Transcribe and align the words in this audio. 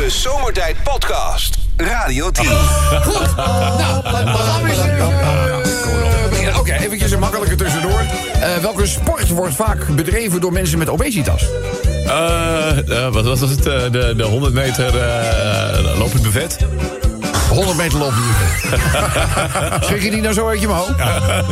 De 0.00 0.10
Zomertijd 0.10 0.76
Podcast. 0.82 1.58
Radio 1.76 2.30
10. 2.30 2.46
Goed, 2.46 3.36
nou, 3.36 4.02
we 4.02 4.08
gaan 4.08 4.62
weer 4.62 4.78
eh, 4.80 6.28
beginnen. 6.28 6.58
Oké, 6.58 6.72
eventjes 6.72 7.10
een 7.10 7.18
makkelijke 7.18 7.54
tussendoor. 7.54 8.00
Eh, 8.40 8.56
welke 8.56 8.86
sport 8.86 9.28
wordt 9.28 9.54
vaak 9.54 9.86
bedreven 9.96 10.40
door 10.40 10.52
mensen 10.52 10.78
met 10.78 10.88
obesitas? 10.88 11.46
Eh, 12.10 13.04
eh, 13.04 13.12
wat 13.12 13.24
was 13.24 13.40
het? 13.40 13.66
Eh, 13.66 13.90
de, 13.90 14.14
de 14.16 14.22
100 14.22 14.54
meter 14.54 14.94
uh, 14.94 15.98
lopend 15.98 16.22
buffet? 16.22 16.58
100 17.50 17.76
meter 17.76 17.98
lopen. 17.98 18.16
Schrik 19.80 20.02
je 20.06 20.10
die 20.10 20.20
nou 20.20 20.34
zo 20.34 20.48
uit 20.48 20.60
je 20.60 20.66
mouw? 20.68 20.86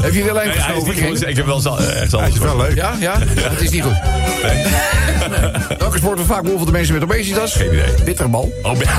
Heb 0.01 0.13
je 0.14 0.25
wel 0.25 0.43
een 0.43 0.53
geschoven? 0.53 1.29
Ik 1.29 1.37
heb 1.37 1.46
wel 1.46 1.61
za- 1.61 1.77
echt 1.77 2.14
anders. 2.14 2.35
is 2.35 2.41
wel 2.41 2.57
leuk. 2.57 2.75
Ja, 2.75 2.93
ja? 3.01 3.14
Het 3.41 3.61
is 3.61 3.71
niet 3.71 3.82
goed. 3.82 3.96
Nee. 4.43 4.64
Welke 5.79 5.99
sport 5.99 6.03
wordt 6.17 6.21
vaak 6.32 6.43
beoefend 6.43 6.67
door 6.67 6.77
mensen 6.77 6.95
met 6.95 7.03
obesitas? 7.03 7.55
Geen 7.55 7.73
idee. 7.73 7.95
Bitterbal. 8.05 8.53
Oh, 8.63 8.73
ja. 8.81 8.91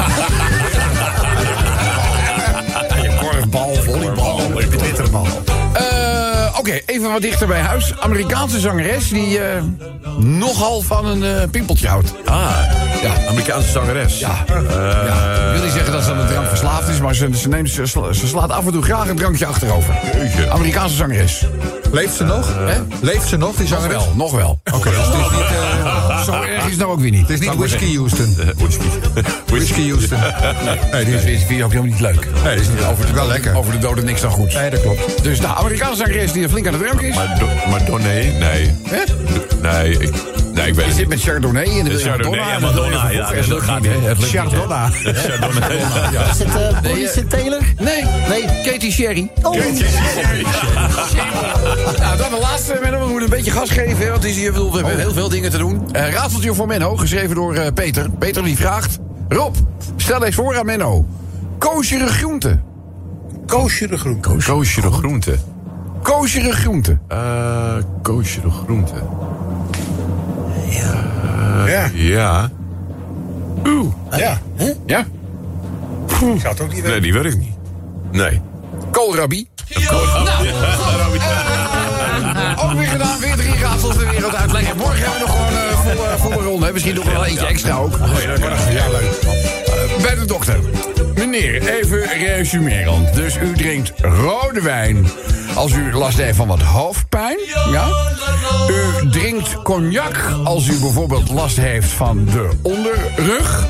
Korfbal, 3.19 3.73
volleybal. 3.75 4.41
Twitterbal. 4.77 5.27
Eh, 6.59 6.65
Oké, 6.65 6.79
even 6.85 7.11
wat 7.11 7.21
dichter 7.21 7.47
bij 7.47 7.59
huis. 7.59 7.93
Amerikaanse 7.99 8.59
zangeres 8.59 9.09
die 9.09 9.39
eh, 9.39 9.61
nogal 10.17 10.81
van 10.81 11.05
een 11.05 11.23
eh, 11.23 11.49
pimpeltje 11.51 11.87
houdt. 11.87 12.13
Ah, 12.25 12.49
ja, 13.01 13.13
Amerikaanse 13.27 13.69
zangeres. 13.69 14.19
Ja. 14.19 14.43
ja. 14.47 15.45
Ik 15.45 15.51
wil 15.55 15.63
niet 15.63 15.73
zeggen 15.73 15.91
dat 15.91 16.03
ze 16.03 16.11
aan 16.11 16.17
de 16.17 16.33
drank 16.33 16.47
verslaafd 16.47 16.87
is, 16.87 16.99
maar 16.99 17.15
ze, 17.15 17.29
ze, 17.37 17.47
neemt, 17.47 17.69
ze, 17.69 17.87
ze 18.11 18.27
slaat 18.27 18.51
af 18.51 18.65
en 18.65 18.71
toe 18.71 18.81
graag 18.83 19.07
een 19.07 19.15
drankje 19.15 19.45
achterover. 19.45 19.93
Amerikaanse 20.49 20.95
zangeres. 20.95 21.45
Leeft 21.91 22.15
ze 22.15 22.23
nog? 22.23 22.53
Hè? 22.57 22.81
Leeft 23.01 23.27
ze 23.27 23.37
nog, 23.37 23.55
die 23.55 23.69
Nog 23.69 23.79
zangeres? 23.79 24.03
wel, 24.03 24.13
nog 24.15 24.31
wel. 24.31 24.59
Oké, 24.73 24.89
dus 24.89 24.97
het 24.97 25.13
is 25.15 25.31
niet, 25.31 25.41
eh, 25.41 26.23
Zo 26.23 26.33
erg 26.41 26.63
is 26.63 26.69
het 26.69 26.79
nou 26.79 26.91
ook 26.91 26.99
weer 26.99 27.11
niet. 27.11 27.21
het 27.21 27.29
is 27.29 27.39
niet 27.39 27.55
Whiskey 27.63 27.93
Houston. 27.95 28.35
Whisky. 28.55 28.87
Whisky 29.45 29.89
Houston. 29.89 30.17
Nee, 30.91 31.05
die 31.05 31.15
is, 31.15 31.23
is 31.23 31.43
vind 31.43 31.57
je 31.57 31.63
ook 31.63 31.71
helemaal 31.71 31.91
niet 31.91 31.99
leuk. 32.01 32.27
nee, 32.43 32.59
is 32.59 32.67
niet 32.67 32.83
over. 32.91 33.13
Wel 33.13 33.27
lekker. 33.27 33.55
Over 33.55 33.71
de 33.71 33.79
doden 33.79 34.05
niks 34.05 34.21
dan 34.21 34.31
goed. 34.31 34.53
Nee, 34.53 34.69
dat 34.69 34.81
klopt. 34.81 35.23
Dus 35.23 35.39
nou, 35.39 35.57
Amerikaanse 35.57 35.95
zangeres 35.95 36.31
die 36.31 36.48
flink 36.49 36.67
aan 36.67 36.73
de 36.73 36.79
drank 36.79 37.01
is. 37.01 37.15
Donné? 37.85 38.13
Nee. 38.39 38.75
Hè? 38.83 39.03
Nee, 39.61 39.91
ik, 39.91 40.11
nee, 40.53 40.67
ik 40.67 40.73
weet 40.73 40.75
Je 40.75 40.81
het 40.81 40.95
zit 40.95 41.07
met 41.07 41.21
Chardonnay 41.21 41.83
wil 41.83 41.91
je 41.91 41.97
Chardonnay 41.97 42.39
Madonna. 42.39 42.53
en 42.53 42.59
je 42.59 42.65
Madonna, 42.65 43.09
ja, 43.11 43.47
dat 43.47 43.61
gaat 43.61 43.81
niet, 43.81 43.91
hè? 43.91 43.97
Het 43.97 44.19
lukt 44.19 44.21
niet, 44.21 44.31
hè? 44.31 44.39
Chardonna. 44.39 44.89
Chardonnay. 44.89 45.77
Is 46.31 46.39
het 46.39 46.47
uh, 46.47 46.81
Boris 46.81 47.15
en 47.15 47.27
Taylor? 47.27 47.61
Nee, 47.77 48.03
nee, 48.29 48.45
Katie 48.63 48.91
Sherry. 48.91 49.31
Oh, 49.41 49.53
Nou, 51.99 52.17
dan 52.17 52.29
de 52.29 52.37
laatste. 52.41 52.79
Menno, 52.81 52.99
we 52.99 53.05
moeten 53.05 53.23
een 53.23 53.29
beetje 53.29 53.51
gas 53.51 53.69
geven, 53.69 54.09
want 54.09 54.23
het 54.23 54.31
is 54.31 54.37
hier, 54.37 54.53
we 54.53 54.69
hebben 54.73 54.97
heel 54.97 55.13
veel 55.13 55.29
dingen 55.29 55.49
te 55.51 55.57
doen. 55.57 55.89
Eh 55.91 56.11
raadseltje 56.11 56.53
voor 56.53 56.67
Menno, 56.67 56.95
geschreven 56.95 57.35
door 57.35 57.55
eh, 57.55 57.73
Peter. 57.73 58.09
Peter 58.09 58.43
die 58.43 58.57
vraagt... 58.57 58.97
Rob, 59.27 59.55
stel 59.95 60.23
eens 60.23 60.35
voor 60.35 60.57
aan 60.57 60.65
Menno. 60.65 61.05
Koosjere 61.57 62.07
groente. 62.07 62.59
Koosje 63.45 63.87
de 63.87 64.91
groen. 64.91 65.23
Koosje 66.01 66.41
de 66.41 66.51
groente. 66.51 66.51
Koosjere 66.51 66.53
groente. 66.53 66.97
Eh, 67.07 67.83
koosje 68.01 68.41
de 68.41 68.49
groente. 68.49 68.93
Ja. 71.65 71.89
Ja. 71.93 72.49
Oeh. 73.67 73.93
Ja. 74.17 74.37
Ja? 74.85 75.05
Ik 76.07 76.15
zou 76.19 76.53
het 76.53 76.61
ook 76.61 76.73
niet 76.73 76.83
Nee, 76.83 77.01
die 77.01 77.13
weet 77.13 77.25
ik 77.25 77.37
niet. 77.37 77.55
Nee. 78.11 78.41
Koolrabi. 78.91 79.47
Ook 82.63 82.71
weer 82.73 82.87
gedaan, 82.87 83.19
weer 83.19 83.35
drie 83.35 83.55
raadsels 83.61 83.97
de 83.97 84.05
wereld 84.05 84.35
uitleggen. 84.35 84.77
Morgen 84.77 84.97
hebben 84.99 85.13
we 85.13 85.25
nog 85.25 85.31
gewoon 85.35 85.47
een 85.47 85.97
volle, 85.97 86.17
volle 86.17 86.47
ronde. 86.49 86.65
hè. 86.65 86.71
Misschien 86.71 86.95
nog 86.95 87.11
wel 87.11 87.25
eentje 87.25 87.45
extra 87.45 87.75
ook. 87.75 87.97
Ja, 88.71 88.87
leuk. 88.89 89.67
Bij 90.01 90.15
de 90.15 90.25
dokter. 90.25 90.59
Meneer, 91.15 91.67
even 91.67 92.03
resumerend. 92.03 93.13
Dus 93.13 93.37
u 93.37 93.53
drinkt 93.53 93.91
rode 93.97 94.61
wijn 94.61 95.07
als 95.55 95.71
u 95.71 95.93
last 95.93 96.17
heeft 96.17 96.35
van 96.35 96.47
wat 96.47 96.61
hoofdpijn. 96.61 97.37
Ja? 97.71 97.87
U 98.69 99.09
drinkt 99.09 99.61
cognac 99.61 100.15
als 100.43 100.67
u 100.67 100.79
bijvoorbeeld 100.79 101.29
last 101.29 101.57
heeft 101.57 101.89
van 101.89 102.25
de 102.25 102.49
onderrug. 102.61 103.67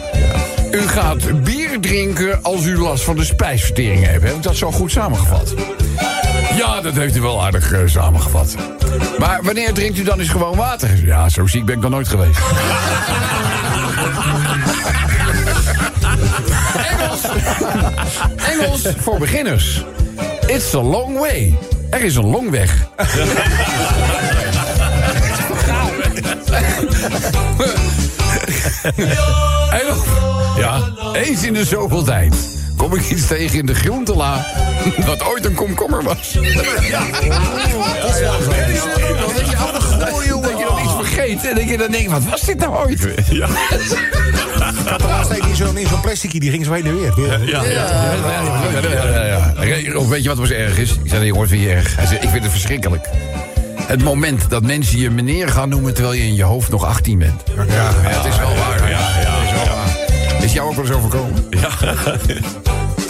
U 0.72 0.88
gaat 0.88 1.44
bier 1.44 1.80
drinken 1.80 2.44
als 2.44 2.66
u 2.66 2.78
last 2.78 3.04
van 3.04 3.16
de 3.16 3.24
spijsvertering 3.24 4.06
heeft. 4.06 4.24
Heb 4.24 4.36
ik 4.36 4.44
dat 4.44 4.56
zo 4.56 4.72
goed 4.72 4.92
samengevat? 4.92 5.54
Ja, 6.58 6.82
dat 6.82 6.94
heeft 6.94 7.16
u 7.16 7.22
wel 7.22 7.44
aardig 7.44 7.72
eh, 7.72 7.80
samengevat. 7.86 8.56
Maar 9.18 9.44
wanneer 9.44 9.74
drinkt 9.74 9.98
u 9.98 10.04
dan 10.04 10.20
eens 10.20 10.30
gewoon 10.30 10.56
water? 10.56 11.06
Ja, 11.06 11.30
zo 11.30 11.48
ziek 11.48 11.66
ben 11.66 11.76
ik 11.76 11.82
dan 11.82 11.92
nooit 11.92 12.08
geweest. 12.08 12.40
Engels. 16.92 17.22
Engels 18.36 18.82
voor 18.98 19.20
beginners. 19.20 19.84
It's 20.46 20.74
a 20.74 20.82
long 20.82 21.18
way. 21.18 21.58
Er 21.90 22.02
is 22.04 22.16
een 22.16 22.26
longweg. 22.26 22.88
Engels. 29.72 30.08
Ja, 30.58 30.82
eens 31.14 31.44
in 31.44 31.54
de 31.54 31.66
zoveel 31.66 32.04
tijd 32.04 32.36
kom 32.78 32.94
ik 32.94 33.10
iets 33.10 33.28
tegen 33.28 33.60
in 33.60 33.66
de 33.66 33.76
groentela 33.76 34.46
wat 35.06 35.24
ooit 35.24 35.46
een 35.46 35.54
komkommer 35.54 36.04
was. 36.04 36.32
Ja. 36.90 37.02
Dat 38.02 38.10
is 38.14 38.20
wel. 38.20 38.40
Dat 40.42 40.58
je 40.58 40.66
dan 40.68 40.80
iets 40.84 40.94
vergeet 40.96 41.46
en 41.46 41.56
dat 41.56 41.70
je 41.70 41.78
dan 41.78 41.92
denkt, 41.92 42.12
wat 42.12 42.24
was 42.24 42.42
dit 42.42 42.58
nou 42.58 42.76
ooit? 42.76 43.08
Ja. 43.30 43.48
Laatst 45.08 45.32
deed 45.32 45.44
hij 45.44 45.56
zo'n 45.56 45.78
in 45.78 45.88
zo'n 45.88 46.02
plasticje, 46.02 46.40
die 46.40 46.52
ging 46.52 46.66
zo 46.66 46.74
heen 46.74 46.86
en 46.86 46.96
weer. 46.96 47.14
Ja. 47.18 47.38
Ja, 47.46 47.64
ja, 47.64 49.24
ja, 49.26 49.54
ja. 49.66 49.96
Of 49.96 50.08
weet 50.08 50.24
je 50.24 50.30
wat 50.30 50.38
was 50.38 50.50
erg 50.50 50.78
is? 50.78 50.92
Ik 51.04 51.10
zei, 51.10 51.26
jongens, 51.26 51.50
vind 51.50 51.62
je 51.62 51.70
erg? 51.70 51.96
Hij 51.96 52.06
zei, 52.06 52.20
ik 52.20 52.30
vind 52.30 52.44
het 52.44 52.52
verschrikkelijk. 52.52 53.10
Het 53.76 54.04
moment 54.04 54.50
dat 54.50 54.64
mensen 54.64 55.00
je 55.00 55.10
meneer 55.10 55.50
gaan 55.50 55.70
noemen... 55.70 55.94
terwijl 55.94 56.16
je 56.16 56.24
in 56.24 56.36
je 56.36 56.44
hoofd 56.44 56.72
nog 56.72 56.86
18 56.86 57.20
bent. 57.20 57.44
Ja, 57.68 57.92
het 57.94 58.26
is 58.26 58.38
wel 58.38 58.56
waar. 58.56 58.90
Ja, 58.90 59.00
ja, 59.22 59.42
is, 59.44 59.52
wel 59.52 59.76
waar. 59.76 60.44
is 60.44 60.54
jou 60.54 60.70
ook 60.70 60.76
wel 60.76 60.86
eens 60.86 60.94
overkomen? 60.94 61.48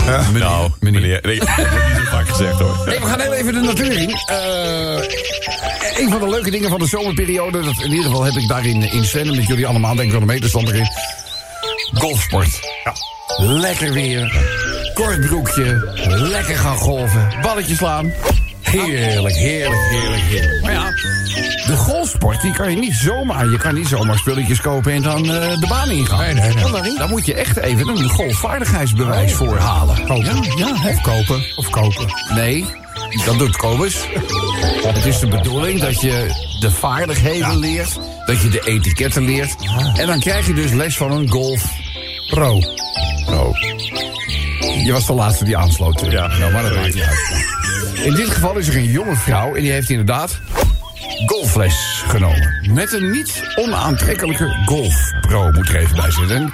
Meneer, 0.10 0.40
Nou, 0.40 0.70
meneer. 0.80 1.20
Nee, 1.24 1.40
dat 1.40 1.56
wordt 1.56 1.88
niet 1.88 1.96
zo 1.96 2.10
vaak 2.10 2.30
gezegd 2.30 2.60
hoor. 2.60 2.78
Nee, 2.86 3.00
we 3.00 3.06
gaan 3.06 3.20
heel 3.20 3.34
even 3.34 3.54
de 3.54 3.60
natuur 3.60 3.98
in. 3.98 4.10
Eh, 4.10 6.04
een 6.04 6.10
van 6.10 6.20
de 6.20 6.30
leuke 6.30 6.52
dingen 6.52 6.70
van 6.70 6.80
de 6.80 6.88
zomerperiode... 6.88 7.62
Dat, 7.62 7.80
in 7.84 7.90
ieder 7.90 8.06
geval 8.06 8.24
heb 8.24 8.36
ik 8.36 8.48
daarin 8.48 8.82
in 8.92 9.36
met 9.36 9.48
jullie 9.48 9.68
allemaal, 9.68 9.96
denk 9.96 10.06
ik 10.06 10.12
wel 10.12 10.22
een 10.22 10.28
meterstander 10.28 10.76
in... 10.76 10.88
golfsport. 11.94 12.60
Lekker 13.38 13.94
weer, 13.94 14.34
kort 14.94 15.26
broekje, 15.26 15.92
lekker 16.08 16.56
gaan 16.56 16.78
golven, 16.78 17.28
balletje 17.42 17.76
slaan. 17.76 18.14
Heerlijk, 18.62 19.36
heerlijk, 19.36 19.82
heerlijk, 19.82 20.22
heerlijk. 20.22 20.62
Maar 20.62 20.74
ja, 20.74 20.92
de 21.70 21.76
golfsport, 21.76 22.42
die 22.42 22.54
kan 22.54 22.72
je 22.72 22.78
niet 22.78 22.94
zomaar... 22.94 23.50
je 23.50 23.58
kan 23.58 23.74
niet 23.74 23.88
zomaar 23.88 24.18
spulletjes 24.18 24.62
kopen 24.62 24.92
en 24.92 25.02
dan 25.02 25.32
eh, 25.32 25.60
de 25.60 25.66
baan 25.68 25.90
ingaan. 25.90 26.20
Nee, 26.20 26.34
nee, 26.34 26.82
nee. 26.82 26.98
Daar 26.98 27.10
moet 27.10 27.26
je 27.26 27.34
echt 27.34 27.58
even 27.58 27.88
een 27.88 28.10
golfvaardigheidsbewijs 28.10 29.34
voor 29.34 29.58
halen. 29.58 29.96
Ja, 30.08 30.34
ja? 30.56 30.72
Of 30.72 31.02
kopen. 31.02 31.44
Of 31.56 31.70
kopen. 31.70 32.06
Nee, 32.36 32.66
dat 33.26 33.38
doet 33.38 33.56
Kobus. 33.56 33.96
Het 34.82 35.06
is 35.06 35.20
de 35.20 35.28
bedoeling 35.28 35.80
dat 35.82 36.02
je 36.02 36.46
de 36.60 36.72
vaardigheden 36.72 37.58
leert, 37.58 38.00
dat 38.26 38.42
je 38.42 38.50
de 38.50 38.62
etiketten 38.66 39.26
leert. 39.26 39.56
En 39.96 40.08
dan 40.08 40.20
krijg 40.20 40.48
je 40.48 40.54
dus 40.54 40.72
les 40.72 40.98
van 40.98 41.12
een 41.12 41.30
golf 41.30 41.64
pro. 42.30 42.62
Oh. 43.28 43.58
Je 44.84 44.92
was 44.92 45.06
de 45.06 45.14
laatste 45.14 45.44
die 45.44 45.58
aansloot. 45.58 46.02
Ja. 46.10 46.28
Nou, 46.28 46.52
maar 46.52 46.64
dat 46.64 46.76
maakt 46.76 46.94
niet 46.94 47.04
uit. 47.04 47.48
In 48.08 48.14
dit 48.14 48.30
geval 48.30 48.58
is 48.58 48.68
er 48.68 48.76
een 48.76 48.92
jonge 48.92 49.16
vrouw 49.16 49.56
en 49.56 49.62
die 49.62 49.72
heeft 49.72 49.90
inderdaad 49.90 50.40
golfles 51.60 52.04
genomen. 52.08 52.74
Met 52.74 52.94
een 52.94 53.12
niet 53.12 53.44
onaantrekkelijke 53.56 54.56
golfpro, 54.66 55.52
moet 55.52 55.70
er 55.70 55.76
even 55.76 55.96
bij 55.96 56.12
zitten. 56.12 56.36
En 56.36 56.54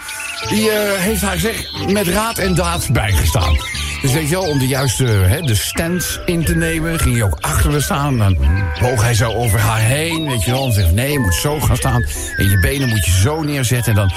die 0.49 0.71
eh, 0.71 0.99
heeft 1.01 1.21
haar 1.21 1.37
zeg 1.37 1.87
met 1.91 2.07
raad 2.07 2.37
en 2.37 2.55
daad 2.55 2.89
bijgestaan. 2.91 3.57
Dus 4.01 4.11
weet 4.11 4.29
je 4.29 4.35
wel, 4.35 4.43
om 4.49 4.59
de 4.59 4.67
juiste 4.67 5.41
de 5.45 5.55
stand 5.55 6.19
in 6.25 6.43
te 6.45 6.55
nemen, 6.55 6.99
ging 6.99 7.15
hij 7.15 7.23
ook 7.23 7.37
achter 7.39 7.71
haar 7.71 7.81
staan. 7.81 8.17
Dan 8.17 8.37
boog 8.81 9.01
hij 9.01 9.13
zo 9.13 9.31
over 9.31 9.59
haar 9.59 9.79
heen, 9.79 10.27
weet 10.27 10.43
je 10.43 10.51
wel. 10.51 10.65
En 10.65 10.73
zegt, 10.73 10.91
nee, 10.91 11.11
je 11.11 11.19
moet 11.19 11.33
zo 11.33 11.59
gaan 11.59 11.77
staan. 11.77 12.05
En 12.37 12.49
je 12.49 12.59
benen 12.59 12.89
moet 12.89 13.05
je 13.05 13.11
zo 13.11 13.41
neerzetten. 13.41 13.91
En 13.91 13.95
dan 13.95 14.11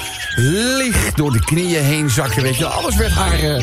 licht 0.77 1.17
door 1.17 1.31
de 1.31 1.39
knieën 1.39 1.83
heen 1.83 2.09
zakken, 2.09 2.41
weet 2.43 2.55
je 2.57 2.63
wel. 2.63 2.71
Alles 2.71 2.95
werd 2.95 3.11
haar... 3.11 3.33
eh, 3.39 3.55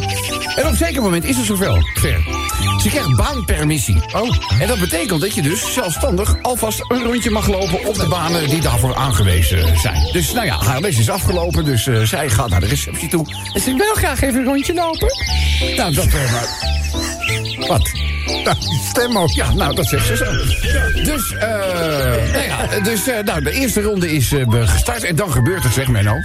En 0.56 0.64
op 0.64 0.70
een 0.70 0.76
zeker 0.76 1.02
moment 1.02 1.25
is 1.25 1.37
het 1.37 1.46
zover. 1.46 1.93
Ver. 1.94 2.45
Ze 2.87 2.93
krijgt 2.93 3.17
baanpermissie. 3.17 4.00
Oh. 4.12 4.37
En 4.61 4.69
dat 4.69 4.79
betekent 4.79 5.21
dat 5.21 5.35
je 5.35 5.43
dus 5.43 5.73
zelfstandig 5.73 6.43
alvast 6.43 6.85
een 6.88 7.03
rondje 7.03 7.31
mag 7.31 7.47
lopen 7.47 7.85
op 7.85 7.94
de 7.94 8.06
banen 8.06 8.49
die 8.49 8.61
daarvoor 8.61 8.94
aangewezen 8.94 9.79
zijn. 9.79 10.09
Dus 10.12 10.33
nou 10.33 10.47
ja, 10.47 10.59
haar 10.59 10.81
les 10.81 10.99
is 10.99 11.11
afgelopen, 11.11 11.65
dus 11.65 11.87
eh, 11.87 12.03
zij 12.03 12.31
gaat 12.31 12.49
naar 12.49 12.61
de 12.61 12.67
receptie 12.67 13.09
toe. 13.09 13.27
En 13.55 13.61
ze 13.61 13.75
wil 13.75 13.94
graag 13.94 14.21
even 14.23 14.41
een 14.41 14.44
rondje 14.44 14.75
lopen. 14.75 15.09
Nou, 15.77 15.94
dat... 15.94 16.05
maar... 16.12 16.75
Wat? 17.69 17.91
Nou, 18.44 18.56
stem 18.89 19.19
ook. 19.19 19.31
Ja, 19.31 19.53
nou, 19.53 19.75
dat 19.75 19.87
zegt 19.87 20.06
ze 20.06 20.17
zo. 20.17 20.25
Dus, 21.03 21.32
eh 21.32 21.49
nou 22.32 22.44
ja, 22.44 22.81
dus, 22.82 23.09
eh, 23.09 23.25
nou, 23.25 23.43
de 23.43 23.53
eerste 23.53 23.82
ronde 23.82 24.12
is 24.12 24.32
eh, 24.32 24.69
gestart. 24.69 25.05
En 25.05 25.17
dan 25.17 25.32
gebeurt 25.32 25.62
het, 25.62 25.73
zeg 25.73 25.89
Menno. 25.89 26.17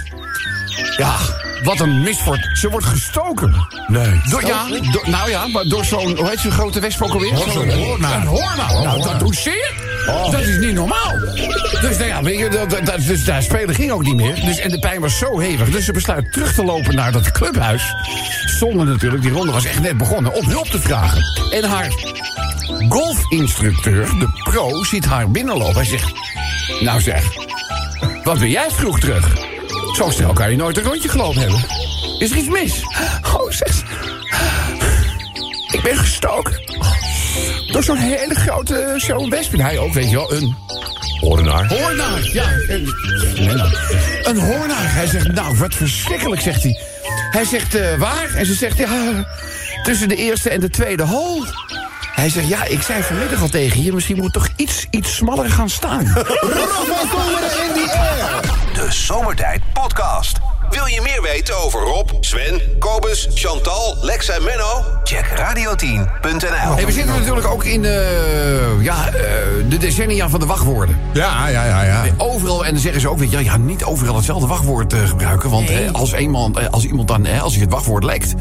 Ja, 0.96 1.16
Wat 1.64 1.80
een 1.80 2.02
misvoort. 2.02 2.48
Ze 2.52 2.68
wordt 2.68 2.86
gestoken. 2.86 3.66
Nee. 3.86 4.20
Door, 4.28 4.46
ja, 4.46 4.66
door- 4.68 5.08
nou 5.10 5.30
ja, 5.30 5.46
maar 5.46 5.64
door 5.64 5.84
zo'n, 5.84 6.16
hoe 6.16 6.28
heet 6.28 6.38
zo'n 6.38 6.50
grote 6.50 6.80
wesp 6.80 7.02
ook 7.02 7.12
alweer? 7.12 7.36
Zo'n 7.36 7.70
hoornaar. 7.70 8.20
Een 8.20 8.26
hoornaar. 8.26 8.72
Nou, 8.82 9.02
dat 9.02 9.18
doet 9.18 9.36
zeer. 9.36 9.72
Dat 10.30 10.40
is 10.40 10.58
niet 10.58 10.74
normaal. 10.74 11.18
Dus, 11.80 11.96
nou 11.96 12.04
ja, 12.04 12.22
weet 12.22 12.38
je, 12.38 12.48
dat, 12.48 12.70
dat, 12.86 13.00
dus 13.06 13.24
daar 13.24 13.42
spelen 13.42 13.74
ging 13.74 13.90
ook 13.90 14.02
niet 14.02 14.16
meer. 14.16 14.34
Dus, 14.34 14.58
en 14.58 14.70
de 14.70 14.78
pijn 14.78 15.00
was 15.00 15.18
zo 15.18 15.38
hevig. 15.38 15.70
Dus 15.70 15.84
ze 15.84 15.92
besluit 15.92 16.32
terug 16.32 16.54
te 16.54 16.64
lopen 16.64 16.94
naar 16.94 17.12
dat 17.12 17.30
clubhuis. 17.30 17.82
Zonder 18.58 18.86
natuurlijk, 18.86 19.22
die 19.22 19.30
ronde 19.32 19.52
was 19.52 19.64
echt 19.64 19.80
net 19.80 19.96
begonnen, 19.96 20.32
om 20.34 20.48
hulp 20.48 20.66
te 20.66 20.80
vragen. 20.80 21.22
En 21.50 21.64
haar 21.64 21.88
golfinstructeur, 22.88 24.06
de 24.18 24.28
pro, 24.50 24.84
ziet 24.84 25.04
haar 25.04 25.30
binnenlopen. 25.30 25.74
Hij 25.74 25.84
zegt, 25.84 26.12
nou 26.80 27.00
zeg, 27.00 27.24
wat 28.24 28.38
ben 28.38 28.50
jij 28.50 28.70
vroeg 28.70 29.00
terug? 29.00 29.50
Zo 29.96 30.10
snel 30.10 30.32
kan 30.32 30.50
je 30.50 30.56
nooit 30.56 30.76
een 30.76 30.82
rondje 30.82 31.08
gelopen 31.08 31.40
hebben. 31.40 31.64
Is 32.18 32.30
er 32.30 32.36
iets 32.36 32.48
mis? 32.48 32.82
Oh, 33.36 33.50
zegt 33.50 33.76
ze. 33.76 33.84
Ik 35.72 35.82
ben 35.82 35.96
gestoken. 35.96 36.60
Door 37.72 37.82
zo'n 37.82 37.96
hele 37.96 38.34
grote 38.34 38.94
zo'n 38.96 39.30
wesp. 39.30 39.52
Hij 39.56 39.78
ook, 39.78 39.92
weet 39.92 40.10
je 40.10 40.16
wel, 40.16 40.32
een 40.32 40.56
Ordenaar. 41.20 41.68
hoornaar. 41.68 42.30
Ja, 42.32 42.44
een, 42.68 42.94
een 44.22 44.38
hoornaar. 44.38 44.94
Hij 44.94 45.06
zegt, 45.06 45.32
nou, 45.32 45.58
wat 45.58 45.74
verschrikkelijk, 45.74 46.40
zegt 46.40 46.62
hij. 46.62 46.80
Hij 47.30 47.44
zegt, 47.44 47.74
eh, 47.74 47.98
waar? 47.98 48.34
En 48.34 48.46
ze 48.46 48.54
zegt, 48.54 48.78
ja, 48.78 49.26
tussen 49.82 50.08
de 50.08 50.16
eerste 50.16 50.50
en 50.50 50.60
de 50.60 50.70
tweede 50.70 51.02
hol. 51.02 51.44
Hij 52.14 52.28
zegt, 52.28 52.48
ja, 52.48 52.64
ik 52.64 52.82
zei 52.82 53.02
vanmiddag 53.02 53.40
al 53.40 53.48
tegen 53.48 53.82
je... 53.82 53.92
misschien 53.92 54.16
moet 54.16 54.32
toch 54.32 54.48
iets, 54.56 54.86
iets 54.90 55.14
smaller 55.14 55.50
gaan 55.50 55.70
staan. 55.70 56.06
De 58.92 58.98
Zomertijd 58.98 59.62
Podcast. 59.72 60.38
Wil 60.70 60.86
je 60.86 61.00
meer 61.00 61.22
weten 61.22 61.58
over 61.58 61.80
Rob, 61.80 62.10
Sven, 62.20 62.60
Kobus, 62.78 63.28
Chantal, 63.34 63.96
Lex 64.00 64.28
en 64.28 64.44
Menno? 64.44 64.84
Check 65.04 65.24
radio10.nl. 65.26 66.74
Hey, 66.74 66.86
we 66.86 66.92
zitten 66.92 67.14
natuurlijk 67.14 67.46
ook 67.46 67.64
in 67.64 67.84
eh, 67.84 68.82
ja, 68.82 69.06
eh, 69.06 69.12
de 69.68 69.76
decennia 69.78 70.28
van 70.28 70.40
de 70.40 70.46
wachtwoorden. 70.46 70.98
Ja, 71.12 71.48
ja, 71.48 71.64
ja, 71.64 71.82
ja. 71.82 72.04
Overal, 72.16 72.64
en 72.64 72.72
dan 72.72 72.82
zeggen 72.82 73.00
ze 73.00 73.08
ook, 73.08 73.18
weet 73.18 73.30
je, 73.30 73.44
ja, 73.44 73.56
niet 73.56 73.84
overal 73.84 74.16
hetzelfde 74.16 74.46
wachtwoord 74.46 74.92
eh, 74.92 75.08
gebruiken. 75.08 75.50
Want 75.50 75.68
hè, 75.68 75.92
als, 75.92 76.14
iemand, 76.14 76.56
eh, 76.56 76.68
als 76.70 76.84
iemand 76.84 77.08
dan, 77.08 77.26
hè, 77.26 77.40
als 77.40 77.52
hij 77.52 77.62
het 77.62 77.72
wachtwoord 77.72 78.04
lekt... 78.04 78.34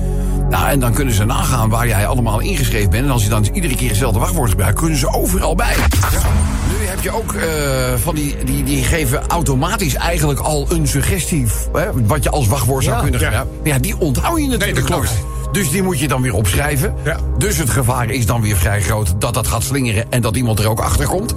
Nou, 0.50 0.68
en 0.68 0.80
dan 0.80 0.94
kunnen 0.94 1.14
ze 1.14 1.26
nagaan 1.26 1.70
waar 1.70 1.88
jij 1.88 2.08
allemaal 2.08 2.40
ingeschreven 2.40 2.90
bent. 2.90 3.06
En 3.06 3.12
als 3.12 3.24
je 3.24 3.30
dan 3.30 3.46
iedere 3.54 3.76
keer 3.76 3.90
hetzelfde 3.90 4.20
wachtwoord 4.20 4.50
gebruikt... 4.50 4.80
kunnen 4.80 4.98
ze 4.98 5.14
overal 5.14 5.56
bij. 5.56 5.76
Nu 5.76 6.61
heb 7.02 7.14
je 7.14 7.20
ook 7.20 7.34
eh, 7.34 7.94
van 7.96 8.16
die, 8.16 8.36
die... 8.44 8.64
Die 8.64 8.84
geven 8.84 9.28
automatisch 9.28 9.96
eigenlijk 9.96 10.40
al 10.40 10.66
een 10.70 10.88
suggestie... 10.88 11.48
Hè, 11.74 12.06
wat 12.06 12.24
je 12.24 12.30
als 12.30 12.48
wachtwoord 12.48 12.84
zou 12.84 12.96
Ja. 12.96 13.02
kunnen 13.02 13.20
gebruiken. 13.20 13.54
Ja, 13.64 13.80
die 13.80 13.98
onthoud 14.00 14.38
je 14.40 14.48
natuurlijk 14.48 14.76
dat 14.76 14.86
klopt. 14.86 15.12
Dus 15.52 15.70
die 15.70 15.84
moet 15.84 16.00
je 16.00 16.08
dan 16.08 16.22
weer 16.22 16.34
opschrijven. 16.34 16.94
Ja. 17.04 17.18
Dus 17.38 17.58
het 17.58 17.70
gevaar 17.70 18.10
is 18.10 18.26
dan 18.26 18.42
weer 18.42 18.58
vrij 18.58 18.82
groot 18.82 19.14
dat 19.22 19.34
dat 19.34 19.48
gaat 19.48 19.64
slingeren 19.64 20.06
en 20.10 20.22
dat 20.22 20.36
iemand 20.36 20.60
er 20.60 20.70
ook 20.70 20.80
achter 20.80 21.08
komt. 21.08 21.34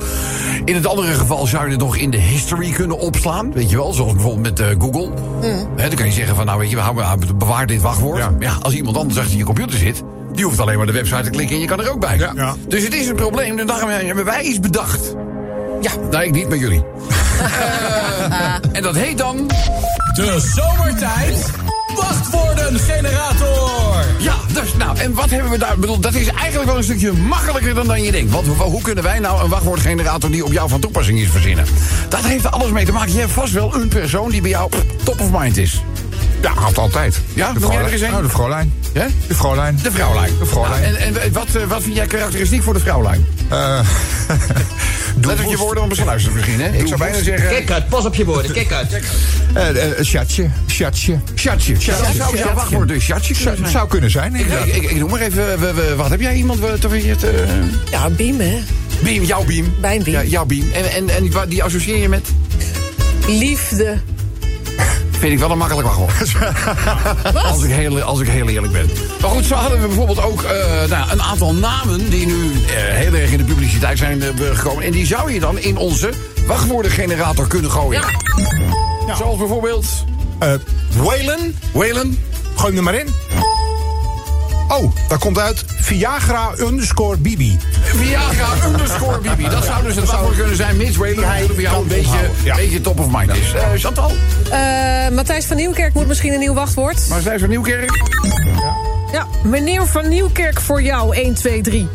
In 0.65 0.75
het 0.75 0.87
andere 0.87 1.13
geval 1.15 1.47
zou 1.47 1.65
je 1.65 1.71
het 1.71 1.81
nog 1.81 1.97
in 1.97 2.11
de 2.11 2.17
history 2.21 2.71
kunnen 2.71 2.99
opslaan. 2.99 3.53
Weet 3.53 3.71
je 3.71 3.77
wel, 3.77 3.93
zoals 3.93 4.13
bijvoorbeeld 4.13 4.43
met 4.43 4.61
eh, 4.61 4.67
Google. 4.79 5.11
Hè, 5.77 5.87
dan 5.89 5.95
kan 5.97 6.07
je 6.07 6.13
zeggen 6.13 6.37
van 6.37 6.47
nou 6.47 6.59
weet 6.59 6.71
je, 6.71 6.79
hou 6.79 6.95
maar, 6.95 7.17
bewaar 7.37 7.67
dit 7.67 7.81
wachtwoord. 7.81 8.19
Ja. 8.19 8.33
Ja. 8.39 8.57
als 8.63 8.75
iemand 8.75 8.97
anders 8.97 9.19
achter 9.19 9.37
je 9.37 9.45
computer 9.45 9.79
zit, 9.79 10.03
die 10.35 10.45
hoeft 10.45 10.61
alleen 10.61 10.77
maar 10.77 10.87
de 10.87 10.93
website 10.93 11.23
te 11.23 11.31
klikken 11.31 11.55
en 11.57 11.61
je 11.63 11.69
kan 11.69 11.81
er 11.81 11.91
ook 11.91 12.01
bij. 12.01 12.19
Ja. 12.19 12.33
Ja. 12.35 12.55
Dus 12.69 12.83
het 12.85 12.95
is 12.95 13.09
een 13.09 13.17
probleem 13.17 13.59
en 13.59 13.67
daarom 13.67 13.89
hebben 13.89 14.25
wij 14.25 14.43
iets 14.43 14.61
bedacht. 14.61 15.15
Ja, 15.85 15.93
nou 16.11 16.25
ik 16.25 16.33
niet, 16.33 16.49
maar 16.49 16.59
jullie. 16.59 16.85
Eh, 17.39 18.55
en 18.77 18.83
dat 18.83 18.95
heet 18.95 19.19
dan... 19.19 19.51
De 20.15 20.53
zomertijd 20.55 21.51
wachtwoorden 21.97 22.79
generator. 22.79 24.05
Ja, 24.19 24.35
dus, 24.53 24.75
nou, 24.77 24.99
en 24.99 25.15
wat 25.15 25.31
hebben 25.31 25.51
we 25.51 25.59
daar? 25.59 25.73
Ik 25.73 25.81
bedoel, 25.81 26.01
dat 26.01 26.15
is 26.15 26.27
eigenlijk 26.27 26.65
wel 26.65 26.77
een 26.77 26.85
stukje 26.85 27.13
makkelijker 27.13 27.75
dan, 27.75 27.87
dan 27.87 28.03
je 28.03 28.13
denkt. 28.13 28.33
Want 28.33 28.47
hoe, 28.47 28.57
hoe 28.57 28.83
kunnen 28.83 29.05
wij 29.05 29.19
nou 29.19 29.43
een 29.43 29.49
wachtwoordgenerator 29.49 30.31
die 30.31 30.45
op 30.45 30.53
jou 30.53 30.69
van 30.69 30.81
toepassing 30.81 31.19
is 31.19 31.29
verzinnen? 31.29 31.65
Dat 32.09 32.25
heeft 32.25 32.45
er 32.45 32.51
alles 32.51 32.71
mee 32.71 32.85
te 32.85 32.93
maken. 32.93 33.13
Je 33.13 33.19
hebt 33.19 33.33
vast 33.33 33.53
wel 33.53 33.75
een 33.75 33.89
persoon 33.89 34.31
die 34.31 34.41
bij 34.41 34.51
jou 34.51 34.71
top 35.03 35.21
of 35.21 35.31
mind 35.31 35.57
is. 35.57 35.83
Ja, 36.41 36.53
had 36.55 36.79
altijd. 36.79 37.21
Ja, 37.35 37.53
de 37.53 37.61
vrouwlijn. 37.61 38.15
Oh, 38.15 38.23
de 38.23 38.29
vrouwlijn. 38.29 38.73
Hè? 38.93 39.07
De 39.27 39.35
vrouwlijn. 39.35 39.79
De 39.83 39.91
vrouwlijn. 39.91 40.33
De 40.39 40.47
vrouwlijn. 40.47 40.83
Nou, 40.83 40.95
en 40.95 41.23
en 41.23 41.33
wat, 41.33 41.55
eh, 41.55 41.63
wat 41.63 41.83
vind 41.83 41.97
jij 41.97 42.07
karakteristiek 42.07 42.63
voor 42.63 42.75
de 42.75 42.81
vrouwlijn? 42.81 43.27
Eh, 43.49 43.81
Let 45.23 45.41
op 45.45 45.51
je 45.51 45.57
woorden 45.57 45.83
om 45.83 45.89
te 45.93 46.05
luisteren 46.05 46.61
hè? 46.61 46.79
Ik 46.79 46.87
zou 46.87 46.99
bijna 46.99 47.23
zeggen... 47.23 47.49
Kijk 47.49 47.71
uit, 47.71 47.89
pas 47.89 48.05
op 48.05 48.15
je 48.15 48.25
woorden, 48.25 48.53
kijk 48.53 48.73
uit. 48.73 49.01
eh, 49.55 49.99
eh, 49.99 50.05
Sjatje. 50.05 50.49
Sjatje. 50.69 51.19
Chatje. 51.35 51.75
Chatje. 51.77 52.15
Zou 52.15 52.37
jouw 52.37 52.55
wachtwoord 52.55 52.89
dus 52.89 53.05
chatje 53.07 53.35
kunnen 53.45 53.71
Zou, 53.71 53.89
kunnen 53.89 54.11
zijn, 54.11 54.35
Ik, 54.35 54.97
noem 54.97 55.11
maar 55.11 55.21
even, 55.21 55.59
we- 55.61 55.73
we- 55.75 55.95
wat 55.97 56.11
heb 56.11 56.21
jij 56.21 56.35
iemand 56.35 56.59
wat 56.61 56.81
te 56.81 56.89
het, 57.09 57.23
eh 57.25 57.31
Ja, 57.91 58.11
Biem, 58.11 58.41
hè? 58.41 58.59
Beam, 59.03 59.25
jouw 59.25 59.45
beam. 59.45 59.75
Mijn 59.81 60.03
Beam. 60.03 60.17
Ja, 60.17 60.25
jouw 60.31 60.45
beam. 60.45 60.73
En, 60.73 60.91
en, 60.93 61.09
en 61.09 61.23
die- 61.23 61.47
die 61.49 61.63
associeer 61.63 61.97
je 61.97 62.09
met? 62.09 62.29
Liefde. 63.27 63.97
Vind 65.25 65.37
ik 65.37 65.43
wel 65.43 65.51
een 65.51 65.59
makkelijk 65.59 65.89
wachtwoord. 65.89 66.35
als, 67.53 67.63
ik 67.63 67.71
heel, 67.71 68.01
als 68.01 68.21
ik 68.21 68.29
heel 68.29 68.49
eerlijk 68.49 68.73
ben. 68.73 68.91
Maar 69.21 69.31
goed, 69.31 69.45
zo 69.45 69.55
hadden 69.55 69.81
we 69.81 69.87
bijvoorbeeld 69.87 70.23
ook 70.23 70.43
eh, 70.43 70.89
nou, 70.89 71.11
een 71.11 71.23
aantal 71.23 71.55
namen... 71.55 72.11
die 72.11 72.27
nu 72.27 72.53
eh, 72.53 72.75
heel 72.75 73.15
erg 73.15 73.31
in 73.31 73.39
de 73.39 73.45
publiciteit 73.45 73.99
zijn 73.99 74.23
eh, 74.23 74.29
gekomen. 74.53 74.85
En 74.85 74.93
die 74.93 75.07
zou 75.07 75.33
je 75.33 75.41
dan 75.41 75.59
in 75.59 75.77
onze 75.77 76.13
wachtwoordengenerator 76.47 77.47
kunnen 77.47 77.71
gooien. 77.71 78.03
Zoals 79.17 79.39
bijvoorbeeld... 79.39 79.87
Eh, 80.39 80.55
Waylon. 80.97 81.57
Waylon. 81.73 82.19
Gooi 82.55 82.69
hem 82.69 82.77
er 82.77 82.83
maar 82.83 82.95
in. 82.95 83.54
Oh, 84.79 84.93
daar 85.09 85.19
komt 85.19 85.39
uit 85.39 85.65
Viagra 85.67 86.51
underscore 86.59 87.17
Bibi. 87.17 87.59
Viagra 87.83 88.67
underscore 88.67 89.19
Bibi. 89.19 89.49
Dat 89.49 89.65
zou 89.65 89.83
dus 89.83 89.97
het 89.97 90.07
wachtwoord 90.07 90.37
kunnen 90.37 90.57
zijn. 90.57 90.77
Mits 90.77 90.97
Waylon 90.97 91.25
natuurlijk 91.25 91.55
bij 91.55 91.63
jou 91.63 91.83
een 91.83 91.89
beetje, 91.89 92.19
ja. 92.45 92.57
beetje 92.57 92.81
top 92.81 93.01
of 93.01 93.07
mind 93.11 93.37
is. 93.37 93.53
Eh, 93.53 93.69
Chantal? 93.77 94.13
Eh, 94.51 95.09
Matthijs 95.09 95.45
van 95.45 95.57
Nieuwkerk 95.57 95.95
moet 95.95 96.07
misschien 96.07 96.33
een 96.33 96.39
nieuw 96.39 96.55
wachtwoord. 96.55 97.09
Maar 97.09 97.21
zij 97.21 97.39
van 97.39 97.49
Nieuwkerk? 97.49 97.91
Ja, 99.15 99.27
meneer 99.43 99.87
van 99.87 100.09
Nieuwkerk 100.09 100.61
voor 100.61 100.83
jou, 100.83 101.17
1, 101.17 101.35
2, 101.35 101.61
3. 101.61 101.89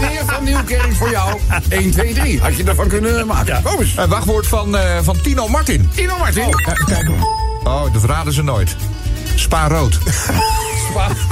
Meneer 0.00 0.22
van 0.26 0.44
Nieuwkerk 0.44 0.94
voor 0.94 1.10
jou. 1.10 1.38
1, 1.68 1.90
2, 1.90 2.14
3. 2.14 2.40
Had 2.40 2.56
je 2.56 2.64
ervan 2.64 2.88
kunnen 2.88 3.26
maken. 3.26 3.62
Kom 3.62 3.80
eens. 3.80 3.96
Eh, 3.96 4.04
wachtwoord 4.04 4.46
van, 4.46 4.76
eh, 4.76 4.98
van 5.02 5.20
Tino 5.20 5.48
Martin. 5.48 5.90
Tino 5.94 6.18
Martin. 6.18 6.42
Eh, 6.42 6.84
kijk. 6.84 7.10
Oh, 7.64 7.82
dat 7.82 8.00
verraden 8.00 8.32
ze 8.32 8.42
nooit. 8.42 8.76
Spa 9.34 9.68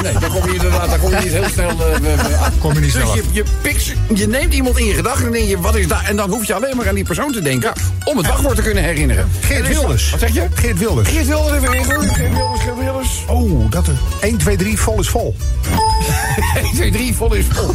Nee, 0.02 0.12
dan 0.18 0.30
kom 0.30 0.46
je 0.48 0.54
inderdaad 0.54 0.88
dan 0.90 0.98
kom 0.98 1.10
je 1.10 1.16
niet 1.16 1.32
heel 1.32 1.48
snel... 1.48 1.68
eh, 1.70 2.46
Kom 2.58 2.72
je 2.74 2.80
niet 2.80 2.92
dus 2.92 3.12
je, 3.12 3.22
je, 3.32 3.44
pikt, 3.62 3.92
je 4.14 4.28
neemt 4.28 4.54
iemand 4.54 4.78
in 4.78 4.84
je 4.86 4.94
gedachten 4.94 5.26
en 5.26 5.32
denk 5.32 5.48
je, 5.48 5.58
wat 5.60 5.76
is 5.76 5.88
daar? 5.88 6.04
En 6.04 6.16
dan 6.16 6.30
hoef 6.30 6.46
je 6.46 6.54
alleen 6.54 6.76
maar 6.76 6.88
aan 6.88 6.94
die 6.94 7.04
persoon 7.04 7.32
te 7.32 7.42
denken... 7.42 7.72
om 8.04 8.16
het 8.16 8.26
wachtwoord 8.26 8.56
te 8.56 8.62
kunnen 8.62 8.82
herinneren. 8.84 9.30
Geert 9.40 9.68
Wilders. 9.68 10.10
Wat 10.10 10.20
zeg 10.20 10.34
je? 10.34 10.46
Geert 10.54 10.78
Wilders. 10.78 11.08
Geert 11.08 11.26
Wilders 11.26 11.52
even 11.56 11.70
regelen. 11.70 12.14
Geert 12.14 12.32
Wilders, 12.34 12.60
Geert 12.62 12.78
Wilders. 12.78 13.24
Oh, 13.28 13.70
dat 13.70 13.86
er. 13.86 13.94
1, 14.20 14.36
2, 14.38 14.56
3, 14.56 14.78
vol 14.78 15.00
is 15.00 15.08
vol. 15.08 15.36
1, 16.54 16.72
2, 16.74 16.90
3, 16.90 17.14
vol 17.14 17.34
is 17.34 17.44
vol. 17.52 17.70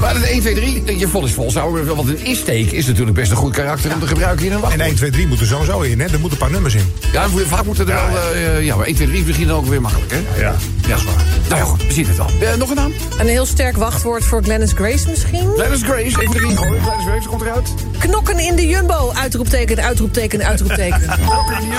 Maar 0.00 0.14
dat 0.14 0.22
1, 0.22 0.40
2, 0.40 0.54
3, 0.54 0.82
denk 0.84 0.98
je 0.98 1.08
vol 1.08 1.24
is 1.24 1.32
vol. 1.32 1.50
Zou 1.50 1.84
wel 1.84 1.96
wat 1.96 2.06
een 2.06 2.24
is-steek 2.24 2.70
is 2.70 2.86
natuurlijk 2.86 3.16
best 3.16 3.30
een 3.30 3.36
goed 3.36 3.52
karakter 3.52 3.92
om 3.94 4.00
te 4.00 4.06
gebruiken 4.06 4.46
in 4.46 4.52
een 4.52 4.56
En 4.56 4.62
wachtwoord. 4.62 4.88
1, 4.88 4.96
2, 4.96 5.10
3 5.10 5.26
moet 5.26 5.40
er 5.40 5.46
sowieso 5.46 5.80
in, 5.80 6.00
hè? 6.00 6.04
Er 6.06 6.10
moeten 6.20 6.30
een 6.30 6.36
paar 6.38 6.50
nummers 6.50 6.74
in. 6.74 6.92
Ja, 7.12 7.28
vaak 7.46 7.64
moeten 7.64 7.88
er 7.88 7.94
wel... 7.94 8.32
eh, 8.32 8.64
ja, 8.64 8.76
maar 8.76 8.86
1, 8.86 8.94
2, 8.94 9.06
3 9.06 9.20
is 9.20 9.26
misschien 9.26 9.50
ook 9.50 9.66
weer 9.66 9.80
makkelijk, 9.80 10.12
hè? 10.12 10.40
Ja. 10.40 10.54
Ja, 10.82 10.88
dat 10.88 10.98
is 10.98 11.04
waar. 11.04 11.14
Nou 11.48 11.60
ja, 11.60 11.64
goed, 11.64 11.86
we 11.86 11.92
zien 11.92 12.06
het 12.06 12.16
wel. 12.16 12.26
Eh, 12.40 12.54
nog 12.54 12.68
een 12.70 12.76
naam? 12.76 12.92
Een 13.18 13.26
heel 13.26 13.46
sterk 13.46 13.76
wachtwoord 13.76 14.24
voor 14.24 14.42
Glennis 14.42 14.72
Grace 14.72 15.08
misschien. 15.08 15.50
Gladys 15.54 15.82
Grace, 15.82 16.20
even 16.22 16.34
erin 16.34 16.56
gooien. 16.56 16.82
Gladys 16.82 17.04
Grace, 17.06 17.28
komt 17.28 17.42
eruit. 17.42 17.68
Knokken 17.98 18.38
in 18.38 18.56
de 18.56 18.66
jumbo. 18.66 19.12
Uitroepteken, 19.14 19.82
uitroepteken, 19.82 20.44
uitroepteken. 20.44 21.00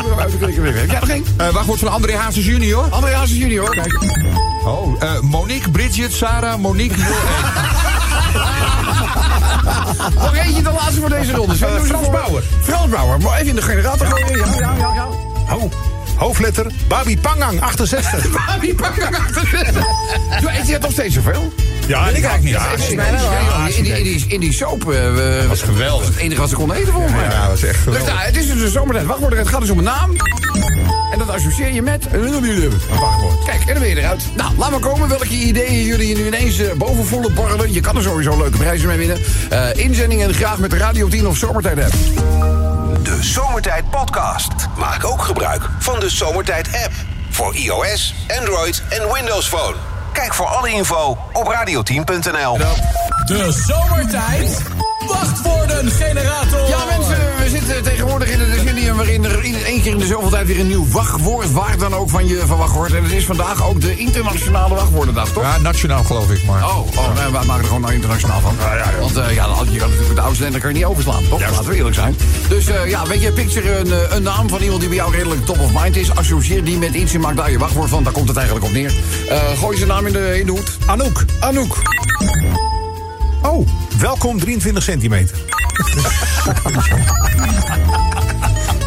We 0.05 0.15
uit 0.21 0.31
de 0.31 0.37
klikken 0.37 0.63
weer. 0.63 0.75
Heb 0.75 0.89
jij 0.89 0.99
nog 0.99 1.09
één? 1.09 1.23
Eh, 1.37 1.49
wachtwoord 1.49 1.79
van 1.79 1.87
André 1.91 2.15
Hazes 2.15 2.45
junior. 2.45 2.83
André 2.89 3.13
Hazes 3.13 3.37
junior. 3.37 3.69
Kijk. 3.69 3.99
Oh, 4.65 5.03
eh, 5.03 5.19
Monique, 5.21 5.69
Bridget, 5.85 6.13
Sarah, 6.13 6.57
Monique. 6.57 6.97
Nog 10.23 10.35
eentje 10.35 10.61
de 10.61 10.71
laatste 10.71 10.99
voor 10.99 11.09
deze 11.09 11.31
ronde. 11.31 11.53
Eh, 11.53 11.59
ze 11.59 11.85
Frans 11.85 12.09
Bauer. 12.09 12.43
Frans 12.61 12.89
Bauer. 12.89 13.21
Maar 13.21 13.33
even 13.33 13.47
in 13.47 13.55
de 13.55 13.61
generator 13.61 14.07
gooien. 14.07 14.37
Ja, 14.37 14.45
ja, 14.59 14.75
ja. 14.77 14.93
ja. 15.47 15.55
oh, 15.55 15.71
hoofdletter 16.15 16.71
Babi 16.87 17.17
Pangang, 17.17 17.61
68. 17.61 18.31
Babi, 18.45 18.75
achter. 18.81 19.09
Doe, 20.41 20.51
eet 20.57 20.65
je 20.65 20.71
dat 20.71 20.81
nog 20.81 20.91
steeds 20.91 21.15
zoveel? 21.15 21.53
Ja, 21.87 22.07
ik 22.07 22.23
eigenlijk 22.23 22.43
niet. 22.43 22.53
Ja, 22.53 22.71
in, 22.89 22.95
mij 22.95 23.11
wel. 23.11 23.31
ja, 23.31 23.67
in, 23.67 23.83
die, 23.83 23.97
in, 23.97 24.03
die, 24.03 24.25
in 24.27 24.39
die 24.39 24.53
soap 24.53 24.91
uh, 24.91 25.45
was 25.47 25.61
geweldig. 25.61 26.07
Het 26.07 26.17
enige 26.17 26.39
wat 26.39 26.49
ze 26.49 26.55
konden 26.55 26.77
eten 26.77 26.91
volgens 26.91 27.13
mij. 27.13 27.23
Ja, 27.23 27.47
dat 27.47 27.57
is 27.57 27.63
echt 27.63 27.85
Dus 27.85 28.03
nou, 28.03 28.19
het 28.19 28.35
is 28.35 28.47
dus 28.47 28.61
een 28.61 28.71
zomertijd 28.71 29.05
wachtwoord. 29.05 29.37
Het 29.37 29.47
gaat 29.47 29.61
dus 29.61 29.69
om 29.69 29.77
een 29.77 29.83
naam. 29.83 30.11
En 31.15 31.21
dat 31.21 31.35
associeer 31.35 31.71
je 31.71 31.81
met 31.81 32.05
een 32.11 32.69
wachtwoord. 32.99 33.43
Kijk, 33.45 33.59
en 33.59 33.67
dan 33.67 33.79
ben 33.79 33.89
je 33.89 33.97
eruit. 33.97 34.23
Nou, 34.35 34.57
laat 34.57 34.69
maar 34.69 34.79
komen 34.79 35.09
welke 35.09 35.27
ideeën 35.27 35.83
jullie 35.83 36.17
nu 36.17 36.25
ineens 36.25 36.59
uh, 36.59 36.71
boven 36.73 37.05
voelen 37.05 37.33
borrelen. 37.33 37.73
Je 37.73 37.79
kan 37.79 37.95
er 37.95 38.01
sowieso 38.01 38.37
leuke 38.37 38.57
prijzen 38.57 38.87
mee 38.87 38.97
winnen. 38.97 39.19
Uh, 39.51 39.73
inzendingen 39.73 40.33
graag 40.33 40.57
met 40.57 40.69
de 40.69 40.77
Radio 40.77 41.07
10 41.07 41.27
of 41.27 41.37
Zomertijd 41.37 41.79
app. 41.79 41.93
De 43.03 43.17
Zomertijd 43.21 43.89
Podcast. 43.89 44.51
Maak 44.77 45.05
ook 45.05 45.21
gebruik 45.21 45.69
van 45.79 45.99
de 45.99 46.09
Zomertijd 46.09 46.67
app. 46.67 46.93
Voor 47.29 47.55
iOS, 47.55 48.13
Android 48.39 48.83
en 48.89 49.13
Windows 49.13 49.47
Phone. 49.47 49.75
Kijk 50.13 50.33
voor 50.33 50.45
alle 50.45 50.69
info 50.69 51.17
op 51.33 51.53
radio10.nl. 51.53 52.57
De 53.25 53.51
zomertijd 53.51 54.61
wachtwoorden 55.07 55.91
generator. 55.91 56.67
Ja, 56.67 56.77
mensen, 56.97 57.17
we 57.37 57.49
zitten 57.49 57.83
tegenwoordig 57.83 58.29
in 58.29 58.39
het 58.39 58.51
decennium 58.51 58.95
waarin 58.95 59.25
er 59.25 59.43
één 59.65 59.81
keer 59.81 59.91
in 59.91 59.97
de 59.97 60.05
zoveel 60.05 60.29
tijd 60.29 60.47
weer 60.47 60.59
een 60.59 60.67
nieuw 60.67 60.87
wachtwoord, 60.89 61.51
waar 61.51 61.77
dan 61.77 61.93
ook 61.93 62.09
van 62.09 62.27
je 62.27 62.43
van 62.45 62.57
wachtwoord. 62.57 62.93
En 62.93 63.03
het 63.03 63.11
is 63.11 63.25
vandaag 63.25 63.67
ook 63.67 63.81
de 63.81 63.97
internationale 63.97 64.75
wachtwoordendag, 64.75 65.29
toch? 65.29 65.43
Ja, 65.43 65.57
nationaal 65.57 66.03
geloof 66.03 66.29
ik, 66.31 66.45
maar... 66.45 66.63
Oh, 66.63 66.77
oh 66.77 67.13
nee, 67.23 67.31
wij 67.31 67.43
maken 67.45 67.57
er 67.61 67.63
gewoon 67.65 67.81
nou 67.81 67.93
internationaal 67.93 68.39
van. 68.39 68.55
Want 68.99 69.17
eh, 69.17 69.33
ja, 69.35 69.47
dan- 69.47 69.71
je 69.71 69.77
kan 69.79 69.89
natuurlijk 69.89 70.15
de 70.15 70.21
oudste 70.21 70.45
en 70.45 70.51
dan 70.51 70.61
kan 70.61 70.69
je 70.69 70.75
niet 70.75 70.85
overslaan, 70.85 71.23
toch? 71.29 71.39
Laten 71.39 71.65
we 71.65 71.75
eerlijk 71.75 71.95
zijn. 71.95 72.15
Dus 72.49 72.67
eh, 72.67 72.89
ja, 72.89 73.07
weet 73.07 73.21
je, 73.21 73.31
picture 73.31 73.77
een, 73.77 73.91
eh, 73.91 74.15
een 74.15 74.23
naam 74.23 74.49
van 74.49 74.59
iemand 74.61 74.79
die 74.79 74.89
bij 74.89 74.97
jou 74.97 75.11
redelijk 75.15 75.45
top 75.45 75.59
of 75.59 75.71
mind 75.83 75.95
is. 75.95 76.15
Associeer 76.15 76.63
die 76.63 76.77
met 76.77 76.93
iets 76.93 77.13
en 77.13 77.19
maak 77.19 77.35
daar 77.35 77.51
je 77.51 77.57
wachtwoord 77.57 77.89
van. 77.89 78.03
Daar 78.03 78.13
komt 78.13 78.27
het 78.27 78.37
eigenlijk 78.37 78.65
op 78.67 78.73
neer. 78.73 78.93
Eh, 79.29 79.37
gooi 79.59 79.77
zijn 79.77 79.89
naam 79.89 80.05
in 80.07 80.13
de, 80.13 80.39
in 80.39 80.45
de 80.45 80.51
hoed. 80.51 80.77
Anouk. 80.85 81.25
Anouk. 81.39 81.75
Oh, 83.41 83.67
welkom 83.99 84.39
23 84.39 84.83
centimeter. 84.83 85.37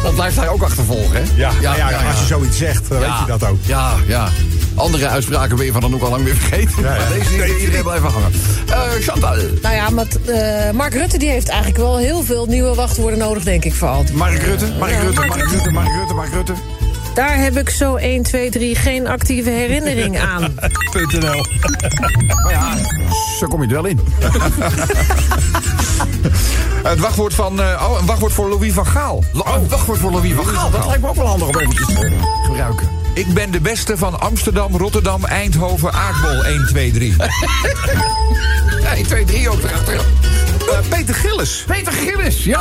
Dat 0.03 0.13
blijft 0.13 0.35
hij 0.35 0.47
ook 0.49 0.61
achtervolgen, 0.61 1.23
hè? 1.23 1.31
Ja, 1.35 1.51
ja, 1.61 1.75
ja, 1.75 2.07
als 2.07 2.19
je 2.19 2.25
zoiets 2.25 2.57
zegt, 2.57 2.89
dan 2.89 2.99
weet 2.99 3.07
je 3.07 3.25
dat 3.27 3.45
ook. 3.45 3.57
Ja, 3.61 3.95
ja. 4.07 4.29
Andere 4.75 5.07
uitspraken 5.07 5.55
ben 5.55 5.65
je 5.65 5.71
van 5.71 5.83
Anouk 5.83 6.01
al 6.01 6.09
lang 6.09 6.23
weer 6.23 6.35
vergeten. 6.35 6.83
Ja, 6.83 6.93
ja. 6.93 6.99
Maar 6.99 7.09
deze 7.09 7.35
is 7.35 7.61
iedereen 7.61 7.83
blijven 7.83 8.09
hangen. 8.09 8.31
Eh 8.67 8.81
Chantal. 9.01 9.35
Nou 9.61 9.75
ja, 9.75 9.89
maar 9.89 10.05
eh, 10.25 10.71
Mark 10.71 10.93
Rutte 10.93 11.17
die 11.17 11.29
heeft 11.29 11.47
eigenlijk 11.47 11.77
wel 11.77 11.97
heel 11.97 12.23
veel 12.23 12.45
nieuwe 12.45 12.75
wachtwoorden 12.75 13.19
nodig, 13.19 13.43
denk 13.43 13.65
ik, 13.65 13.73
voor 13.73 13.87
altijd. 13.87 14.17
Mark 14.17 14.41
Rutte, 14.41 14.65
Mark 14.79 15.01
Rutte, 15.01 15.19
Mark 15.19 15.35
Mark 15.35 15.51
Rutte, 15.51 15.71
Mark 15.71 15.87
Rutte, 15.87 16.13
Mark 16.13 16.33
Rutte. 16.33 16.53
Daar 17.13 17.37
heb 17.37 17.57
ik 17.57 17.69
zo 17.69 17.95
1, 17.95 18.23
2, 18.23 18.49
3 18.49 18.75
geen 18.75 19.07
actieve 19.07 19.49
herinnering 19.49 20.19
aan. 20.31 20.55
.nl. 21.19 21.45
Ja, 22.49 22.77
zo 23.39 23.47
kom 23.47 23.61
je 23.61 23.67
er 23.67 23.73
wel 23.73 23.85
in. 23.85 23.99
Het 26.83 26.99
wachtwoord 26.99 27.33
van... 27.33 27.61
eh, 27.61 27.87
oh, 27.89 27.99
een 27.99 28.05
wachtwoord 28.05 28.33
voor 28.33 28.49
Louis 28.49 28.73
van 28.73 28.85
Gaal. 28.85 29.23
Oh, 29.33 29.55
wachtwoord 29.69 29.99
voor 29.99 30.11
Louis 30.11 30.33
van 30.33 30.45
Gaal. 30.45 30.69
Dat 30.69 30.85
lijkt 30.85 31.01
me 31.01 31.07
ook 31.07 31.15
wel 31.15 31.27
handig 31.27 31.47
om 31.47 31.57
eventjes 31.59 31.85
te 31.87 32.19
gebruiken. 32.45 32.87
Ik 33.13 33.33
ben 33.33 33.51
de 33.51 33.59
beste 33.61 33.97
van 33.97 34.19
Amsterdam, 34.19 34.77
Rotterdam, 34.77 35.25
Eindhoven, 35.25 35.93
Aardbol 35.93 36.43
1, 36.45 36.65
2, 36.67 36.91
3. 36.91 37.15
1, 38.95 39.03
2, 39.05 39.25
3 39.25 39.49
ook 39.49 39.63
erachter. 39.63 39.93
Eh, 39.95 40.01
Peter 40.89 41.15
Gillis. 41.15 41.63
Peter 41.67 41.93
Gillis, 41.93 42.43
ja. 42.43 42.59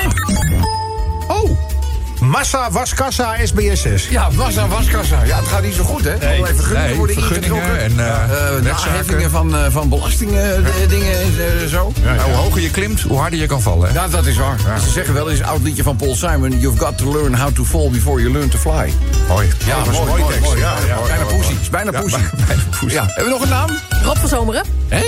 Massa 2.38 2.70
Waskassa 2.70 3.34
SBSS. 3.44 4.08
Ja, 4.10 4.28
wassa, 4.32 4.68
waskassa. 4.68 5.24
Ja, 5.24 5.36
het 5.36 5.46
gaat 5.48 5.62
niet 5.62 5.74
zo 5.74 5.84
goed, 5.84 6.04
hè? 6.04 6.16
Nee, 6.16 6.36
even 6.36 6.46
vergunningen 6.56 6.86
nee, 6.88 6.96
worden 6.96 7.14
vergunningen 7.16 7.56
ingetrokken. 7.56 7.80
en, 7.80 7.98
eh, 7.98 8.22
Eh, 8.22 8.62
rechtszaken. 8.62 8.90
naheffingen 8.90 9.30
van, 9.30 9.56
eh, 9.56 9.64
van 9.70 9.88
belastingen, 9.88 10.64
eh, 10.66 10.88
dingen 10.88 11.12
en 11.20 11.32
eh, 11.62 11.66
zo. 11.68 11.92
Nou, 12.04 12.20
hoe 12.20 12.34
hoger 12.34 12.60
je 12.60 12.70
klimt, 12.70 13.00
hoe 13.00 13.18
harder 13.18 13.38
je 13.38 13.46
kan 13.46 13.62
vallen. 13.62 13.92
Ja, 13.92 14.08
dat 14.08 14.26
is 14.26 14.36
waar. 14.36 14.58
Ze 14.84 14.90
zeggen 14.90 15.14
wel 15.14 15.30
eens 15.30 15.38
een 15.38 15.44
oud 15.46 15.62
liedje 15.62 15.82
van 15.82 15.96
Paul 15.96 16.14
Simon... 16.14 16.58
You've 16.60 16.78
got 16.84 16.98
to 16.98 17.12
learn 17.12 17.34
how 17.34 17.54
to 17.54 17.64
fall 17.64 17.90
before 17.90 18.20
you 18.20 18.32
learn 18.32 18.48
to 18.48 18.58
fly. 18.58 18.92
Mooi. 19.28 19.48
Ja, 19.66 19.76
dat 19.76 19.86
was 19.86 19.98
een 19.98 20.06
mooie 20.06 20.24
tekst. 20.26 20.52
Ja, 20.56 20.74
ja, 20.86 20.96
bijna 21.06 21.24
poesie. 21.24 21.56
Bijna 21.70 21.90
Ja, 21.92 22.00
poesie. 22.00 22.22
bijna 22.46 22.62
poesie. 22.80 22.98
Ja. 22.98 23.04
Hebben 23.06 23.24
we 23.24 23.30
nog 23.30 23.42
een 23.42 23.48
naam? 23.48 23.68
Rob 24.02 24.16
van 24.16 24.28
Zomeren. 24.28 24.64
Hè? 24.88 25.02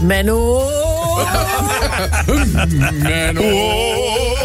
Menno. 0.00 0.62
Menno. 3.02 4.37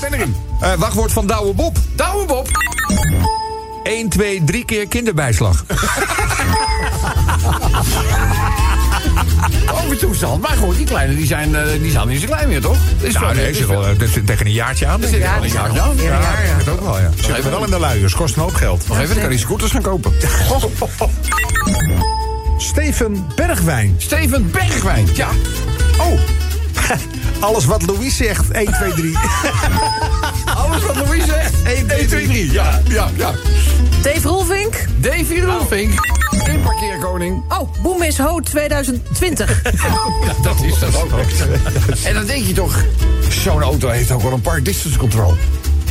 Ja, 0.00 0.08
ben 0.08 0.18
erin. 0.18 0.34
Eh, 0.60 0.72
wachtwoord 0.74 1.12
van 1.12 1.26
Douwe 1.26 1.52
Bob. 1.54 1.76
Douwe 1.94 2.26
Bob. 2.26 2.48
1, 3.82 4.08
2, 4.08 4.44
3 4.44 4.64
keer 4.64 4.86
kinderbijslag. 4.88 5.64
Overtoestand. 9.84 10.40
Maar 10.42 10.56
goed, 10.56 10.76
die 10.76 10.86
kleine 10.86 11.14
die 11.16 11.26
zijn, 11.26 11.54
eh, 11.54 11.62
die 11.80 11.90
zijn 11.90 12.08
niet 12.08 12.20
zo 12.20 12.26
klein 12.26 12.48
meer, 12.48 12.60
toch? 12.60 12.76
Dat 12.98 13.08
is 13.08 13.14
Nou, 13.14 13.34
nee, 13.34 13.46
dat 13.46 13.54
zit 13.56 13.66
wel- 13.66 13.86
eh, 13.86 14.08
zit 14.12 14.26
tegen 14.26 14.46
een 14.46 14.52
jaartje 14.52 14.86
aan. 14.86 15.00
dat 15.00 15.10
zit 15.10 15.18
wel 15.22 15.42
een 15.42 15.48
jaar 15.50 15.68
aan. 15.80 15.96
Ja, 15.96 16.56
dat 16.64 16.68
ook 16.68 16.80
wel, 16.80 16.98
ja. 16.98 17.10
Zitten 17.16 17.50
wel 17.50 17.64
in 17.64 17.70
de 17.70 17.78
luiers, 17.78 18.14
kost 18.14 18.36
een 18.36 18.42
hoop 18.42 18.54
geld. 18.54 18.88
Nog 18.88 18.96
even, 18.96 19.08
dan 19.08 19.18
kan 19.18 19.28
hij 19.28 19.38
scooters 19.38 19.70
gaan 19.70 19.82
kopen. 19.82 20.12
Steven 22.58 23.26
Bergwijn. 23.34 23.94
Steven 23.98 24.50
Bergwijn. 24.50 25.06
Ja. 25.14 25.28
Oh, 25.98 26.20
alles 27.40 27.64
wat 27.64 27.82
Louis 27.86 28.16
zegt. 28.16 28.50
1, 28.50 28.72
2, 28.72 28.92
3. 28.92 29.14
Alles 30.56 30.82
wat 30.82 30.96
Louis 30.96 31.24
zegt. 31.24 31.62
1, 31.62 31.86
2, 31.86 32.26
3. 32.26 32.52
Ja, 32.52 32.80
ja, 32.88 33.10
ja. 33.16 33.34
Dave 34.02 34.28
Rolvink. 34.28 34.86
Davy 35.00 35.40
Rolfink. 35.40 35.92
Inparkeerkoning. 36.46 37.42
Oh, 37.48 37.68
Boem 37.82 38.02
is 38.02 38.18
Ho 38.18 38.40
2020. 38.40 39.62
Ja, 40.24 40.34
dat 40.42 40.62
is 40.62 40.78
dat 40.78 41.02
ook. 41.02 41.10
En 42.04 42.14
dan 42.14 42.26
denk 42.26 42.46
je 42.46 42.52
toch... 42.52 42.84
Zo'n 43.28 43.62
auto 43.62 43.88
heeft 43.88 44.10
ook 44.10 44.22
wel 44.22 44.32
een 44.32 44.40
park 44.40 44.64
distance 44.64 44.98
control. 44.98 45.34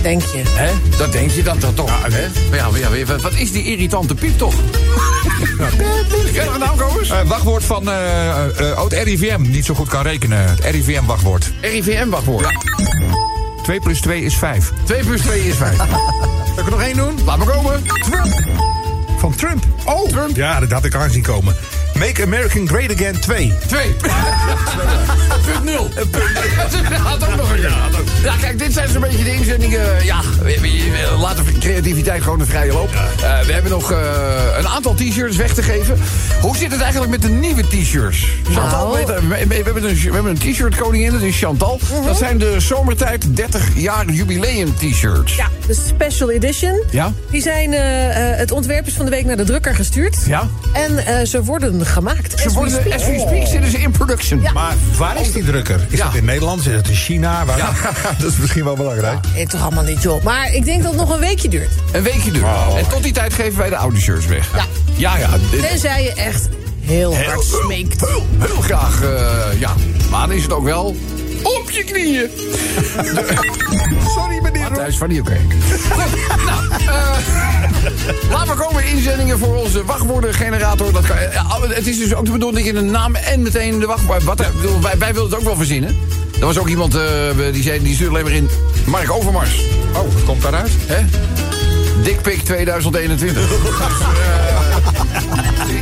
Denk 0.08 0.22
je. 0.22 0.42
Hè? 0.50 0.72
Dat 0.98 1.12
denk 1.12 1.32
je 1.32 1.44
dan, 1.44 1.60
dan 1.60 1.74
toch. 1.74 1.90
hè? 2.12 2.28
Maar 2.50 2.58
ja, 2.58 2.70
maar 2.70 2.98
ja, 2.98 3.06
wat- 3.06 3.22
wat 3.22 3.34
is 3.34 3.52
die 3.52 3.64
irritante 3.64 4.16
piep 4.16 4.38
toch? 4.38 4.54
Ken 6.34 6.60
nou, 6.60 6.78
Kobus? 6.78 7.10
Eh, 7.10 7.22
wachtwoord 7.28 7.64
van 7.64 7.90
eh 7.90 8.46
eh, 8.46 8.78
oh, 8.78 8.84
het 8.84 8.94
RIVM. 8.94 9.42
Niet 9.42 9.66
zo 9.66 9.74
goed 9.74 9.88
kan 9.88 10.02
rekenen. 10.02 10.38
Het 10.50 10.60
RIVM-wachtwoord. 10.60 11.52
RIVM-wachtwoord. 11.62 12.48
2 13.64 13.80
plus 13.80 14.02
2 14.02 14.22
is 14.22 14.36
5. 14.36 14.72
2 14.84 15.04
plus 15.04 15.22
2 15.22 15.48
is 15.48 15.56
5. 15.56 15.76
Zal 16.56 16.58
ik 16.58 16.66
er 16.66 16.70
nog 16.72 16.82
één 16.82 16.96
doen? 16.96 17.20
Laat 17.26 17.38
maar 17.38 17.48
komen. 17.48 17.82
Van 19.18 19.36
Trump. 19.36 19.64
Oh, 19.86 20.10
Trump. 20.10 20.36
Ja, 20.36 20.60
dat 20.60 20.72
had 20.72 20.86
ik 20.86 20.96
aanzien 20.96 21.22
komen. 21.24 21.56
Make 22.00 22.24
America 22.24 22.60
Great 22.66 22.92
Again 22.94 23.20
2. 23.20 23.54
2. 23.68 23.96
Punt 25.46 25.64
0. 25.64 25.90
Dat 26.90 27.00
had 27.00 27.28
ook 27.30 27.36
nog 27.36 27.52
een 27.52 27.62
ja, 27.62 27.76
ja, 28.24 28.34
kijk, 28.42 28.60
dit 28.60 28.74
zijn 28.74 28.90
zo'n 28.90 29.02
beetje 29.02 29.24
de 29.24 29.34
inzendingen. 29.34 30.06
Ja, 30.06 30.22
laten 31.20 31.46
we 31.46 31.52
creativiteit 31.60 32.24
gewoon 32.24 32.40
een 32.40 32.46
vrije 32.46 32.72
loop. 32.74 32.90
Eh, 33.24 33.40
we 33.46 33.54
hebben 33.54 33.72
nog 33.72 33.92
eh, 33.92 33.98
een 34.58 34.68
aantal 34.68 34.94
t-shirts 34.94 35.36
weg 35.36 35.54
te 35.54 35.64
geven. 35.64 35.98
Hoe 36.42 36.58
zit 36.58 36.72
het 36.72 36.82
eigenlijk 36.82 37.12
met 37.12 37.22
de 37.22 37.30
nieuwe 37.30 37.64
t-shirts? 37.68 38.28
Chantal, 38.44 38.88
Nou. 38.94 39.06
we, 39.06 39.28
we- 39.28 39.48
we 39.48 39.54
hebben 39.56 39.84
een, 39.84 39.96
we 39.96 40.14
hebben 40.14 40.32
een 40.32 40.52
t-shirt 40.54 40.76
koningin, 40.76 41.12
dat 41.12 41.22
is 41.22 41.38
Chantal. 41.40 41.80
Dat 42.06 42.18
zijn 42.18 42.38
de 42.38 42.60
zomertijd 42.60 43.36
30 43.36 43.68
jaar 43.76 44.06
jubileum 44.12 44.76
t-shirts. 44.76 45.36
Ja, 45.36 45.48
de 45.68 45.74
special 45.88 46.32
edition. 46.32 46.84
Ja? 46.92 47.14
Die 47.32 47.42
zijn, 47.42 47.74
eh, 47.74 47.82
het 48.38 48.52
ontwerp 48.52 48.88
is 48.88 48.94
van 48.94 49.06
de 49.06 49.12
week 49.12 49.26
naar 49.26 49.38
de 49.38 49.44
drukker 49.44 49.76
gestuurd. 49.76 50.18
Ja? 50.26 50.48
En 50.74 50.98
eh, 51.06 51.26
ze 51.26 51.44
worden 51.44 51.86
gemaakt. 51.88 52.32
Ze 52.32 52.38
As 52.38 52.44
we 52.44 52.52
worden, 52.60 52.74
speak. 52.74 52.94
as 52.94 53.06
we 53.06 53.24
speak, 53.28 53.48
zitten 53.48 53.72
ze 53.72 53.78
in 53.78 53.92
production. 53.92 54.42
Ja. 54.42 54.52
Maar 54.52 54.74
waar 54.98 55.22
is 55.22 55.32
die 55.32 55.44
drukker? 55.44 55.80
Is 55.90 55.98
Ja. 55.98 56.06
dat 56.06 56.16
in 56.16 56.26
Nederland? 56.26 56.66
Is 56.66 56.74
dat 56.74 56.88
in 56.88 56.96
China? 56.96 57.46
Waar... 57.46 57.58
dat 58.20 58.32
is 58.32 58.38
misschien 58.38 58.64
wel 58.64 58.76
belangrijk. 58.76 59.18
Nee, 59.34 59.48
toch 59.48 59.62
allemaal 59.62 59.84
niet, 59.84 60.02
joh. 60.02 60.24
Maar 60.24 60.54
ik 60.54 60.66
denk 60.66 60.82
dat 60.84 60.92
het 60.92 61.00
nog 61.02 61.14
een 61.14 61.20
weekje 61.20 61.50
duurt. 61.50 61.70
Een 61.92 62.04
weekje 62.04 62.32
duur. 62.32 62.46
en 62.78 62.88
tot 62.90 63.04
die 63.04 63.14
tijd 63.14 63.34
geven 63.34 63.58
wij 63.58 63.70
de 63.70 63.78
oude 63.78 64.00
shirts 64.00 64.26
weg. 64.26 64.50
Ja. 64.56 64.66
Ja, 64.96 65.18
ja. 65.18 65.30
dit- 65.52 65.70
Tenzij 65.70 66.04
je 66.04 66.14
echt 66.14 66.50
heel 66.82 67.16
hard 67.18 67.44
smeekt. 67.64 68.06
Heel, 68.08 68.26
heel 68.40 68.62
graag, 68.62 69.02
eh, 69.04 69.60
ja. 69.60 69.74
Maar 70.10 70.28
dan 70.28 70.36
is 70.36 70.44
het 70.44 70.54
ook 70.54 70.64
wel 70.64 70.96
op 71.44 71.72
je 71.72 71.84
knieën. 71.84 72.30
Sorry 74.16 74.40
meneer. 74.42 74.72
Thuis 74.74 74.98
van 74.98 75.10
die 75.10 75.20
oké. 75.20 75.38
Goed, 75.92 76.06
nou, 76.46 76.70
eh, 76.88 77.18
laten 78.30 78.58
we 78.58 78.64
komen 78.64 78.86
inzendingen 78.86 79.40
voor 79.40 79.56
onze 79.56 79.86
wachtwoordengenerator. 79.86 80.92
Dat 80.92 81.06
kan, 81.06 81.18
eh, 81.18 81.62
het 81.68 81.88
is 81.88 81.98
dus 81.98 82.14
ook 82.14 82.26
de 82.26 82.32
bedoeling 82.32 82.66
dat 82.66 82.76
je 82.76 82.82
een 82.82 82.92
naam 82.92 83.16
en 83.16 83.42
meteen 83.42 83.80
de 83.80 83.86
wachtwoord... 83.86 84.24
Wat, 84.24 84.38
bedoel, 84.38 84.82
wij, 84.82 84.98
wij 84.98 85.14
wilden 85.14 85.32
het 85.32 85.40
ook 85.40 85.46
wel 85.46 85.56
verzinnen. 85.56 85.98
Er 86.40 86.46
was 86.46 86.58
ook 86.58 86.68
iemand 86.68 86.96
eh, 86.96 87.04
die 87.52 87.64
zei, 87.64 87.84
die 87.84 87.94
stuurde 87.94 88.12
alleen 88.12 88.24
maar 88.24 88.34
in... 88.34 88.50
Mark 88.86 89.12
Overmars. 89.12 89.62
Oh, 89.94 90.14
wat 90.14 90.24
komt 90.26 90.42
daaruit? 90.42 90.72
Hè? 90.86 91.06
Dickpick 92.04 92.44
2021. 92.44 93.50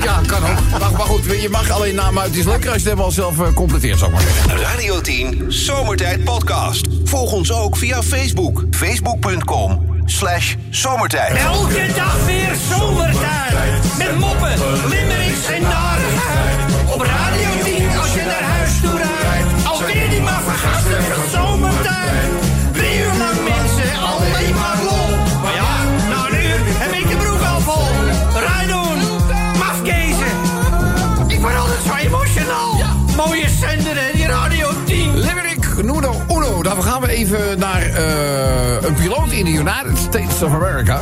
Ja, 0.04 0.22
kan 0.28 0.44
ook. 0.44 0.80
Maar, 0.80 0.92
maar 0.92 1.06
goed, 1.06 1.42
je 1.42 1.50
mag 1.50 1.70
alleen 1.70 1.96
namen 1.96 2.22
uit. 2.22 2.30
Het 2.30 2.40
is 2.40 2.46
lekker 2.46 2.72
als 2.72 2.82
je 2.82 2.90
het 2.90 2.98
helemaal 2.98 3.12
zelf 3.12 3.40
eh, 3.40 3.54
completeert, 3.54 4.00
zeg 4.00 4.10
maar. 4.10 4.24
Radio 4.62 5.02
10 5.02 5.46
Zomertijd 5.48 6.24
Podcast. 6.24 6.88
Volg 7.04 7.32
ons 7.32 7.52
ook 7.52 7.78
via 7.78 8.04
Facebook. 8.04 8.64
Facebook.com 8.72 10.02
slash 10.06 10.56
zomertijd. 10.70 11.38
Elke 11.38 11.88
dag 11.96 12.26
weer 12.26 12.56
zomertijd. 12.70 13.75
In 39.36 39.46
de 39.46 39.52
United 39.52 39.98
States 39.98 40.44
of 40.44 40.54
America. 40.54 41.02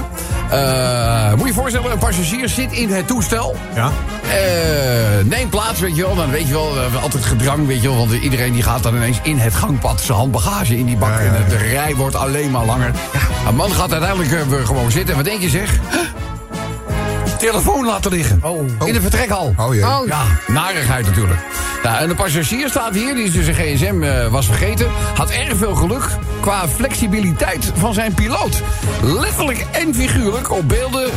Eh, 0.49 1.29
moet 1.31 1.39
je 1.39 1.47
je 1.47 1.53
voorstellen, 1.53 1.91
een 1.91 1.97
passagier 1.97 2.49
zit 2.49 2.71
in 2.71 2.89
het 2.89 3.07
toestel. 3.07 3.55
Ja. 3.75 3.91
Eh, 4.23 5.25
neem 5.25 5.49
plaats, 5.49 5.79
weet 5.79 5.95
je 5.95 6.01
wel. 6.01 6.15
Dan 6.15 6.29
weet 6.29 6.47
je 6.47 6.53
wel, 6.53 6.77
eh, 6.77 7.03
altijd 7.03 7.25
gedrang, 7.25 7.67
weet 7.67 7.81
je 7.81 7.87
wel. 7.87 7.97
Want 7.97 8.11
iedereen 8.11 8.53
die 8.53 8.63
gaat 8.63 8.83
dan 8.83 8.95
ineens 8.95 9.19
in 9.23 9.37
het 9.37 9.53
gangpad 9.53 10.01
zijn 10.01 10.17
handbagage 10.17 10.77
in 10.77 10.85
die 10.85 10.97
bak. 10.97 11.09
Ja, 11.09 11.19
ja, 11.19 11.35
En 11.35 11.49
de 11.49 11.57
rij 11.57 11.95
wordt 11.95 12.15
alleen 12.15 12.51
maar 12.51 12.65
langer. 12.65 12.91
Een 13.47 13.55
man 13.55 13.71
gaat 13.71 13.91
uiteindelijk 13.91 14.65
gewoon 14.65 14.91
zitten. 14.91 15.09
En 15.09 15.15
wat 15.15 15.25
denk 15.25 15.41
je 15.41 15.49
zeg? 15.49 15.79
Huh? 15.91 15.99
Telefoon 17.37 17.85
laten 17.85 18.11
liggen. 18.11 18.41
In 18.85 18.93
de 18.93 19.01
vertrekhal. 19.01 19.53
Oh 19.57 19.73
jee. 19.73 19.87
Oh. 19.87 20.07
Ja, 20.07 20.21
narigheid 20.47 21.05
natuurlijk. 21.05 21.39
Nou, 21.83 21.97
en 21.97 22.07
de 22.07 22.15
passagier 22.15 22.69
staat 22.69 22.93
hier, 22.93 23.15
die 23.15 23.31
dus 23.31 23.45
zijn 23.45 23.55
gsm 23.55 24.03
eh, 24.03 24.27
was 24.27 24.45
vergeten. 24.45 24.87
Had 25.15 25.29
erg 25.29 25.57
veel 25.57 25.75
geluk 25.75 26.03
qua 26.39 26.67
flexibiliteit 26.67 27.71
van 27.75 27.93
zijn 27.93 28.13
piloot. 28.13 28.61
Letterlijk 29.01 29.65
en 29.71 29.95
figuurlijk 29.95 30.51
op 30.51 30.69
beelden 30.69 31.11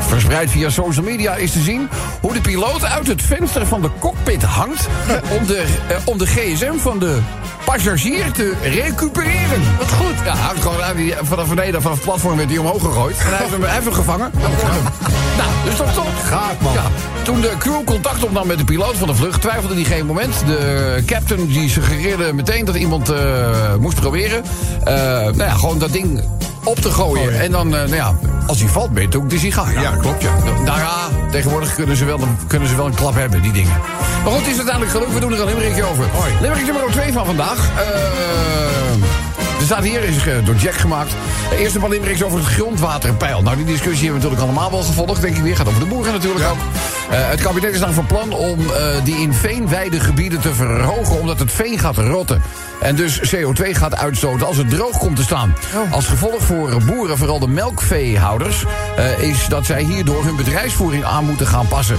verspreid 0.00 0.50
via 0.50 0.70
social 0.70 1.04
media 1.04 1.34
is 1.34 1.52
te 1.52 1.60
zien... 1.60 1.88
hoe 2.20 2.32
de 2.32 2.40
piloot 2.40 2.84
uit 2.84 3.06
het 3.06 3.22
venster 3.22 3.66
van 3.66 3.82
de 3.82 3.90
cockpit 3.98 4.42
hangt... 4.42 4.88
om 5.38 5.46
de, 5.46 5.64
eh, 5.88 5.96
om 6.04 6.18
de 6.18 6.26
gsm 6.26 6.76
van 6.76 6.98
de 6.98 7.18
passagier 7.64 8.32
te 8.32 8.52
recupereren. 8.62 9.62
Wat 9.78 9.90
goed. 9.92 10.14
Ja, 10.24 10.36
hij 10.36 10.48
heeft 10.48 10.62
gewoon 10.62 11.26
vanaf 11.26 11.48
beneden, 11.48 11.82
vanaf 11.82 11.96
het 11.96 12.06
platform 12.06 12.36
werd 12.36 12.48
hij 12.48 12.58
omhoog 12.58 12.82
gegooid. 12.82 13.18
En 13.18 13.26
hij 13.26 13.36
heeft 13.36 13.50
hem, 13.50 13.62
hem 13.62 13.92
gevangen. 13.92 14.30
Nou, 15.36 15.50
dus 15.64 15.76
toch 15.76 15.92
toch? 15.94 16.28
Gaaf, 16.28 16.60
man. 16.60 16.72
Ja, 16.72 16.82
toen 17.22 17.40
de 17.40 17.52
crew 17.58 17.84
contact 17.84 18.24
opnam 18.24 18.46
met 18.46 18.58
de 18.58 18.64
piloot 18.64 18.96
van 18.96 19.08
de 19.08 19.14
vlucht... 19.14 19.40
twijfelde 19.40 19.74
hij 19.74 19.84
geen 19.84 20.06
moment. 20.06 20.46
De 20.46 21.02
captain 21.06 21.46
die 21.46 21.70
suggereerde 21.70 22.32
meteen 22.32 22.64
dat 22.64 22.74
iemand 22.74 23.08
eh, 23.10 23.74
moest 23.80 24.00
proberen... 24.00 24.44
eh, 24.84 24.94
nou 24.94 25.36
ja, 25.36 25.50
gewoon 25.54 25.78
dat 25.78 25.92
ding 25.92 26.22
op 26.64 26.78
te 26.78 26.90
gooien. 26.90 27.40
En 27.40 27.50
dan, 27.50 27.66
eh, 27.66 27.80
nou 27.80 27.94
ja, 27.94 28.14
als 28.46 28.58
hij 28.60 28.68
valt, 28.68 28.90
ben 28.92 29.10
je 29.10 29.16
ook 29.16 29.30
de 29.30 29.38
sigaar. 29.38 29.80
Ja, 29.80 29.96
klopt, 29.96 30.22
ja. 30.22 30.34
Nou 30.64 30.78
ja, 30.78 30.94
tegenwoordig 31.30 31.74
kunnen 31.74 31.96
ze, 31.96 32.04
wel, 32.04 32.18
kunnen 32.46 32.68
ze 32.68 32.76
wel 32.76 32.86
een 32.86 32.94
klap 32.94 33.14
hebben, 33.14 33.42
die 33.42 33.52
dingen. 33.52 33.72
Maar 34.24 34.32
goed, 34.32 34.40
het 34.40 34.50
is 34.50 34.56
uiteindelijk 34.56 34.90
gelukt. 34.92 35.14
We 35.14 35.20
doen 35.20 35.32
er 35.32 35.40
een 35.40 35.46
limmerikje 35.46 35.84
over. 35.84 36.04
Limerick 36.40 36.64
nummer 36.64 36.90
2 36.90 37.12
van 37.12 37.26
vandaag. 37.26 37.58
Eh, 37.58 38.73
er 39.64 39.70
staat 39.70 39.84
hier, 39.84 40.02
is 40.02 40.26
eh, 40.26 40.44
door 40.44 40.54
Jack 40.54 40.74
gemaakt. 40.74 41.10
De 41.50 41.56
eerste 41.56 41.78
is 42.10 42.22
over 42.22 42.38
het 42.38 42.48
grondwaterpeil. 42.48 43.42
Nou, 43.42 43.56
die 43.56 43.64
discussie 43.64 44.10
hebben 44.10 44.22
we 44.22 44.28
natuurlijk 44.28 44.42
allemaal 44.42 44.70
wel 44.70 44.82
gevolgd, 44.82 45.20
denk 45.20 45.36
ik 45.36 45.42
weer. 45.42 45.56
Gaat 45.56 45.68
over 45.68 45.80
de 45.80 45.86
boeren 45.86 46.12
natuurlijk 46.12 46.44
ook. 46.44 46.58
Eh, 47.10 47.28
het 47.28 47.40
kabinet 47.40 47.72
is 47.72 47.80
dan 47.80 47.92
van 47.92 48.06
plan 48.06 48.32
om 48.32 48.58
eh, 48.60 49.04
die 49.04 49.16
in 49.16 49.32
veenweidegebieden 49.32 50.40
te 50.40 50.54
verhogen... 50.54 51.20
omdat 51.20 51.38
het 51.38 51.52
veen 51.52 51.78
gaat 51.78 51.96
rotten. 51.96 52.42
En 52.80 52.96
dus 52.96 53.34
CO2 53.34 53.70
gaat 53.70 53.96
uitstoten 53.96 54.46
als 54.46 54.56
het 54.56 54.70
droog 54.70 54.98
komt 54.98 55.16
te 55.16 55.22
staan. 55.22 55.54
Als 55.90 56.06
gevolg 56.06 56.42
voor 56.42 56.84
boeren, 56.86 57.18
vooral 57.18 57.38
de 57.38 57.48
melkveehouders... 57.48 58.64
eh, 58.96 59.18
is 59.18 59.46
dat 59.48 59.66
zij 59.66 59.82
hierdoor 59.82 60.24
hun 60.24 60.36
bedrijfsvoering 60.36 61.04
aan 61.04 61.24
moeten 61.24 61.46
gaan 61.46 61.68
passen. 61.68 61.96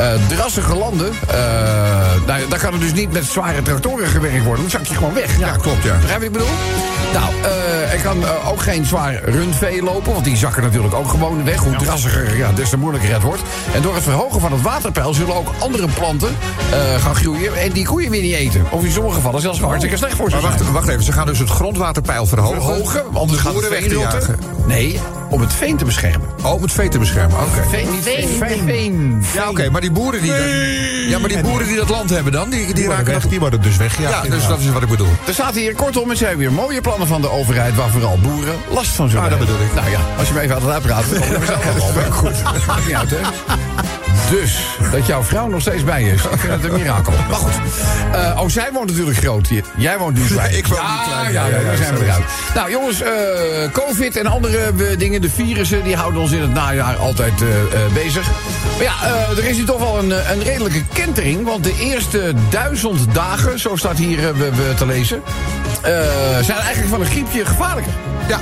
Eh, 0.00 0.12
drassige 0.28 0.76
landen, 0.76 1.12
nou, 2.26 2.48
daar 2.48 2.58
kan 2.58 2.72
er 2.72 2.80
dus 2.80 2.92
niet 2.92 3.12
met 3.12 3.24
zware 3.24 3.62
tractoren 3.62 4.06
gewerkt 4.06 4.44
worden. 4.44 4.62
Dan 4.62 4.70
zak 4.70 4.84
je 4.86 4.94
gewoon 4.94 5.14
weg. 5.14 5.38
Ja, 5.38 5.56
klopt, 5.56 5.82
ja. 5.82 5.96
Begrijp 5.96 6.20
je 6.20 6.26
ik 6.26 6.32
bedoel? 6.32 6.48
Nou, 7.12 7.32
eh, 7.42 7.92
er 7.92 8.00
kan 8.02 8.24
ook 8.48 8.62
geen 8.62 8.84
zwaar 8.84 9.20
rundvee 9.24 9.82
lopen, 9.82 10.12
want 10.12 10.24
die 10.24 10.36
zakken 10.36 10.62
natuurlijk 10.62 10.94
ook 10.94 11.08
gewoon 11.08 11.44
weg. 11.44 11.56
Hoe 11.56 11.76
drassiger, 11.76 12.36
ja, 12.36 12.52
des 12.52 12.68
te 12.68 12.76
moeilijker 12.76 13.12
het 13.12 13.22
wordt. 13.22 13.42
En 13.74 13.82
door 13.82 13.94
het 13.94 14.02
verhogen 14.02 14.40
van 14.40 14.52
het 14.52 14.62
waterpeil 14.62 15.14
zullen 15.14 15.34
ook 15.34 15.52
andere 15.58 15.88
planten 15.88 16.36
gaan 16.98 17.14
groeien 17.14 17.56
en 17.56 17.72
die 17.72 17.84
koeien 17.84 18.10
weer 18.10 18.22
niet 18.22 18.34
eten. 18.34 18.64
Of 18.70 18.84
in 18.84 18.92
sommige 18.92 19.14
gevallen 19.14 19.40
zelfs 19.40 19.56
gewoon 19.56 19.72
hartstikke 19.72 19.98
slecht 20.04 20.16
voor 20.16 20.30
ze 20.30 20.34
Maar 20.36 20.44
wacht, 20.44 20.58
zijn. 20.60 20.72
wacht 20.72 20.88
even, 20.88 21.02
ze 21.02 21.12
gaan 21.12 21.26
dus 21.26 21.38
het 21.38 21.50
grondwaterpeil 21.50 22.26
verhogen. 22.26 22.62
Verhogen, 22.62 23.04
anders 23.12 23.42
het 23.42 23.52
boeren 23.52 23.70
veen. 23.70 24.36
Nee, 24.66 25.00
om 25.30 25.40
het 25.40 25.52
veen 25.52 25.76
te 25.76 25.84
beschermen. 25.84 26.28
Oh, 26.42 26.52
om 26.52 26.62
het 26.62 26.72
vee 26.72 26.88
te 26.88 26.98
beschermen, 26.98 27.38
oké. 27.38 27.68
Veen, 27.68 27.90
niet 27.90 28.02
veen. 28.02 28.28
Veen. 28.28 28.64
veen. 28.64 29.24
Ja, 29.34 29.48
oké, 29.48 29.70
maar 29.70 29.80
die 29.80 29.90
boeren 29.90 30.22
die... 30.22 30.30
Dat, 30.30 30.40
ja, 31.08 31.18
maar 31.18 31.28
die 31.28 31.40
boeren 31.40 31.66
die 31.66 31.76
dat 31.76 31.88
land 31.88 32.10
hebben 32.10 32.32
dan, 32.32 32.50
die, 32.50 32.74
die 32.74 32.88
raken 32.88 33.04
weg, 33.04 33.20
dat... 33.20 33.30
die 33.30 33.40
worden 33.40 33.62
dus 33.62 33.76
weggejaagd. 33.76 34.24
Ja, 34.24 34.30
dus 34.30 34.46
dat 34.46 34.60
is 34.60 34.70
wat 34.70 34.82
ik 34.82 34.88
bedoel. 34.88 35.12
Er 35.26 35.32
staat 35.32 35.54
hier 35.54 35.74
kortom, 35.74 36.10
er 36.10 36.16
zijn 36.16 36.36
weer 36.36 36.52
mooie 36.52 36.80
plannen 36.80 37.06
van 37.06 37.20
de 37.20 37.30
overheid... 37.30 37.74
waar 37.74 37.90
vooral 37.90 38.18
boeren 38.18 38.54
last 38.70 38.90
van 38.90 39.08
zullen 39.08 39.24
Ah, 39.24 39.30
dat 39.30 39.38
bedoel 39.38 39.60
ik. 39.60 39.74
Nou 39.74 39.90
ja, 39.90 40.00
als 40.18 40.28
je 40.28 40.34
me 40.34 40.40
even 40.40 40.54
aan 40.54 40.62
het 40.62 40.70
uitpraten... 40.70 41.10
dan 41.10 41.20
komen 41.20 41.40
we 41.40 41.46
zelf 41.46 41.94
wel. 41.94 42.10
Goed. 42.10 42.66
Maakt 42.66 42.86
niet 42.86 42.94
uit, 42.94 43.10
hè? 43.10 43.18
Dus, 44.30 44.58
dat 44.92 45.06
jouw 45.06 45.22
vrouw 45.22 45.46
nog 45.46 45.60
steeds 45.60 45.84
bij 45.84 46.02
is. 46.02 46.22
Ik 46.24 46.38
vind 46.38 46.52
het 46.52 46.64
een 46.64 46.72
mirakel. 46.72 47.12
Maar 47.28 47.38
goed. 47.38 47.52
Eh, 48.12 48.40
oh, 48.40 48.48
zij 48.48 48.68
woont 48.72 48.90
natuurlijk 48.90 49.16
groot 49.16 49.46
hier. 49.46 49.64
Jij 49.76 49.98
woont 49.98 50.16
nu 50.18 50.26
klein. 50.26 50.56
Ik 50.56 50.66
woon 50.66 50.78
nu 50.78 50.84
ja, 50.84 51.04
klein, 51.04 51.32
Ja, 51.32 51.46
ja, 51.46 51.64
daar 51.64 51.76
zijn 51.76 51.94
we 51.94 52.00
is 52.00 52.06
eruit. 52.06 52.24
Nou, 52.54 52.70
jongens, 52.70 53.02
eh, 53.02 53.10
COVID 53.72 54.16
en 54.16 54.26
andere 54.26 54.58
eh, 54.58 54.98
dingen, 54.98 55.20
de 55.20 55.30
virussen... 55.30 55.82
die 55.82 55.96
houden 55.96 56.20
ons 56.20 56.32
in 56.32 56.40
het 56.40 56.52
najaar 56.52 56.96
altijd 56.96 57.32
bezig. 57.92 58.26
Maar 58.76 58.82
ja, 58.82 58.94
er 59.36 59.44
is 59.44 59.56
hier 59.56 59.64
toch 59.64 59.78
wel 59.78 59.98
een, 59.98 60.10
een 60.10 60.42
redelijke 60.42 60.82
kentering. 60.92 61.44
Want 61.44 61.64
de 61.64 61.74
eerste 61.80 62.32
duizend 62.48 63.14
dagen, 63.14 63.58
zo 63.58 63.76
staat 63.76 63.96
hier 63.96 64.18
te 64.76 64.86
lezen... 64.86 65.22
zijn 66.40 66.58
eigenlijk 66.58 66.88
van 66.88 67.00
een 67.00 67.06
griepje 67.06 67.46
gevaarlijker. 67.46 67.92
Ja, 68.28 68.40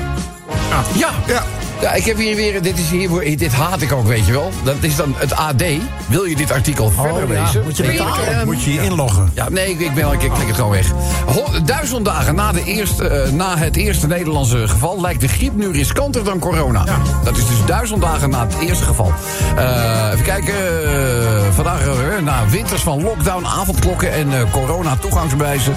Ja. 0.94 1.10
ja. 1.26 1.42
Ja, 1.80 1.92
ik 1.92 2.04
heb 2.04 2.16
hier 2.16 2.36
weer, 2.36 2.62
dit 2.62 2.78
is 2.78 2.90
hier, 2.90 3.08
voor- 3.08 3.24
dit 3.24 3.52
haat 3.52 3.80
ik 3.82 3.92
ook, 3.92 4.06
weet 4.06 4.26
je 4.26 4.32
wel. 4.32 4.50
Dat 4.62 4.74
is 4.80 4.96
dan 4.96 5.14
het 5.16 5.34
AD. 5.34 5.62
Wil 6.06 6.24
je 6.24 6.36
dit 6.36 6.50
artikel 6.50 6.90
verder 6.90 7.28
lezen? 7.28 7.62
Moet 7.64 7.76
je, 7.76 7.82
betalen? 7.82 8.38
ik- 8.40 8.44
moet 8.44 8.62
je 8.62 8.72
je 8.72 8.82
inloggen. 8.82 9.30
ja, 9.34 9.48
nee, 9.48 9.70
ik, 9.70 9.80
ik, 9.80 9.94
ben, 9.94 10.12
ik, 10.12 10.22
ik 10.22 10.30
klik 10.32 10.46
het 10.46 10.56
gewoon 10.56 10.70
weg. 10.70 10.90
Ho- 11.26 11.62
duizend 11.64 12.04
dagen 12.04 12.34
na, 12.34 12.52
de 12.52 12.64
eerste, 12.64 13.08
eh, 13.08 13.30
na 13.32 13.56
het 13.58 13.76
eerste 13.76 14.06
Nederlandse 14.06 14.68
geval... 14.68 15.00
lijkt 15.00 15.20
de 15.20 15.28
griep 15.28 15.54
nu 15.56 15.70
riskanter 15.72 16.24
dan 16.24 16.38
corona. 16.38 16.84
Dat 17.24 17.36
is 17.36 17.46
dus 17.46 17.64
duizend 17.66 18.00
dagen 18.02 18.30
na 18.30 18.46
het 18.46 18.54
eerste 18.60 18.84
geval. 18.84 19.12
Eh, 19.56 20.10
even 20.12 20.24
kijken. 20.24 20.54
eh, 20.54 21.52
vandaag, 21.54 21.80
na 22.24 22.46
winters 22.48 22.82
van 22.82 23.02
lockdown, 23.02 23.46
avondklokken 23.46 24.12
en 24.12 24.32
eh, 24.32 24.40
corona-toegangsbewijzen... 24.52 25.74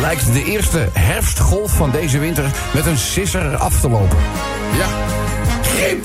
lijkt 0.00 0.32
de 0.32 0.44
eerste 0.44 0.88
herfstgolf 0.92 1.72
van 1.72 1.90
deze 1.90 2.18
winter 2.18 2.44
met 2.74 2.86
een 2.86 2.98
sisser 2.98 3.56
af 3.56 3.80
te 3.80 3.88
lopen. 3.88 4.16
Ja, 4.78 4.86
griep! 5.78 6.04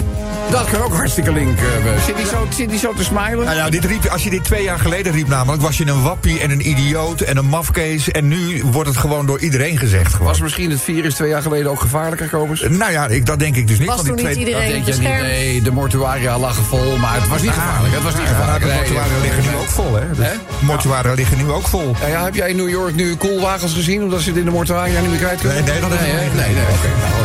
Dat 0.51 0.69
kan 0.69 0.81
ook 0.81 0.93
hartstikke 0.93 1.31
link. 1.31 1.57
eh, 1.59 2.03
zit, 2.05 2.15
die 2.17 2.25
zo, 2.25 2.47
zit 2.49 2.79
zo 2.79 2.93
te 2.93 3.03
smilen? 3.03 3.45
Nou 3.45 3.55
ja, 3.55 3.69
dit 3.69 3.85
riep, 3.85 4.05
als 4.05 4.23
je 4.23 4.29
dit 4.29 4.43
twee 4.43 4.63
jaar 4.63 4.79
geleden 4.79 5.13
riep 5.13 5.27
namelijk... 5.27 5.61
was 5.61 5.77
je 5.77 5.87
een 5.87 6.01
wappie 6.01 6.39
en 6.39 6.51
een 6.51 6.69
idioot 6.69 7.21
en 7.21 7.37
een 7.37 7.45
mafkees... 7.45 8.11
en 8.11 8.27
nu 8.27 8.63
wordt 8.65 8.89
het 8.89 8.97
gewoon 8.97 9.25
door 9.25 9.39
iedereen 9.39 9.77
gezegd. 9.77 10.11
Gewoon. 10.13 10.27
Was 10.27 10.41
misschien 10.41 10.69
het 10.71 10.81
virus 10.81 11.13
twee 11.15 11.29
jaar 11.29 11.41
geleden 11.41 11.71
ook 11.71 11.79
gevaarlijker, 11.81 12.27
Kobus? 12.29 12.65
Nou 12.69 12.91
ja, 12.91 13.07
ik, 13.07 13.25
dat 13.25 13.39
denk 13.39 13.55
ik 13.55 13.67
dus 13.67 13.77
niet. 13.79 13.87
Was 13.87 13.95
want 13.95 14.07
die 14.07 14.15
toen 14.17 14.25
niet 14.25 14.33
twee- 14.35 14.45
iedereen 14.47 14.67
Dat 14.67 14.85
denk 14.85 14.85
je 14.85 14.91
niet. 14.91 15.01
beschermd? 15.01 15.27
Nee, 15.31 15.61
de 15.61 15.71
mortuaria 15.71 16.39
lagen 16.39 16.63
vol, 16.63 16.97
maar 16.97 17.13
het 17.15 17.27
was 17.27 17.41
niet 17.41 17.51
gevaarlijk. 17.51 17.93
Het 17.93 18.03
was 18.03 18.13
niet 18.13 18.21
Ja, 18.27 18.27
gevaarlijk. 18.29 18.63
de 18.63 18.69
Nee, 18.69 18.77
nee, 18.89 19.21
liggen 19.21 19.43
nu 19.43 19.49
nee. 19.49 19.59
ook 19.59 19.69
vol, 19.69 19.95
hè? 19.95 20.07
Dus 20.13 20.25
Hè? 20.25 20.33
mortuaren 20.59 21.15
liggen 21.15 21.37
nu 21.37 21.51
ook 21.51 21.67
vol. 21.67 21.95
Ja, 22.01 22.07
ja, 22.07 22.23
heb 22.23 22.35
jij 22.35 22.49
in 22.49 22.55
New 22.55 22.69
York 22.69 22.95
nu 22.95 23.15
koelwagens 23.15 23.73
gezien, 23.73 24.03
omdat 24.03 24.21
ze 24.21 24.29
het 24.29 24.37
in 24.37 24.45
de 24.45 24.51
mortuaria 24.51 24.99
niet 25.01 25.09
meer 25.09 25.19
kwijt 25.19 25.39
kunnen? 25.39 25.63
Nee, 25.63 25.71
nee, 25.71 25.81
dat 25.81 25.89
nee, 25.89 25.99
niet. 26.23 26.33
nee, 26.35 26.53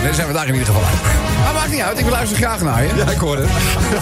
nee, 0.09 0.17
zijn 0.17 0.27
we 0.27 0.33
daar 0.33 0.47
in 0.47 0.53
ieder 0.53 0.67
geval 0.67 0.83
uit. 0.85 1.03
Maar 1.45 1.55
maakt 1.55 1.71
niet 1.71 1.81
uit, 1.81 1.99
ik 1.99 2.11
luister 2.11 2.37
graag 2.37 2.61
naar 2.61 2.83
je. 2.83 2.91
Ja, 2.97 3.11
ik 3.11 3.19
hoor 3.19 3.37
het. 3.37 3.49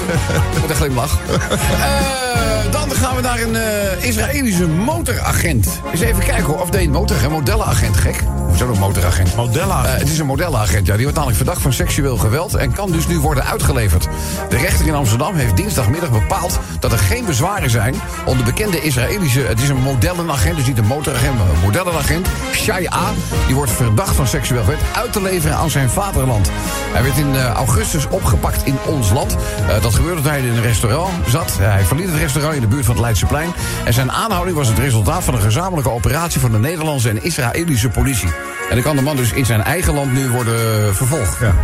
Met 0.61 0.71
een 0.71 0.77
glimlach. 0.77 1.19
Eh, 1.31 2.73
dan 2.73 2.91
gaan 2.91 3.17
we 3.17 3.23
naar 3.23 3.41
een 3.41 3.57
eh, 3.57 4.05
Israëlische 4.05 4.67
motoragent. 4.67 5.81
Eens 5.93 6.01
even 6.01 6.25
kijken 6.25 6.45
hoor. 6.45 6.61
Of 6.61 6.71
nee, 6.71 6.89
motor, 6.89 7.25
een 7.25 7.31
modellenagent, 7.31 7.97
gek. 7.97 8.23
Hoezo 8.57 8.73
een 8.73 8.79
motoragent? 8.81 9.37
Modella. 9.37 9.85
Eh, 9.85 9.99
het 9.99 10.09
is 10.09 10.19
een 10.19 10.27
modellenagent, 10.27 10.87
ja. 10.87 10.93
Die 10.93 11.03
wordt 11.03 11.15
namelijk 11.15 11.37
verdacht 11.37 11.63
van 11.63 11.73
seksueel 11.73 12.17
geweld... 12.17 12.55
en 12.55 12.73
kan 12.73 12.91
dus 12.91 13.07
nu 13.07 13.19
worden 13.19 13.45
uitgeleverd. 13.45 14.09
De 14.49 14.57
rechter 14.57 14.87
in 14.87 14.95
Amsterdam 14.95 15.35
heeft 15.35 15.57
dinsdagmiddag 15.57 16.11
bepaald... 16.11 16.59
dat 16.81 16.93
er 16.93 16.99
geen 16.99 17.25
bezwaren 17.25 17.71
zijn 17.71 17.95
om 18.27 18.37
de 18.37 18.43
bekende 18.43 18.81
Israëlische... 18.81 19.41
het 19.41 19.63
is 19.63 19.69
een 19.69 19.83
modellenagent, 19.83 20.57
dus 20.57 20.67
niet 20.67 20.79
een 20.79 20.87
motoragent... 20.87 21.39
maar 21.39 21.49
een 21.49 21.61
modellenagent, 21.61 22.29
Shai 22.53 22.87
A... 22.87 23.11
die 23.47 23.55
wordt 23.55 23.71
verdacht 23.71 24.15
van 24.17 24.27
seksueel 24.27 24.63
geweld... 24.63 24.81
uit 24.97 25.13
te 25.13 25.23
leveren 25.23 25.57
aan 25.57 25.71
zijn 25.71 25.91
vaderland. 25.91 26.51
Hij 26.93 27.03
werd 27.03 27.17
in 27.17 27.35
eh, 27.35 27.51
augustus 27.51 28.09
opgepakt 28.09 28.67
in 28.67 28.77
ons 28.87 29.11
land. 29.11 29.37
Eh, 29.69 29.83
dat 29.83 29.95
gebeurde 29.95 30.23
toen 30.23 30.31
hij 30.31 30.41
in 30.41 30.47
een 30.47 30.63
restaurant 30.63 31.13
zat. 31.29 31.57
Hij 31.59 31.85
verliet 31.85 32.09
het 32.09 32.19
restaurant 32.19 32.55
in 32.55 32.61
de 32.61 32.67
buurt 32.67 32.85
van 32.85 32.95
het 32.95 33.05
Leidseplein. 33.05 33.51
En 33.85 33.93
zijn 33.93 34.13
aanhouding 34.13 34.57
was 34.57 34.69
het 34.69 34.79
resultaat 34.79 35.25
van 35.25 35.35
een 35.35 35.41
gezamenlijke 35.41 35.91
operatie... 35.91 36.41
van 36.41 36.53
de 36.53 36.59
Nederlandse 36.59 37.09
en 37.09 37.25
Israëlische 37.25 37.89
politie. 37.89 38.46
En 38.69 38.75
dan 38.75 38.83
kan 38.83 38.97
de 38.97 39.03
man 39.03 39.17
dus 39.17 39.33
in 39.33 39.47
zijn 39.47 39.63
eigen 39.63 39.95
land 39.95 40.13
nu 40.13 40.29
worden 40.29 40.95
vervolgd. 40.95 41.39
Ja. 41.41 41.55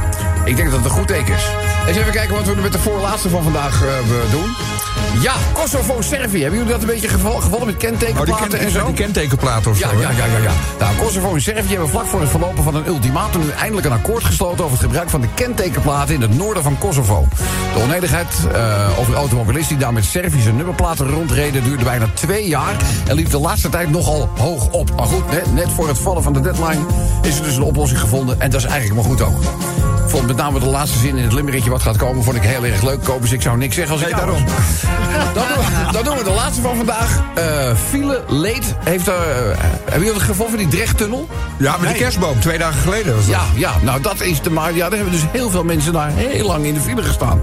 Ik 0.44 0.56
denk 0.56 0.70
dat 0.70 0.78
het 0.78 0.84
een 0.90 0.96
goed 0.96 1.08
teken 1.08 1.34
is. 1.34 1.71
Eens 1.87 1.97
even 1.97 2.12
kijken 2.12 2.35
wat 2.35 2.47
we 2.47 2.61
met 2.61 2.73
de 2.73 2.79
voorlaatste 2.79 3.29
van 3.29 3.42
vandaag 3.42 3.83
eh, 3.83 4.31
doen. 4.31 4.55
Ja, 5.21 5.35
Kosovo-Servië. 5.53 6.40
Hebben 6.40 6.59
jullie 6.59 6.73
dat 6.73 6.83
een 6.83 6.88
beetje 6.88 7.09
geval, 7.09 7.40
gevallen 7.40 7.66
met 7.66 7.75
Oh, 7.75 7.81
die, 7.81 7.88
kentekenplaten 7.90 8.49
ken, 8.49 8.59
en 8.59 8.71
zo? 8.71 8.87
die 8.87 8.95
kentekenplaten 8.95 9.71
of 9.71 9.79
Ja, 9.79 9.88
zo, 9.88 10.01
ja, 10.01 10.11
ja, 10.11 10.25
ja, 10.25 10.38
ja. 10.38 10.53
Nou, 10.79 10.97
Kosovo 10.97 11.35
en 11.35 11.40
Servië 11.40 11.68
hebben 11.71 11.88
vlak 11.88 12.07
voor 12.07 12.21
het 12.21 12.31
verlopen 12.31 12.62
van 12.62 12.75
een 12.75 12.87
ultimatum... 12.87 13.40
nu 13.40 13.51
eindelijk 13.51 13.87
een 13.87 13.92
akkoord 13.92 14.25
gesloten 14.25 14.64
over 14.64 14.77
het 14.77 14.87
gebruik 14.87 15.11
van 15.11 15.21
de 15.21 15.29
kentekenplaten... 15.35 16.14
in 16.14 16.21
het 16.21 16.37
noorden 16.37 16.62
van 16.62 16.79
Kosovo. 16.79 17.29
De 17.75 17.81
onenigheid 17.81 18.35
eh, 18.53 18.99
over 18.99 19.14
automobilisten 19.14 19.77
die 19.77 19.85
daar 19.85 19.92
met 19.92 20.05
Servische 20.05 20.53
nummerplaten 20.53 21.09
rondreden... 21.09 21.64
duurde 21.64 21.85
bijna 21.85 22.07
twee 22.14 22.49
jaar 22.49 22.77
en 23.07 23.14
liep 23.14 23.31
de 23.31 23.38
laatste 23.38 23.68
tijd 23.68 23.90
nogal 23.90 24.29
hoog 24.37 24.68
op. 24.71 24.97
Maar 24.97 25.07
goed, 25.07 25.31
net, 25.31 25.55
net 25.55 25.71
voor 25.71 25.88
het 25.88 25.99
vallen 25.99 26.23
van 26.23 26.33
de 26.33 26.40
deadline 26.40 26.87
is 27.23 27.38
er 27.38 27.45
dus 27.45 27.57
een 27.57 27.62
oplossing 27.62 28.01
gevonden... 28.01 28.40
en 28.40 28.51
dat 28.51 28.61
is 28.61 28.66
eigenlijk 28.66 29.01
maar 29.01 29.11
goed 29.11 29.21
ook. 29.23 29.42
Vond 30.12 30.27
met 30.27 30.37
name 30.37 30.59
de 30.59 30.66
laatste 30.66 30.98
zin 30.98 31.16
in 31.16 31.25
het 31.25 31.33
limmeretje 31.33 31.70
wat 31.70 31.83
gaat 31.83 31.96
komen... 31.96 32.25
vond 32.25 32.37
ik 32.37 32.42
heel 32.42 32.64
erg 32.64 32.83
leuk. 32.83 33.05
Kobus, 33.05 33.33
ik 33.33 33.42
zou 33.42 33.57
niks 33.57 33.75
zeggen 33.75 33.92
als 33.92 34.03
ik 34.03 34.09
jou 34.09 34.20
daarom. 34.20 34.44
Dan 35.35 35.44
doen, 35.48 35.57
we, 35.57 35.92
dan 35.92 36.05
doen 36.05 36.16
we 36.16 36.25
de 36.25 36.31
laatste 36.31 36.62
van 36.62 36.77
vandaag. 36.77 37.22
Eh 37.35 37.77
file 37.88 38.25
leed 38.29 38.75
heeft 38.79 39.09
eh, 39.09 39.14
hebben 39.14 40.07
jullie 40.07 40.12
het 40.12 40.22
gevoel 40.22 40.48
van 40.48 40.59
die 40.59 40.68
Drechttunnel? 40.68 41.29
Ja, 41.57 41.77
met 41.77 41.88
de 41.88 41.94
kerstboom, 41.94 42.40
twee 42.40 42.59
dagen 42.59 42.81
geleden 42.81 43.14
was 43.14 43.27
dat. 43.27 43.35
Ja, 43.35 43.44
ja, 43.55 43.72
nou 43.83 44.01
dat 44.01 44.20
is 44.20 44.42
de 44.42 44.51
maar. 44.51 44.75
Ja, 44.75 44.88
daar 44.88 44.98
hebben 44.98 45.11
dus 45.11 45.25
heel 45.33 45.51
veel 45.51 45.64
mensen 45.64 45.92
daar 45.92 46.11
heel 46.11 46.46
lang 46.46 46.64
in 46.64 46.75
de 46.75 46.81
file 46.81 47.03
gestaan. 47.03 47.40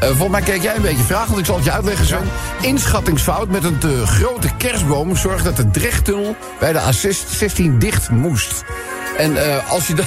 Eh 0.00 0.06
volgens 0.06 0.28
mij 0.28 0.40
kijk 0.40 0.62
jij 0.62 0.76
een 0.76 0.82
beetje 0.82 1.04
vragen, 1.04 1.26
want 1.26 1.38
ik 1.38 1.46
zal 1.46 1.56
het 1.56 1.64
je 1.64 1.72
uitleggen. 1.72 2.06
Sven. 2.06 2.28
Inschattingsfout 2.60 3.48
met 3.48 3.64
een 3.64 3.78
te 3.78 4.06
grote 4.06 4.48
kerstboom 4.56 5.16
zorgt 5.16 5.44
dat 5.44 5.56
de 5.56 5.70
Drechttunnel 5.70 6.36
bij 6.60 6.72
de 6.72 6.80
A16 6.80 7.78
dicht 7.78 8.10
moest. 8.10 8.64
En 9.16 9.36
als 9.68 9.86
je 9.86 9.94
dat. 9.94 10.06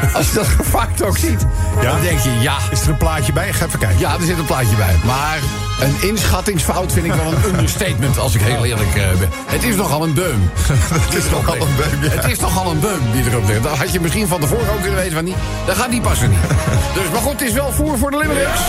Als 0.16 0.28
je 0.28 0.34
dat 0.34 0.46
vaak 0.60 0.88
ook 1.04 1.18
ziet, 1.18 1.46
dan 1.82 2.00
denk 2.00 2.18
je 2.18 2.38
ja. 2.40 2.56
Is 2.70 2.82
er 2.82 2.88
een 2.88 2.96
plaatje 2.96 3.32
bij? 3.32 3.52
Ga 3.52 3.66
even 3.66 3.78
kijken. 3.78 3.98
Ja, 3.98 4.14
er 4.14 4.26
zit 4.26 4.38
een 4.38 4.44
plaatje 4.44 4.76
bij. 4.76 4.94
Maar 5.04 5.38
een 5.80 6.08
inschattingsfout 6.08 6.92
vind 6.92 7.06
ik 7.06 7.12
wel 7.12 7.32
een 7.32 7.44
understatement, 7.44 8.18
als 8.18 8.34
ik 8.34 8.40
heel 8.40 8.64
eerlijk 8.64 8.94
eh, 8.94 9.18
ben. 9.18 9.28
Het 9.46 9.62
is 9.62 9.76
nogal 9.76 10.02
een 10.02 10.14
beum. 10.14 10.50
Het 11.06 11.14
is 11.14 11.30
nogal 11.30 11.54
een 11.54 11.76
beum, 11.76 12.02
ja. 12.02 12.10
Het 12.10 12.30
is 12.30 12.38
nogal 12.38 12.70
een 12.70 12.80
beum 12.80 13.12
die 13.12 13.24
erop 13.30 13.46
ligt. 13.46 13.62
Dan 13.62 13.76
had 13.76 13.92
je 13.92 14.00
misschien 14.00 14.28
van 14.28 14.40
tevoren 14.40 14.72
ook 14.72 14.80
kunnen 14.80 14.98
weten 14.98 15.12
van 15.12 15.24
niet. 15.24 15.36
Dat 15.66 15.76
gaat 15.76 15.90
niet 15.90 16.02
passen 16.02 16.30
niet. 16.30 16.38
Dus, 16.94 17.10
maar 17.12 17.20
goed, 17.20 17.32
het 17.32 17.42
is 17.42 17.52
wel 17.52 17.72
voer 17.72 17.98
voor 17.98 18.10
de 18.10 18.16
Limericks. 18.16 18.60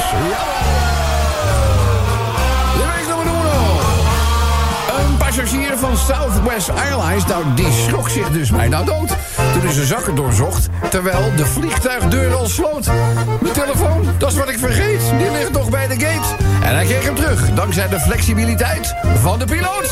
Een 5.00 5.18
passagier 5.18 5.78
van 5.78 5.98
Southwest 5.98 6.70
Airlines, 6.70 7.26
nou, 7.26 7.44
die 7.56 7.72
schrok 7.72 8.10
zich 8.10 8.30
dus 8.30 8.50
bijna 8.50 8.84
dood. 8.84 9.12
Toen 9.54 9.62
hij 9.62 9.74
zijn 9.74 9.86
zakken 9.88 10.16
doorzocht, 10.16 10.70
terwijl 10.90 11.36
de 11.36 11.46
vliegtuigdeur 11.46 12.34
al 12.34 12.48
sloot. 12.48 12.86
Mijn 13.42 13.54
telefoon, 13.54 14.06
dat 14.18 14.32
is 14.32 14.38
wat 14.38 14.50
ik 14.50 14.58
vergeet, 14.60 15.02
die 15.18 15.32
ligt 15.32 15.52
nog 15.52 15.70
bij 15.70 15.88
de 15.88 15.94
gate. 15.94 16.44
En 16.64 16.76
hij 16.76 16.86
kreeg 16.86 17.04
hem 17.04 17.16
terug, 17.16 17.54
dankzij 17.54 17.88
de 17.88 18.00
flexibiliteit 18.00 18.96
van 19.22 19.40
de 19.40 19.46
piloot. 19.46 19.88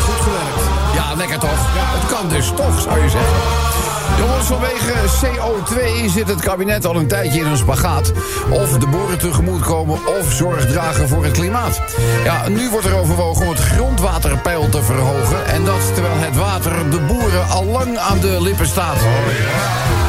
Goed 0.00 0.20
gewerkt. 0.20 0.94
Ja, 0.94 1.14
lekker 1.14 1.38
toch? 1.38 1.66
Het 1.74 2.10
kan 2.12 2.28
dus 2.28 2.52
toch, 2.56 2.80
zou 2.80 3.02
je 3.02 3.10
zeggen. 3.10 3.91
Jongens, 4.18 4.46
vanwege 4.46 4.92
CO2 5.20 6.10
zit 6.10 6.28
het 6.28 6.40
kabinet 6.40 6.86
al 6.86 6.96
een 6.96 7.06
tijdje 7.06 7.40
in 7.40 7.46
een 7.46 7.56
spagaat. 7.56 8.12
Of 8.50 8.78
de 8.78 8.86
boeren 8.86 9.18
tegemoet 9.18 9.60
komen 9.60 9.98
of 10.06 10.32
zorg 10.32 10.66
dragen 10.66 11.08
voor 11.08 11.24
het 11.24 11.32
klimaat. 11.32 11.80
Ja, 12.24 12.48
nu 12.48 12.70
wordt 12.70 12.86
er 12.86 12.94
overwogen 12.94 13.42
om 13.42 13.48
het 13.48 13.60
grondwaterpeil 13.60 14.68
te 14.68 14.82
verhogen. 14.82 15.46
En 15.46 15.64
dat 15.64 15.94
terwijl 15.94 16.18
het 16.18 16.36
water 16.36 16.90
de 16.90 17.00
boeren 17.00 17.48
al 17.48 17.64
lang 17.64 17.98
aan 17.98 18.20
de 18.20 18.42
lippen 18.42 18.66
staat. 18.66 18.96
Jongens, 19.00 20.01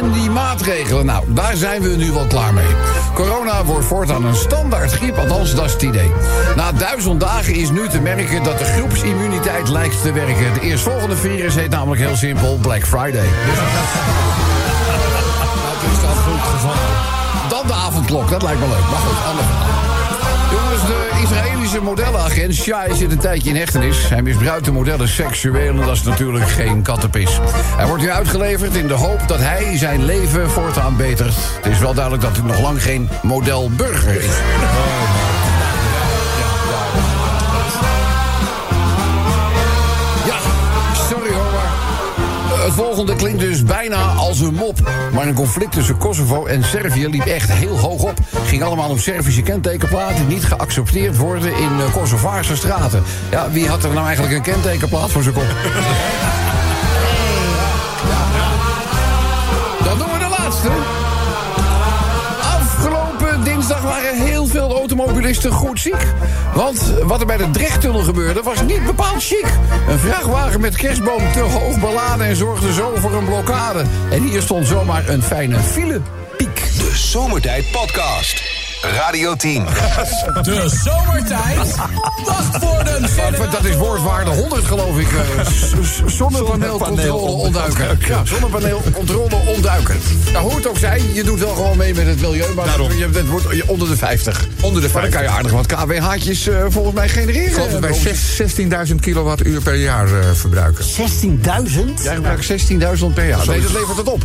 en 0.00 0.12
die 0.12 0.30
maatregelen, 0.30 1.06
nou, 1.06 1.24
daar 1.26 1.56
zijn 1.56 1.82
we 1.82 1.88
nu 1.88 2.12
wel 2.12 2.26
klaar 2.26 2.54
mee. 2.54 2.66
Corona 3.14 3.64
wordt 3.64 3.86
voortaan 3.86 4.24
een 4.24 4.34
standaard 4.34 4.92
griep, 4.92 5.16
althans 5.16 5.54
dat 5.54 5.64
is 5.64 5.72
het 5.72 5.82
idee. 5.82 6.12
Na 6.56 6.72
duizend 6.72 7.20
dagen 7.20 7.54
is 7.54 7.70
nu 7.70 7.88
te 7.88 8.00
merken 8.00 8.42
dat 8.42 8.58
de 8.58 8.64
groepsimmuniteit 8.64 9.68
lijkt 9.68 10.02
te 10.02 10.12
werken. 10.12 10.54
De 10.54 10.60
eerstvolgende 10.60 11.16
virus 11.16 11.54
heet 11.54 11.70
namelijk 11.70 12.00
heel 12.02 12.16
simpel 12.16 12.58
Black 12.60 12.86
Friday. 12.86 13.28
Dat 15.64 15.92
is 15.92 16.00
dat 16.00 16.16
goed 16.24 16.40
gevallen. 16.40 16.78
Dan 17.48 17.66
de 17.66 17.72
avondklok, 17.72 18.30
dat 18.30 18.42
lijkt 18.42 18.60
me 18.60 18.66
leuk. 18.66 18.90
Maar 18.90 19.00
goed, 19.00 19.16
verhaal. 19.16 20.03
Jongens, 20.54 20.86
de 20.86 21.10
Israëlische 21.22 21.80
modellenagent 21.80 22.54
Shai 22.54 22.94
zit 22.94 23.10
een 23.10 23.18
tijdje 23.18 23.50
in 23.50 23.56
hechtenis. 23.56 24.08
Hij 24.08 24.22
misbruikt 24.22 24.64
de 24.64 24.72
modellen 24.72 25.08
seksueel 25.08 25.70
en 25.70 25.76
dat 25.76 25.96
is 25.96 26.02
natuurlijk 26.02 26.48
geen 26.48 26.82
kattenpis. 26.82 27.40
Hij 27.76 27.86
wordt 27.86 28.02
nu 28.02 28.10
uitgeleverd 28.10 28.74
in 28.74 28.86
de 28.86 28.94
hoop 28.94 29.28
dat 29.28 29.38
hij 29.38 29.76
zijn 29.76 30.04
leven 30.04 30.50
voortaan 30.50 30.96
betert. 30.96 31.34
Het 31.62 31.72
is 31.72 31.78
wel 31.78 31.94
duidelijk 31.94 32.22
dat 32.22 32.36
hij 32.36 32.46
nog 32.46 32.60
lang 32.60 32.82
geen 32.82 33.08
modelburger 33.22 34.14
is. 34.14 34.34
Volgende 42.74 43.16
klinkt 43.16 43.40
dus 43.40 43.62
bijna 43.62 43.96
als 43.96 44.40
een 44.40 44.54
mop. 44.54 44.90
Maar 45.12 45.26
een 45.26 45.34
conflict 45.34 45.72
tussen 45.72 45.96
Kosovo 45.96 46.46
en 46.46 46.64
Servië 46.64 47.08
liep 47.08 47.24
echt 47.24 47.52
heel 47.52 47.78
hoog 47.78 48.02
op. 48.02 48.18
Ging 48.46 48.62
allemaal 48.62 48.90
om 48.90 48.98
Servische 48.98 49.42
kentekenplaten 49.42 50.16
die 50.16 50.26
niet 50.34 50.44
geaccepteerd 50.44 51.16
worden 51.16 51.56
in 51.56 51.80
eh, 51.80 51.92
Kosovaarse 51.92 52.56
straten. 52.56 53.02
Ja, 53.30 53.50
wie 53.50 53.68
had 53.68 53.84
er 53.84 53.92
nou 53.92 54.06
eigenlijk 54.06 54.36
een 54.36 54.42
kentekenplaat 54.42 55.10
voor 55.10 55.22
zijn 55.22 55.34
kop? 55.34 55.44
Dan 59.84 59.98
doen 59.98 60.12
we 60.12 60.18
de 60.18 60.36
laatste. 60.38 61.03
Waren 63.94 64.24
heel 64.24 64.46
veel 64.46 64.74
automobilisten 64.74 65.52
goed 65.52 65.80
ziek. 65.80 66.06
Want 66.54 66.92
wat 67.02 67.20
er 67.20 67.26
bij 67.26 67.36
de 67.36 67.50
Drechttunnel 67.50 68.00
gebeurde 68.00 68.42
was 68.42 68.62
niet 68.62 68.86
bepaald 68.86 69.22
chic. 69.22 69.46
Een 69.88 69.98
vrachtwagen 69.98 70.60
met 70.60 70.76
kerstboom 70.76 71.32
te 71.32 71.40
hoog 71.40 71.80
beladen 71.80 72.26
en 72.26 72.36
zorgde 72.36 72.72
zo 72.72 72.92
voor 72.96 73.12
een 73.12 73.24
blokkade. 73.24 73.84
En 74.10 74.22
hier 74.22 74.42
stond 74.42 74.66
zomaar 74.66 75.08
een 75.08 75.22
fijne 75.22 75.58
filepiek. 75.58 76.54
De 76.76 76.90
Zomertijd 76.94 77.70
Podcast. 77.70 78.53
Radio 78.92 79.34
10. 79.36 79.64
De 80.42 80.68
zomertijd. 80.84 81.76
Wacht 82.24 82.56
voor 82.60 82.84
de 82.84 82.98
generator. 83.08 83.50
Dat 83.50 83.64
is 83.64 83.76
woordwaarde 83.76 84.30
100 84.30 84.64
geloof 84.64 84.98
ik. 84.98 85.08
eh, 85.12 85.46
Zonnepaneelcontrole 86.06 87.20
ontduiken. 87.30 87.98
Ja, 88.08 88.24
zonnepaneelcontrole 88.24 89.34
ontduiken. 89.46 89.96
Nou, 90.32 90.44
hoe 90.44 90.54
het 90.56 90.66
ook 90.68 90.78
zij, 90.78 91.02
je 91.12 91.24
doet 91.24 91.38
wel 91.38 91.54
gewoon 91.54 91.76
mee 91.76 91.94
met 91.94 92.06
het 92.06 92.20
milieu. 92.20 92.54
Maar 92.54 92.64
Daarom. 92.66 92.92
je, 92.92 93.08
het 93.12 93.26
wordt 93.28 93.46
je- 93.50 93.68
onder 93.68 93.88
de 93.88 93.96
50. 93.96 94.46
Onder 94.60 94.82
de 94.82 94.88
Maar 94.92 95.02
dan 95.02 95.10
kan 95.10 95.22
je 95.22 95.28
aardig 95.28 95.52
wat 95.52 95.66
KWH'tjes 95.66 96.48
eh, 96.48 96.64
volgens 96.68 96.94
mij 96.94 97.08
genereren. 97.08 97.46
Ik 97.48 97.52
geloof 97.54 97.70
dat 97.70 97.80
wij 97.80 97.90
Eh, 97.90 97.96
zes- 97.96 98.36
16.000 98.36 99.00
kilowattuur 99.00 99.60
per 99.62 99.74
jaar 99.74 100.06
eh, 100.06 100.12
verbruiken. 100.32 100.84
16.000? 100.84 102.02
Jij 102.02 102.14
gebruikt 102.14 102.44
16.000 102.44 103.14
per 103.14 103.26
jaar. 103.28 103.46
Nee, 103.46 103.60
dat 103.60 103.72
levert 103.72 103.96
het 103.96 104.08
op. 104.08 104.22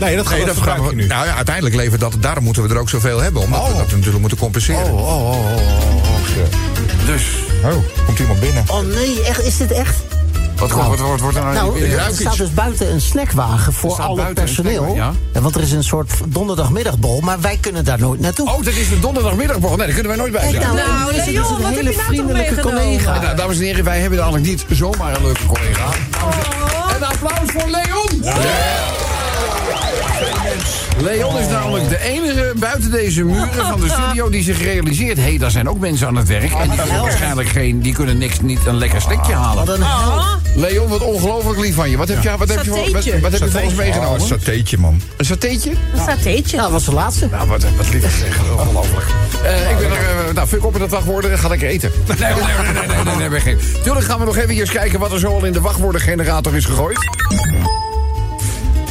Nee, 0.00 0.16
dat 0.16 0.26
gaat 0.26 0.36
Nee, 0.36 0.46
dat 0.46 0.56
dat 0.64 0.94
nu. 0.94 1.06
nou 1.06 1.26
ja, 1.26 1.34
uiteindelijk 1.34 1.74
levert 1.74 2.00
dat, 2.00 2.14
daarom 2.20 2.44
moeten 2.44 2.62
we 2.62 2.68
er 2.68 2.78
ook 2.80 2.88
zoveel 2.88 3.20
hebben. 3.20 3.42
Omdat 3.42 3.66
we 3.66 3.72
Oh. 3.72 3.78
Dat 3.94 4.04
natuurlijk 4.04 4.20
moeten 4.20 4.38
compenseren. 4.38 4.92
Oh, 4.92 5.08
oh, 5.08 5.30
oh, 5.30 5.38
oh, 5.38 5.56
oh. 5.56 7.06
Dus, 7.06 7.22
Oh, 7.64 8.06
komt 8.06 8.18
iemand 8.18 8.40
binnen. 8.40 8.64
Oh 8.66 8.80
nee, 8.80 9.22
echt, 9.22 9.44
is 9.44 9.56
dit 9.56 9.70
echt? 9.70 9.96
wat, 10.58 10.70
wordt 10.98 11.20
wordt 11.20 11.36
er 11.36 11.42
nou, 11.42 11.54
Nou, 11.54 11.84
er 11.84 12.14
staat 12.14 12.36
dus 12.36 12.54
buiten 12.54 12.92
een 12.92 13.00
snackwagen 13.00 13.72
voor 13.72 13.96
buiten 13.96 14.26
een 14.26 14.34
personeel. 14.34 14.94
ja. 14.94 15.12
want 15.32 15.54
er 15.54 15.62
is 15.62 15.72
een 15.72 15.84
soort 15.84 16.12
donderdagmiddagbol, 16.26 17.20
maar 17.20 17.40
wij 17.40 17.58
kunnen 17.60 17.84
daar 17.84 17.98
nooit 17.98 18.20
naartoe. 18.20 18.48
Oh, 18.48 18.64
dat 18.64 18.74
is 18.74 18.88
de 18.88 19.00
donderdagmiddagborrel. 19.00 19.76
Nee, 19.76 19.86
daar 19.86 19.94
kunnen 19.94 20.16
wij 20.16 20.20
nooit 20.20 20.32
bij 20.32 20.50
Kijk 20.50 20.62
zijn. 20.62 20.74
nou, 20.76 20.88
Nou, 20.88 21.14
is 21.14 21.24
dus 21.24 21.34
Leon, 21.34 21.64
een 21.64 21.72
hele 21.72 21.82
nou 21.82 22.04
vriendelijke 22.04 22.60
collega. 22.60 23.20
Nou, 23.20 23.36
dames 23.36 23.56
en 23.56 23.62
heren, 23.64 23.84
wij 23.84 24.00
hebben 24.00 24.18
namelijk 24.18 24.44
niet 24.44 24.64
zomaar 24.70 25.16
een 25.16 25.22
leuke 25.22 25.46
collega. 25.46 25.88
Een 26.96 27.04
applaus 27.04 27.50
voor 27.52 27.68
Leon! 27.70 28.93
Leon 30.98 31.38
is 31.38 31.48
namelijk 31.48 31.88
de 31.88 32.00
enige 32.00 32.52
buiten 32.56 32.90
deze 32.90 33.24
muren 33.24 33.66
van 33.66 33.80
de 33.80 33.88
studio 33.88 34.28
die 34.30 34.42
zich 34.42 34.62
realiseert... 34.62 35.16
hé, 35.16 35.22
hey, 35.22 35.38
daar 35.38 35.50
zijn 35.50 35.68
ook 35.68 35.78
mensen 35.78 36.06
aan 36.06 36.16
het 36.16 36.28
werk 36.28 36.52
en 36.52 36.70
die 36.70 36.78
kunnen 36.80 37.00
waarschijnlijk 37.02 37.48
geen... 37.48 37.80
die 37.80 37.94
kunnen 37.94 38.18
niks, 38.18 38.40
niet 38.40 38.66
een 38.66 38.76
lekker 38.78 39.00
stekje 39.00 39.32
halen. 39.32 39.66
Wat 39.66 39.76
een 39.76 39.82
held. 39.82 40.24
Leon, 40.54 40.88
wat 40.88 41.00
ongelooflijk 41.00 41.58
lief 41.60 41.74
van 41.74 41.90
je. 41.90 41.96
Wat 41.96 42.08
heb 42.08 42.22
je, 42.22 42.36
wat 42.36 42.48
heb 42.48 42.64
je, 42.64 42.70
voor- 42.70 42.78
wat, 42.78 42.86
Satéetje. 42.86 43.20
wat 43.20 43.32
heb 43.32 43.40
je 43.40 43.50
voor 43.50 43.60
ons 43.60 43.74
meegenomen? 43.74 44.20
Oh, 44.20 44.26
satéetje, 44.26 44.78
man. 44.78 45.00
Een 45.16 45.24
satéetje? 45.24 45.70
Een 45.70 46.00
satéetje. 46.06 46.56
Ja, 46.56 46.62
dat 46.62 46.70
was 46.72 46.84
de 46.84 46.92
laatste. 46.92 47.28
Nou, 47.30 47.48
wat, 47.48 47.64
wat 47.76 47.90
lief 47.92 48.18
zeg. 48.18 48.40
Ongelooflijk. 48.58 49.06
Eh, 49.44 49.70
ik 49.70 49.78
ben 49.78 49.90
er, 49.90 50.26
eh, 50.28 50.34
nou, 50.34 50.48
fuck 50.48 50.64
op 50.64 50.72
met 50.72 50.80
dat 50.80 50.90
wachtwoorden 50.90 51.30
en 51.30 51.38
ga 51.38 51.48
lekker 51.48 51.68
eten. 51.68 51.90
Nee, 52.06 52.16
nee, 52.18 52.28
nee, 52.32 52.72
nee, 52.72 52.86
nee, 52.86 53.04
nee, 53.04 53.14
nee, 53.16 53.28
nee, 53.28 53.40
geen. 53.40 53.58
Tuurlijk 53.82 54.06
gaan 54.06 54.18
we 54.18 54.24
nog 54.24 54.36
even 54.36 54.54
eens 54.54 54.70
kijken 54.70 54.98
wat 54.98 55.12
er 55.12 55.18
zo 55.18 55.28
al 55.34 55.44
in 55.44 55.52
de 55.52 55.60
wachtwoordengenerator 55.60 56.56
is 56.56 56.64
gegooid. 56.64 56.98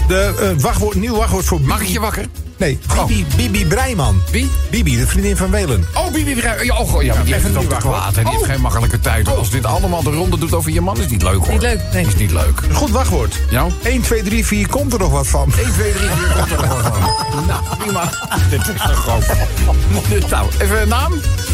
De 0.08 0.34
eh, 0.39 0.62
wachtwoord, 0.63 0.96
nieuw 0.96 1.16
wachtwoord 1.16 1.46
voor 1.46 1.62
Mag 1.62 1.82
ik 1.82 1.88
je 1.88 2.00
wakker? 2.00 2.26
Nee, 2.58 2.80
Bibi, 3.08 3.26
Bibi 3.36 3.66
Breiman. 3.66 4.22
Wie? 4.32 4.50
Bibi, 4.70 4.98
de 4.98 5.08
vriendin 5.08 5.38
van 5.38 5.52
Welen. 5.52 5.88
Oh, 5.94 6.12
Bibi 6.12 6.36
Vrij. 6.36 6.66
Ja, 6.66 6.78
oh, 6.78 7.04
ja, 7.04 7.13
maar 7.13 7.24
die 7.24 7.34
heeft 7.34 7.46
het 7.46 7.56
even 7.56 7.63
ook 7.63 7.80
te 7.80 7.88
kwaad. 7.88 8.16
Die 8.16 8.28
heeft 8.30 8.46
geen 8.46 8.62
makkelijke 8.62 9.00
tijd. 9.00 9.38
Als 9.38 9.50
dit 9.50 9.66
allemaal 9.66 10.04
de 10.04 10.10
ronde 10.10 10.38
doet 10.38 10.54
over 10.54 10.72
je 10.72 10.82
man, 10.82 11.00
is 11.00 11.08
niet 11.08 11.22
leuk 11.22 11.36
hoor. 11.36 11.52
Niet 11.52 11.62
leuk, 11.62 11.80
nee. 11.94 12.06
Is 12.06 12.16
niet 12.16 12.32
leuk. 12.32 12.62
Goed 12.72 12.89
wachtwoord. 12.89 13.39
Ja? 13.50 13.68
1, 13.84 14.02
2, 14.02 14.24
3, 14.24 14.46
4, 14.46 14.68
komt 14.68 14.94
er 14.94 15.00
nog 15.00 15.12
wat 15.12 15.28
van? 15.28 15.54
1, 15.58 15.72
2, 15.72 15.94
3, 15.94 16.10
4 16.10 16.36
komt 16.36 16.52
er 16.52 16.58
nog 16.58 16.82
wat 16.82 16.94
van. 16.94 17.02
Nou, 17.48 17.63
prima. 17.78 18.10
Dit 18.50 18.60
is 18.60 18.82
toch 18.82 18.96
groot. 18.96 19.26
Nou, 20.30 20.48
even 20.60 20.82
een 20.82 20.88
naam. 20.88 21.13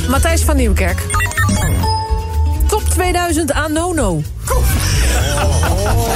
Matthijs 0.09 0.41
van 0.41 0.55
Nieuwkerk. 0.55 1.05
Top 2.99 3.07
2000 3.07 3.51
aan 3.51 3.73
Nono. 3.73 4.17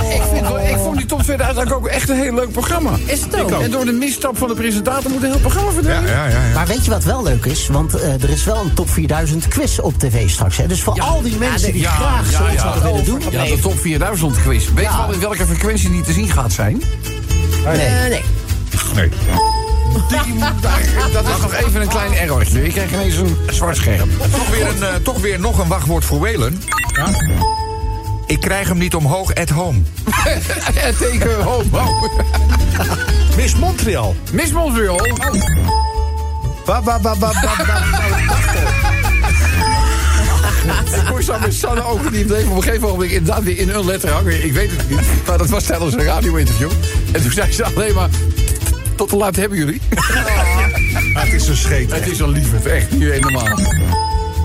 Ik, 0.10 0.22
vind, 0.34 0.48
ik 0.70 0.78
vond 0.78 0.98
die 0.98 1.06
top 1.06 1.22
2000 1.22 1.30
eigenlijk 1.40 1.74
ook 1.74 1.88
echt 1.88 2.10
een 2.10 2.16
heel 2.16 2.34
leuk 2.34 2.52
programma. 2.52 2.92
Is 3.06 3.22
het 3.22 3.42
ook? 3.42 3.52
En 3.52 3.72
door 3.72 3.86
de 3.86 3.92
misstap 3.92 4.38
van 4.38 4.48
de 4.48 4.54
presentator 4.54 5.12
moet 5.12 5.24
een 5.24 5.30
heel 5.30 5.40
programma 5.40 5.72
verdwijnen. 5.72 6.10
Ja, 6.10 6.28
ja, 6.28 6.46
ja. 6.46 6.54
Maar 6.54 6.68
weet 6.68 6.86
je 6.86 6.92
wat 6.92 7.04
wel 7.04 7.24
leuk 7.24 7.46
is? 7.46 7.68
Want 7.68 7.94
eh, 7.94 8.24
er 8.24 8.30
is 8.30 8.44
wel 8.44 8.62
een 8.62 8.74
top 8.74 8.90
4000 8.90 9.48
quiz 9.48 9.80
op 9.80 10.00
tv 10.00 10.30
straks. 10.30 10.58
Hè? 10.58 10.68
Dus 10.68 10.82
voor 10.82 11.02
al 11.02 11.22
die 11.22 11.38
mensen 11.38 11.72
die 11.72 11.82
Ja, 11.82 11.92
graag 11.92 12.32
ja, 12.32 12.38
zoiets 12.38 12.64
ja. 12.64 12.68
hadden 12.68 12.84
willen 12.84 13.06
doen. 13.06 13.22
Ja, 13.30 13.44
de 13.44 13.60
top 13.60 13.80
4000 13.80 14.42
quiz. 14.42 14.70
Weet 14.76 14.86
je 14.86 14.98
wel 14.98 15.14
in 15.14 15.20
welke 15.20 15.46
frequentie 15.46 15.90
die 15.90 16.02
te 16.02 16.12
zien 16.14 16.30
gaat 16.30 16.52
zijn? 16.52 16.82
Nee. 17.66 17.76
Eh, 17.76 18.10
nee. 18.10 18.22
Nee. 18.96 19.53
Die, 19.94 20.40
dat 21.14 21.26
was 21.26 21.42
nog 21.42 21.54
even 21.54 21.82
een 21.82 21.88
klein 21.88 22.14
errortje. 22.14 22.66
Ik 22.66 22.72
krijg 22.72 22.92
ineens 22.92 23.16
een 23.16 23.38
zwart 23.50 23.78
scherm. 23.78 24.10
Toch, 24.32 24.50
weer 24.50 24.68
een, 24.68 24.84
eh, 24.84 24.96
toch 25.04 25.22
weer 25.22 25.40
nog 25.40 25.60
een 25.60 25.68
wachtwoord 25.68 26.06
voor 26.06 26.22
Welen. 26.22 26.62
Ik 28.26 28.40
krijg 28.40 28.68
hem 28.68 28.78
niet 28.78 28.96
omhoog 28.96 29.36
at 29.36 29.50
home. 29.50 29.82
Het 30.74 30.98
teken 30.98 31.44
homo. 31.44 32.10
Miss 33.36 33.56
Montreal. 33.56 34.16
Miss 34.32 34.52
Montreal. 34.52 35.00
Wa, 36.66 36.84
wa, 36.84 37.02
wa, 37.02 37.16
wa, 37.18 37.32
wa, 37.42 37.66
wa. 37.66 37.82
Ik 41.04 41.10
moest 41.10 41.30
aan 41.30 41.40
mijn 41.40 41.54
Sanne 41.54 41.84
ook 41.84 42.12
niet 42.12 42.30
leven. 42.30 42.52
Op 42.52 42.58
een 42.58 42.64
gegeven 42.64 42.88
moment 42.88 43.12
inderdaad 43.12 43.44
weer 43.44 43.58
in 43.58 43.70
een 43.70 43.86
letter 43.86 44.10
hangen. 44.10 44.44
Ik 44.44 44.54
weet 44.54 44.72
het 44.72 44.90
niet. 44.90 45.00
Maar 45.28 45.38
dat 45.38 45.50
was 45.50 45.64
tijdens 45.64 45.94
een 45.94 46.04
radio-interview. 46.04 46.72
En 47.12 47.22
toen 47.22 47.32
zei 47.32 47.52
ze 47.52 47.64
alleen 47.64 47.94
maar... 47.94 48.10
Tot 48.96 49.10
te 49.10 49.16
laat 49.16 49.36
hebben 49.36 49.58
jullie. 49.58 49.82
Ah, 51.14 51.24
het 51.24 51.34
is 51.34 51.48
een 51.48 51.58
scheet. 51.58 51.94
Het 51.94 52.08
is 52.08 52.20
een 52.20 52.30
liefde, 52.30 52.70
echt 52.70 52.92
niet 52.92 53.02
helemaal. 53.02 53.60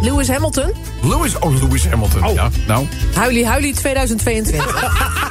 Lewis 0.03 0.29
Hamilton. 0.29 0.73
Lewis, 1.03 1.39
oh, 1.39 1.63
Lewis 1.63 1.89
Hamilton. 1.89 2.35
Ja, 2.35 2.49
nou. 2.67 2.87
Huilie, 3.15 3.47
huilie 3.47 3.75
2022. 3.75 4.67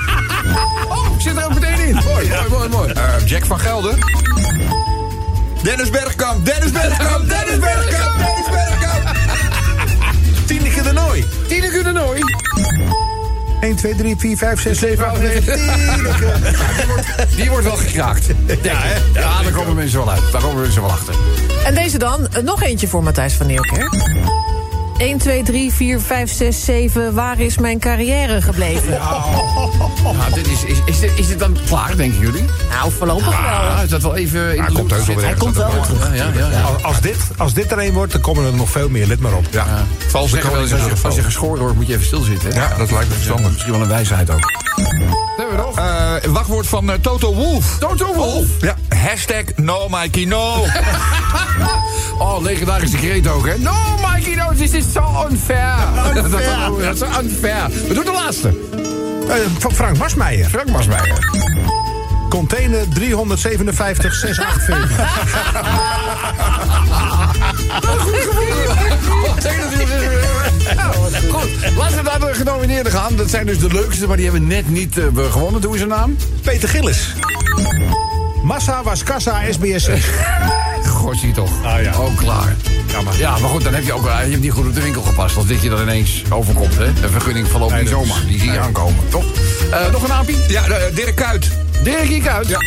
Oh, 0.89 1.15
ik 1.15 1.21
zit 1.21 1.37
er 1.37 1.45
ook 1.45 1.53
meteen 1.53 1.79
in. 1.87 1.93
Mooi, 1.93 2.27
mooi, 2.27 2.49
mooi, 2.49 2.69
mooi. 2.69 2.91
Eh, 2.91 3.25
Jack 3.25 3.45
van 3.45 3.59
Gelder. 3.59 3.97
Dennis 5.63 5.89
Bergkamp, 5.89 6.45
Dennis 6.45 6.71
Bergkamp, 6.71 7.29
Dennis 7.29 7.59
Bergkamp, 7.59 8.17
Dennis 8.17 8.49
Bergkamp. 8.49 9.15
Tineke 10.45 10.81
de 10.81 10.91
Nooi. 10.91 11.25
Tineke 11.47 11.83
de 11.83 11.86
Nooi. 11.86 11.86
1, 13.61 13.75
2, 13.75 13.95
3, 13.95 14.15
4, 14.17 14.37
5, 14.37 14.61
6, 14.61 14.79
7, 14.79 15.05
8, 15.07 15.21
9, 15.21 15.43
10. 15.43 17.35
Die 17.35 17.49
wordt 17.49 17.65
wel 17.65 17.75
gekraakt. 17.75 18.25
Ja, 18.61 18.77
hè? 18.77 19.19
Ja, 19.19 19.41
daar 19.43 19.51
komen 19.51 19.75
mensen 19.75 19.97
wel 19.97 20.11
uit. 20.11 20.31
Daar 20.31 20.41
komen 20.41 20.61
mensen 20.61 20.81
wel 20.81 20.91
achter. 20.91 21.15
En 21.65 21.75
deze 21.75 21.97
dan, 21.97 22.27
eh, 22.27 22.43
nog 22.43 22.63
eentje 22.63 22.87
voor 22.87 23.03
Matthijs 23.03 23.33
van 23.33 23.47
Nieuwkerk. 23.47 23.93
1, 24.97 25.17
2, 25.17 25.43
3, 25.43 25.71
4, 25.73 25.99
5, 26.01 26.31
6, 26.33 26.65
7. 26.65 27.13
Waar 27.13 27.39
is 27.39 27.57
mijn 27.57 27.79
carrière 27.79 28.41
gebleven? 28.41 28.91
Ja, 28.93 30.29
dit 30.33 30.47
is, 30.47 30.63
is, 30.63 30.77
is, 30.85 30.99
dit, 30.99 31.11
is 31.15 31.27
dit 31.27 31.39
dan 31.39 31.57
klaar, 31.65 31.95
denken 31.97 32.19
jullie? 32.19 32.45
Nou, 32.69 32.91
voorlopig 32.91 33.25
wel. 33.25 33.33
Ja, 33.39 33.81
is 33.81 33.89
dat 33.89 34.01
wel 34.01 34.15
even 34.15 34.53
in 34.55 34.59
Hij 34.61 34.67
de 34.67 34.73
komt 34.73 34.91
wel 34.91 35.05
weer 35.05 35.15
Hij 35.15 35.23
ergens 35.23 35.43
komt 35.43 35.55
wel 35.55 35.65
aan 35.65 35.71
de 35.71 35.77
weer 35.77 35.85
terug. 35.85 36.07
Ja, 36.17 36.31
ja, 36.33 36.49
ja. 36.49 36.51
ja. 36.51 36.61
Als- 36.61 36.83
Als 36.83 37.01
dit, 37.01 37.17
als 37.37 37.53
dit 37.53 37.71
er 37.71 37.79
een 37.79 37.93
wordt, 37.93 38.11
dan 38.11 38.21
komen 38.21 38.45
er 38.45 38.53
nog 38.53 38.69
veel 38.69 38.89
meer. 38.89 39.07
Let 39.07 39.19
maar 39.19 39.33
op. 39.33 39.45
Ja, 39.51 39.65
Zeggen 40.11 40.57
als, 40.57 40.69
je, 40.69 40.93
als 41.03 41.15
je 41.15 41.23
geschoren 41.23 41.59
wordt, 41.59 41.75
moet 41.75 41.87
je 41.87 41.93
even 41.93 42.05
stilzitten. 42.05 42.53
hè? 42.53 42.59
Ja, 42.61 42.67
dat 42.77 42.91
lijkt 42.91 43.07
me 43.07 43.13
verstandig. 43.13 43.51
Misschien 43.51 43.71
wel 43.71 43.81
een 43.81 43.87
wijsheid 43.87 44.29
ook. 44.29 44.39
hebben 45.37 45.55
we 45.55 45.61
nog? 45.61 45.77
Eh, 45.77 46.13
wachtwoord 46.31 46.67
van 46.67 46.91
eh, 46.91 46.97
Toto 47.01 47.33
Wolf. 47.33 47.77
Toto 47.79 48.13
Wolf. 48.13 48.45
Ja, 48.61 48.75
hashtag 49.07 49.57
no 49.57 49.87
Mikey 49.89 50.25
no. 50.25 50.55
Oh, 52.19 52.41
legendarische 52.41 52.97
kreet 52.97 53.27
ook, 53.27 53.47
hè? 53.47 53.57
No, 53.57 53.73
Mikey, 54.13 54.35
no, 54.35 54.53
this 54.53 54.73
is 54.73 54.91
so 54.91 55.25
unfair. 55.29 55.75
Dat 56.13 56.25
is 56.93 56.99
zo 56.99 57.05
unfair. 57.21 57.69
We 57.87 57.93
doen 57.93 58.05
de 58.05 58.11
laatste. 58.11 58.57
Van 59.59 59.71
Frank 59.71 59.97
Masmeijer. 59.97 60.49
Frank 60.49 60.69
Masmeijer. 60.69 61.17
Container 62.29 62.89
357 62.89 64.13
684. 64.13 64.89
Goed, 71.31 71.49
laten 71.77 71.97
we 71.97 72.03
naar 72.03 72.19
de 72.19 72.33
genomineerden 72.33 72.91
gaan. 72.91 73.15
Dat 73.15 73.29
zijn 73.29 73.45
dus 73.45 73.59
de 73.59 73.73
leukste, 73.73 74.07
maar 74.07 74.17
die 74.17 74.29
hebben 74.29 74.47
net 74.47 74.69
niet 74.69 74.97
eh, 74.97 75.05
gewonnen. 75.31 75.61
Doe 75.61 75.73
eens 75.73 75.81
een 75.81 75.87
naam. 75.87 76.17
Peter 76.41 76.69
Gillis. 76.69 77.13
Massa 78.47 78.83
was 78.83 79.03
kassa 79.03 79.41
SBS. 79.51 79.89
Gossie 80.85 81.31
toch. 81.33 81.49
Ah, 81.63 81.81
ja. 81.81 81.93
Ook 81.93 82.15
klaar. 82.15 82.55
Ja 82.87 83.01
maar. 83.01 83.17
ja, 83.17 83.37
maar 83.37 83.49
goed, 83.49 83.63
dan 83.63 83.73
heb 83.73 83.83
je 83.83 83.93
ook 83.93 84.07
eh, 84.07 84.23
je 84.23 84.29
hebt 84.29 84.41
niet 84.41 84.51
goed 84.51 84.67
op 84.67 84.73
de 84.73 84.81
winkel 84.81 85.01
gepast. 85.01 85.37
Als 85.37 85.45
dit 85.45 85.61
je 85.61 85.69
dan 85.69 85.81
ineens 85.81 86.23
overkomt, 86.29 86.77
hè. 86.77 86.85
Een 86.85 87.09
vergunning 87.11 87.47
verloopt 87.47 87.71
Nee, 87.71 87.81
niet 87.81 87.91
dat 87.91 88.05
zomaar. 88.05 88.21
Die 88.27 88.39
zie 88.39 88.45
je 88.45 88.51
nee. 88.51 88.59
aankomen, 88.59 89.09
toch? 89.09 89.23
Eh, 89.71 89.91
nog 89.91 90.01
een 90.01 90.09
naampie? 90.09 90.37
Ja, 90.47 90.65
eh, 90.65 90.95
Dirk 90.95 91.15
Kuyt. 91.15 91.49
Dirk 91.83 92.09
Iek 92.09 92.27
uit. 92.27 92.47
Ja. 92.47 92.59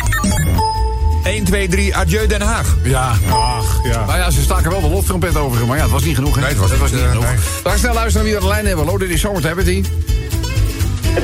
1, 1.23 1.43
2, 1.43 1.67
3, 1.67 1.95
adieu 1.95 2.27
Den 2.27 2.41
Haag. 2.41 2.77
Ja. 2.83 3.11
Ach, 3.29 3.79
ja. 3.83 4.05
Maar 4.05 4.17
ja, 4.17 4.29
ze 4.29 4.41
staken 4.41 4.71
wel 4.71 4.81
de 4.81 4.87
loftrompet 4.89 5.37
over. 5.37 5.65
Maar 5.65 5.77
ja, 5.77 5.83
het 5.83 5.91
was 5.91 6.03
niet 6.03 6.15
genoeg, 6.15 6.35
hè? 6.35 6.41
Nee, 6.41 6.49
het 6.49 6.59
was 6.59 6.71
niet, 6.71 6.81
niet 6.81 7.01
eh, 7.01 7.07
genoeg. 7.07 7.23
nee. 7.23 7.73
We 7.73 7.77
snel 7.77 7.93
luisteren 7.93 8.13
naar 8.13 8.23
wie 8.23 8.33
we 8.33 8.37
aan 8.37 8.43
de 8.43 8.53
lijn 8.53 8.65
hebben. 8.65 8.85
Hallo, 8.85 8.99
dit 8.99 9.09
is 9.09 9.21
Zomertijd 9.21 9.55
met 9.55 9.65
die. 9.65 9.85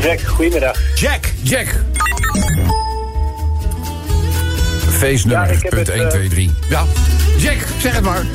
Jack, 0.01 0.19
goedemiddag. 0.21 0.77
Jack. 0.95 1.25
Jack. 1.41 1.75
Feestnummer, 4.97 5.47
Ja, 5.47 5.53
ik 5.53 5.62
heb 5.62 5.71
punt 5.71 5.88
het, 5.88 5.95
1, 5.95 6.03
eh, 6.05 6.10
2, 6.10 6.27
3. 6.29 6.51
Ja. 6.69 6.83
Jack, 7.38 7.57
zeg 7.79 7.93
het 7.93 8.03
maar. 8.03 8.25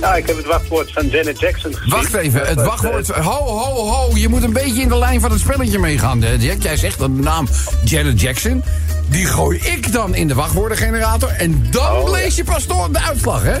Ja, 0.00 0.14
ik 0.14 0.26
heb 0.26 0.36
het 0.36 0.46
wachtwoord 0.46 0.92
van 0.92 1.08
Janet 1.08 1.40
Jackson 1.40 1.74
gezien. 1.74 1.90
Wacht 1.90 2.14
even, 2.14 2.40
het 2.40 2.48
Dat, 2.48 2.58
eh, 2.58 2.64
wachtwoord. 2.70 3.08
Ho, 3.08 3.44
ho, 3.44 3.88
ho. 3.88 4.16
Je 4.16 4.28
moet 4.28 4.42
een 4.42 4.52
beetje 4.52 4.82
in 4.82 4.88
de 4.88 4.98
lijn 4.98 5.20
van 5.20 5.30
het 5.30 5.40
spelletje 5.40 5.78
meegaan. 5.78 6.22
hè, 6.22 6.32
Jack, 6.38 6.62
jij 6.62 6.76
zegt 6.76 6.98
de 6.98 7.08
naam 7.08 7.48
Janet 7.84 8.20
Jackson. 8.20 8.62
Die 9.08 9.26
gooi 9.26 9.58
ik 9.58 9.92
dan 9.92 10.14
in 10.14 10.28
de 10.28 10.34
wachtwoordengenerator. 10.34 11.28
En 11.28 11.66
dan 11.70 11.96
Oh, 11.96 12.10
lees 12.10 12.36
je 12.36 12.44
pas 12.44 12.66
door 12.66 12.92
de 12.92 13.00
uitslag, 13.00 13.42
hè? 13.42 13.56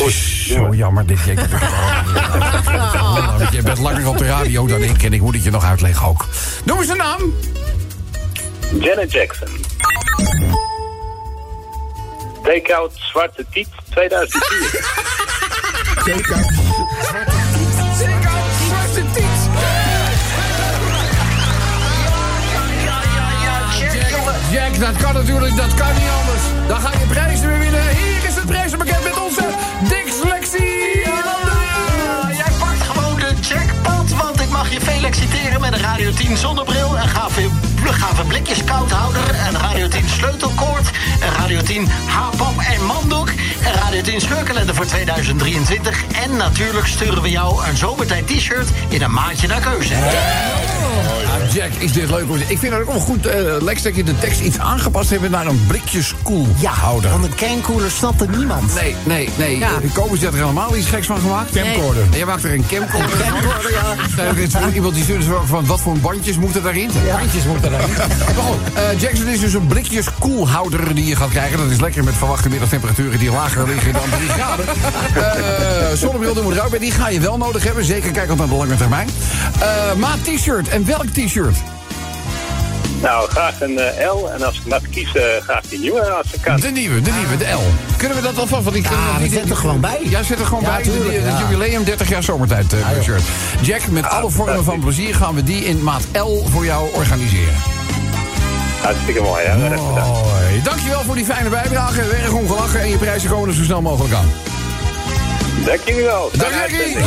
Goed. 0.00 0.12
Zo 0.46 0.74
jammer, 0.74 1.06
dit 1.06 1.18
Jack. 1.26 1.38
Je 3.52 3.62
bent 3.62 3.78
langer 3.78 4.08
op 4.08 4.18
de 4.18 4.26
radio 4.26 4.66
dan 4.66 4.82
ik. 4.82 5.02
En 5.02 5.12
ik 5.12 5.20
moet 5.20 5.34
het 5.34 5.44
je 5.44 5.50
nog 5.50 5.64
uitleggen 5.64 6.06
ook. 6.06 6.26
Noem 6.64 6.78
eens 6.78 6.88
een 6.88 6.96
naam. 6.96 7.34
Janet 8.80 9.12
Jackson. 9.12 9.48
Take-out 12.50 12.92
Zwarte 13.12 13.44
Tiet 13.50 13.68
2004. 13.90 14.70
Zeker. 16.04 16.36
Zwarte 18.66 19.04
tiet. 19.14 19.48
Jack, 24.50 24.78
dat 24.78 24.96
kan 24.96 25.14
natuurlijk, 25.14 25.56
dat 25.56 25.74
kan 25.74 25.94
niet 25.94 26.10
anders. 26.20 26.42
Dan 26.68 26.80
ga 26.80 26.90
je 26.98 27.06
prijzen 27.06 27.48
weer 27.48 27.58
winnen. 27.58 27.88
Hier 27.88 28.28
is 28.28 28.34
het 28.34 28.46
prijzenpakket 28.46 29.04
met 29.04 29.18
onze 29.18 29.44
Dixlexie. 29.88 31.04
Jij 32.36 32.52
pakt 32.58 32.82
gewoon 32.82 33.18
de 33.18 33.34
jackpot, 33.40 34.22
want 34.22 34.40
ik 34.40 34.48
mag 34.48 34.72
je 34.72 34.80
feliciteren 34.80 35.60
met 35.60 35.72
een 35.72 35.80
Radio 35.80 36.12
10 36.12 36.36
zonnebril, 36.36 36.96
een 36.96 37.08
gave, 38.00 38.14
gave 38.16 38.24
blikjes 38.24 38.64
koudhouder, 38.64 39.34
een 39.48 39.58
Radio 39.58 39.88
10 39.88 40.08
sleutelkoord, 40.08 40.90
een 41.20 41.32
Radio 41.38 41.62
10 41.62 41.88
haarpap 42.06 42.58
en 42.58 42.86
mandoek, 42.86 43.28
een 43.28 43.72
Radio 43.72 44.02
10 44.02 44.20
scheurkalender 44.20 44.74
voor 44.74 44.86
2023 44.86 46.04
en 46.24 46.36
natuurlijk 46.36 46.86
sturen 46.86 47.22
we 47.22 47.30
jou 47.30 47.66
een 47.66 47.76
zomertijd 47.76 48.26
t-shirt 48.26 48.68
in 48.88 49.02
een 49.02 49.12
maandje 49.12 49.48
naar 49.48 49.60
keuze. 49.60 49.94
Ah, 49.94 51.52
Jack, 51.52 51.70
is 51.78 51.92
dit 51.92 52.10
leuk? 52.10 52.24
Ik 52.46 52.58
vind 52.58 52.72
het 52.72 52.82
ook 52.82 52.92
wel 52.92 53.00
goed, 53.00 53.26
eh, 53.26 53.42
Lex, 53.60 53.82
dat 53.82 53.96
je 53.96 54.04
de 54.04 54.18
tekst 54.18 54.40
iets 54.40 54.58
aangepast 54.58 55.10
hebt 55.10 55.30
naar 55.30 55.46
een 55.46 55.64
blikjeskoelhouder. 55.66 57.10
Want 57.10 57.24
een 57.24 57.34
cancooler 57.34 57.90
snapte 57.90 58.26
niemand. 58.36 58.74
Nee, 58.74 58.94
nee, 59.04 59.28
nee. 59.36 59.58
Ja. 59.58 59.68
Ja. 59.68 59.88
Kobus 59.92 60.22
had 60.24 60.32
er 60.32 60.38
helemaal 60.38 60.76
iets 60.76 60.88
geks 60.88 61.06
van 61.06 61.20
gemaakt. 61.20 61.50
Camcorder. 61.50 62.02
En 62.02 62.16
jij 62.16 62.24
maakt 62.24 62.44
er 62.44 62.52
een 62.52 62.66
camcorder 62.68 63.16
van. 63.16 63.28
Camcorder, 63.28 63.70
ja. 64.16 64.22
Er 64.22 64.38
is 64.38 64.52
voor 64.52 64.72
iemand 64.74 64.94
die 64.94 65.02
stuurde 65.02 65.24
zo 65.24 65.42
van 65.46 65.66
wat 65.66 65.80
voor 65.80 65.98
bandjes 65.98 66.36
moeten 66.36 66.62
daarin? 66.62 66.90
Bandjes 67.10 67.44
moeten 67.44 67.70
daarin. 67.70 67.89
eh, 68.74 69.00
Jackson 69.00 69.26
is 69.26 69.40
dus 69.40 69.52
een 69.52 69.66
blikjes 69.66 70.06
koelhouder 70.18 70.94
die 70.94 71.06
je 71.06 71.16
gaat 71.16 71.30
krijgen. 71.30 71.58
Dat 71.58 71.70
is 71.70 71.80
lekker 71.80 72.04
met 72.04 72.14
verwachte 72.14 72.48
middagtemperaturen 72.48 73.18
die 73.18 73.30
lager 73.30 73.66
liggen 73.66 73.92
dan 73.92 74.02
3 74.16 74.28
graden. 74.28 74.66
Eh 75.14 75.96
zonnebril 75.96 76.34
doen 76.34 76.46
we. 76.46 76.66
Maar 76.70 76.78
die 76.78 76.92
ga 76.92 77.08
je 77.08 77.20
wel 77.20 77.36
nodig 77.36 77.64
hebben. 77.64 77.84
Zeker 77.84 78.10
kijkend 78.10 78.38
naar 78.38 78.48
de 78.48 78.54
lange 78.54 78.76
termijn. 78.76 79.08
Eh 79.60 79.94
maat 79.94 80.24
t-shirt. 80.24 80.68
En 80.68 80.86
welk 80.86 81.06
t-shirt? 81.06 81.56
Nou, 83.02 83.28
graag 83.30 83.60
een 83.60 83.78
eh, 83.78 84.10
L. 84.12 84.30
En 84.30 84.42
als 84.42 84.56
ik 84.56 84.66
mag 84.66 84.80
kiezen, 84.90 85.42
graag 85.42 85.62
die 85.68 85.78
nieuwe 85.78 86.00
als 86.10 86.26
ik 86.32 86.40
kan. 86.40 86.60
De 86.60 86.68
nieuwe, 86.70 87.00
de 87.00 87.10
nieuwe, 87.10 87.36
de 87.36 87.44
L. 87.50 87.62
Kunnen 87.96 88.16
we 88.16 88.22
dat 88.22 88.38
alvast? 88.38 88.64
Want 88.64 88.76
ik 88.76 88.84
Ja, 88.84 89.18
die- 89.18 89.30
zetten 89.30 89.50
er 89.50 89.56
gewoon 89.56 89.80
bij. 89.80 89.98
Ja, 90.02 90.22
zet 90.22 90.38
er 90.38 90.46
gewoon 90.46 90.62
Ja, 90.62 90.74
bij. 90.74 90.82
tuurlijk, 90.82 91.04
de, 91.14 91.22
de 91.22 91.28
ja. 91.28 91.38
jubileum 91.38 91.84
30 91.84 92.08
jaar 92.08 92.22
zomertijd 92.22 92.72
eh, 92.72 93.02
shirt. 93.02 93.22
Jack, 93.60 93.86
met 93.90 94.08
alle 94.08 94.30
vormen 94.30 94.64
van 94.64 94.80
plezier 94.80 95.14
gaan 95.14 95.34
we 95.34 95.42
die 95.42 95.64
in 95.64 95.82
maat 95.82 96.02
L 96.12 96.46
voor 96.50 96.64
jou 96.64 96.88
organiseren. 96.94 97.54
Hartstikke 98.82 99.20
mooi, 99.20 99.44
hè? 99.44 99.56
Mooi. 99.76 100.62
Dankjewel 100.62 101.02
voor 101.02 101.14
die 101.14 101.24
fijne 101.24 101.48
bijdrage. 101.48 102.00
Erg 102.00 102.32
ongelachen 102.32 102.80
en 102.80 102.88
je 102.88 102.96
prijzen 102.96 103.30
komen 103.30 103.48
er 103.48 103.54
zo 103.54 103.62
snel 103.62 103.82
mogelijk 103.82 104.14
aan. 104.14 104.30
Dank 105.64 105.80
jullie 105.86 106.02
wel. 106.04 106.30
Dag 106.32 106.48
Fijne 106.48 106.60
Jackie! 106.60 106.78
uitzending. 106.96 107.06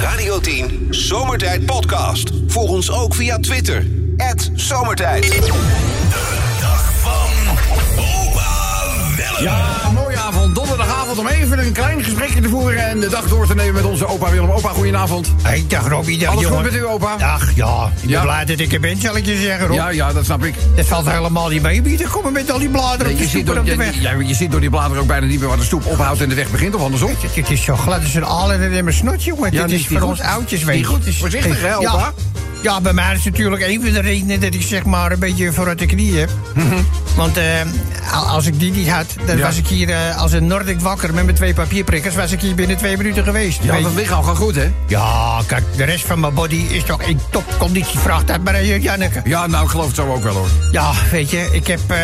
Radio 0.00 0.40
10 0.40 0.86
Zomertijd 0.90 1.66
Podcast. 1.66 2.30
Volg 2.54 2.70
ons 2.70 2.90
ook 2.90 3.14
via 3.14 3.38
Twitter. 3.38 3.86
Zomertijd. 4.54 5.40
Ja, 9.40 9.42
mooie 9.42 9.48
avond. 9.50 9.73
Om 11.18 11.26
even 11.26 11.58
een 11.58 11.72
klein 11.72 12.02
gesprekje 12.04 12.40
te 12.40 12.48
voeren... 12.48 12.88
en 12.88 13.00
de 13.00 13.08
dag 13.08 13.28
door 13.28 13.46
te 13.46 13.54
nemen 13.54 13.74
met 13.74 13.84
onze 13.84 14.06
opa 14.06 14.30
Willem. 14.30 14.50
Opa, 14.50 14.68
goedenavond. 14.68 15.32
Hey, 15.42 15.64
dag 15.68 15.88
Robbie, 15.88 16.18
dag 16.18 16.28
Alles 16.30 16.42
jongen. 16.42 16.56
goed 16.62 16.70
met 16.72 16.80
u, 16.80 16.86
opa? 16.86 17.16
Ach 17.20 17.50
ja, 17.54 17.90
ik 17.94 18.00
ben 18.00 18.10
Ja. 18.10 18.22
blij 18.22 18.44
dat 18.44 18.58
ik 18.58 18.72
er 18.72 18.80
ben, 18.80 19.00
zal 19.00 19.16
ik 19.16 19.26
je 19.26 19.36
zeggen, 19.36 19.66
Rob. 19.66 19.76
Ja, 19.76 19.88
ja, 19.90 20.12
dat 20.12 20.24
snap 20.24 20.44
ik. 20.44 20.54
Dat 20.76 20.86
valt 20.86 21.10
helemaal 21.10 21.48
niet 21.48 21.62
mee, 21.62 21.82
wie 21.82 22.02
er 22.02 22.08
komen 22.08 22.32
met 22.32 22.50
al 22.50 22.58
die 22.58 22.68
bladeren 22.68 23.12
op 23.12 23.18
je, 23.18 23.26
ziet 23.28 23.46
door, 23.46 23.56
op 23.58 23.64
de 23.64 23.70
je, 23.70 23.76
weg. 23.76 24.00
ja, 24.00 24.12
je 24.12 24.34
ziet 24.34 24.50
door 24.50 24.60
die 24.60 24.70
bladeren 24.70 25.02
ook 25.02 25.08
bijna 25.08 25.26
niet 25.26 25.38
meer 25.40 25.48
waar 25.48 25.56
de 25.56 25.64
stoep 25.64 25.86
ophoudt 25.86 26.20
en 26.20 26.28
de 26.28 26.34
weg 26.34 26.50
begint, 26.50 26.74
of 26.74 26.82
andersom. 26.82 27.10
Het, 27.20 27.34
het 27.34 27.50
is 27.50 27.62
zo 27.64 27.76
glad 27.76 28.02
als 28.02 28.14
een 28.14 28.24
aal 28.26 28.52
en 28.52 28.72
in 28.72 28.84
mijn 28.84 28.96
snot, 28.96 29.24
jongen. 29.24 29.52
Ja, 29.52 29.66
Dit 29.66 29.80
is 29.80 29.86
voor 29.86 30.00
ons 30.00 30.20
oudjes, 30.20 30.64
weet 30.64 30.86
je. 30.86 30.92
Het 30.94 31.06
is- 31.06 31.18
Voorzichtig, 31.18 31.60
hè, 31.62 31.76
opa? 31.78 32.12
Ja, 32.64 32.80
bij 32.80 32.92
mij 32.92 33.14
is 33.14 33.24
het 33.24 33.32
natuurlijk 33.32 33.62
een 33.62 33.80
van 33.82 33.92
de 33.92 34.00
redenen 34.00 34.40
dat 34.40 34.54
ik 34.54 34.62
zeg 34.62 34.84
maar 34.84 35.12
een 35.12 35.18
beetje 35.18 35.52
vooruit 35.52 35.78
de 35.78 35.86
knie 35.86 36.16
heb. 36.18 36.30
Want 37.16 37.36
eh, 37.36 37.44
al- 38.12 38.26
als 38.26 38.46
ik 38.46 38.58
die 38.60 38.72
niet 38.72 38.88
had, 38.88 39.06
dan 39.16 39.24
Mhm. 39.26 39.36
Ja. 39.38 39.44
was 39.44 39.56
ik 39.56 39.66
hier 39.66 39.90
eh, 39.90 40.20
als 40.20 40.32
een 40.32 40.46
Nordic 40.46 40.80
wakker 40.80 41.14
met 41.14 41.24
mijn 41.24 41.36
twee 41.36 41.54
papierprikkers, 41.54 42.14
was 42.14 42.32
ik 42.32 42.40
hier 42.40 42.54
binnen 42.54 42.76
twee 42.76 42.96
minuten 42.96 43.24
geweest. 43.24 43.62
Ja, 43.62 43.80
dat 43.80 43.94
lichaam 43.94 44.24
gaat 44.24 44.36
goed, 44.36 44.54
hè? 44.54 44.70
Ja, 44.86 45.40
kijk, 45.46 45.64
de 45.76 45.84
rest 45.84 46.04
van 46.06 46.20
mijn 46.20 46.34
body 46.34 46.64
is 46.70 46.82
toch 46.84 47.02
in 47.02 47.20
topconditie. 47.30 47.98
Vraagt 47.98 48.26
dat 48.26 48.40
maar 48.44 48.54
aan 48.54 48.80
Janneke. 48.80 49.20
Ja, 49.24 49.46
nou, 49.46 49.64
ik 49.64 49.70
geloof 49.70 49.86
het 49.86 49.94
zo 49.96 50.12
ook 50.12 50.22
wel, 50.22 50.34
hoor. 50.34 50.48
Ja, 50.72 50.92
weet 51.10 51.30
je, 51.30 51.48
ik 51.52 51.66
heb 51.66 51.80
eh, 51.86 51.98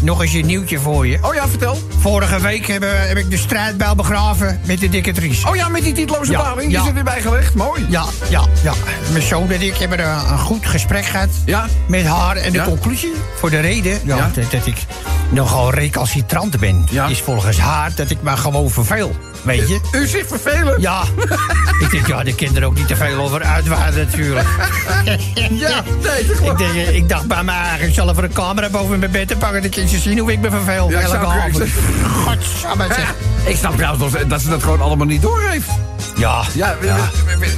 nog 0.00 0.22
eens 0.22 0.32
een 0.32 0.46
nieuwtje 0.46 0.78
voor 0.78 1.06
je. 1.06 1.18
Oh 1.20 1.34
ja, 1.34 1.48
vertel. 1.48 1.78
Vorige 1.98 2.40
week 2.40 2.66
heb, 2.66 2.84
heb 2.86 3.16
ik 3.16 3.30
de 3.30 3.38
strijdbijl 3.38 3.94
begraven 3.94 4.60
met 4.66 4.80
de 4.80 4.88
dikke 4.88 5.12
Dries. 5.12 5.44
Oh 5.44 5.56
ja, 5.56 5.68
met 5.68 5.82
die 5.82 5.92
titeloze 5.92 6.32
Ja, 6.32 6.40
paling, 6.40 6.60
die 6.68 6.70
ja. 6.76 6.80
is 6.82 6.88
er 6.88 6.94
weer 6.94 7.04
bijgelegd. 7.04 7.54
Mooi. 7.54 7.86
Ja, 7.88 8.04
ja, 8.28 8.42
ja. 8.62 8.72
Mijn 9.12 9.22
zoon 9.24 9.50
en 9.50 9.62
ik 9.62 9.76
hebben 9.76 9.98
een, 10.04 10.32
een 10.32 10.38
goed 10.38 10.66
gesprek 10.66 11.04
gehad 11.06 11.28
Ja. 11.44 11.66
met 11.88 12.04
haar. 12.06 12.36
En 12.36 12.52
de 12.52 12.58
Ja. 12.58 12.64
conclusie 12.64 13.12
voor 13.38 13.50
de 13.50 13.60
reden 13.60 14.00
ja, 14.04 14.16
Ja. 14.16 14.30
dat, 14.34 14.50
dat 14.50 14.66
ik 14.66 14.76
nogal 15.28 15.70
recalcitrant 15.70 16.58
ben... 16.60 16.86
Is 17.08 17.20
volgens 17.20 17.58
haar 17.58 17.92
dat 17.94 18.10
ik 18.10 18.22
me 18.22 18.36
gewoon 18.36 18.70
verveel. 18.70 19.16
Weet 19.42 19.68
je? 19.68 19.80
U 19.92 20.06
zich 20.06 20.26
vervelen? 20.26 20.80
Ja. 20.80 21.02
ik 21.80 21.90
denk, 21.90 22.06
ja, 22.06 22.22
de 22.22 22.34
kinderen 22.34 22.68
ook 22.68 22.74
niet 22.74 22.86
te 22.86 22.96
veel 22.96 23.18
over 23.18 23.42
uitwaaien 23.42 23.96
natuurlijk. 23.96 24.46
Ja, 25.50 25.82
nee, 26.02 26.26
dat 26.26 26.40
ik, 26.40 26.58
denk, 26.58 26.74
eh, 26.74 26.94
ik 26.94 27.08
dacht 27.08 27.26
bij 27.26 27.42
mij 27.44 27.54
eigenlijk, 27.54 27.88
ik 27.88 27.94
zal 27.94 28.08
even 28.10 28.24
een 28.24 28.32
camera 28.32 28.68
boven 28.70 28.98
mijn 28.98 29.10
bed 29.10 29.28
te 29.28 29.36
pakken... 29.36 29.70
kun 29.70 29.90
je 29.90 29.98
zien 29.98 30.18
hoe 30.18 30.32
ik 30.32 30.40
me 30.40 30.50
verveel. 30.50 30.90
Ja, 30.90 31.00
ik 31.00 31.06
zou- 31.06 31.62
ik. 31.62 31.72
Ik 33.46 33.56
snap 33.56 33.76
trouwens 33.76 34.14
dat 34.28 34.40
ze 34.40 34.48
dat 34.48 34.62
gewoon 34.62 34.80
allemaal 34.80 35.06
niet 35.06 35.22
doorheeft. 35.22 35.68
Ja, 36.16 36.42
Ja, 36.54 36.76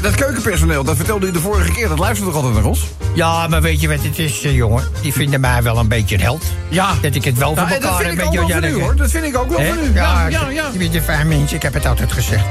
dat 0.02 0.14
keukenpersoneel, 0.14 0.84
dat 0.84 0.96
vertelde 0.96 1.26
u 1.26 1.30
de 1.30 1.40
vorige 1.40 1.72
keer, 1.72 1.88
dat 1.88 1.98
luistert 1.98 2.26
toch 2.26 2.36
altijd 2.36 2.54
naar 2.54 2.64
ons? 2.64 2.86
Ja, 3.14 3.48
maar 3.48 3.62
weet 3.62 3.80
je 3.80 3.88
wat 3.88 4.02
het 4.02 4.18
is, 4.18 4.42
eh, 4.42 4.54
jongen? 4.56 4.84
Die 5.02 5.12
vinden 5.12 5.40
mij 5.40 5.62
wel 5.62 5.78
een 5.78 5.88
beetje 5.88 6.14
een 6.14 6.20
held. 6.20 6.44
Ja. 6.68 6.94
Dat 7.00 7.14
ik 7.14 7.24
het 7.24 7.38
wel 7.38 7.48
voor 7.48 7.56
Nou, 7.56 7.68
en 7.68 7.74
elkaar 7.74 7.90
dat 7.90 8.00
vind 8.00 8.10
heb 8.10 8.20
ik 8.20 8.40
ook 8.40 8.48
wel 8.48 8.60
van 8.60 8.64
u, 8.64 8.82
hoor. 8.82 8.96
Dat 8.96 9.10
vind 9.10 9.24
ik 9.24 9.36
ook 9.36 9.48
wel 9.48 9.66
van 9.66 9.78
u. 9.84 9.94
Ja, 9.94 10.28
ja, 10.28 10.48
ja. 10.48 10.68
Je 10.72 10.78
bent 10.78 10.94
een 10.94 11.02
fijn 11.02 11.28
mens, 11.28 11.52
ik 11.52 11.62
heb 11.62 11.74
het 11.74 11.86
altijd 11.86 12.12
gezegd. 12.12 12.44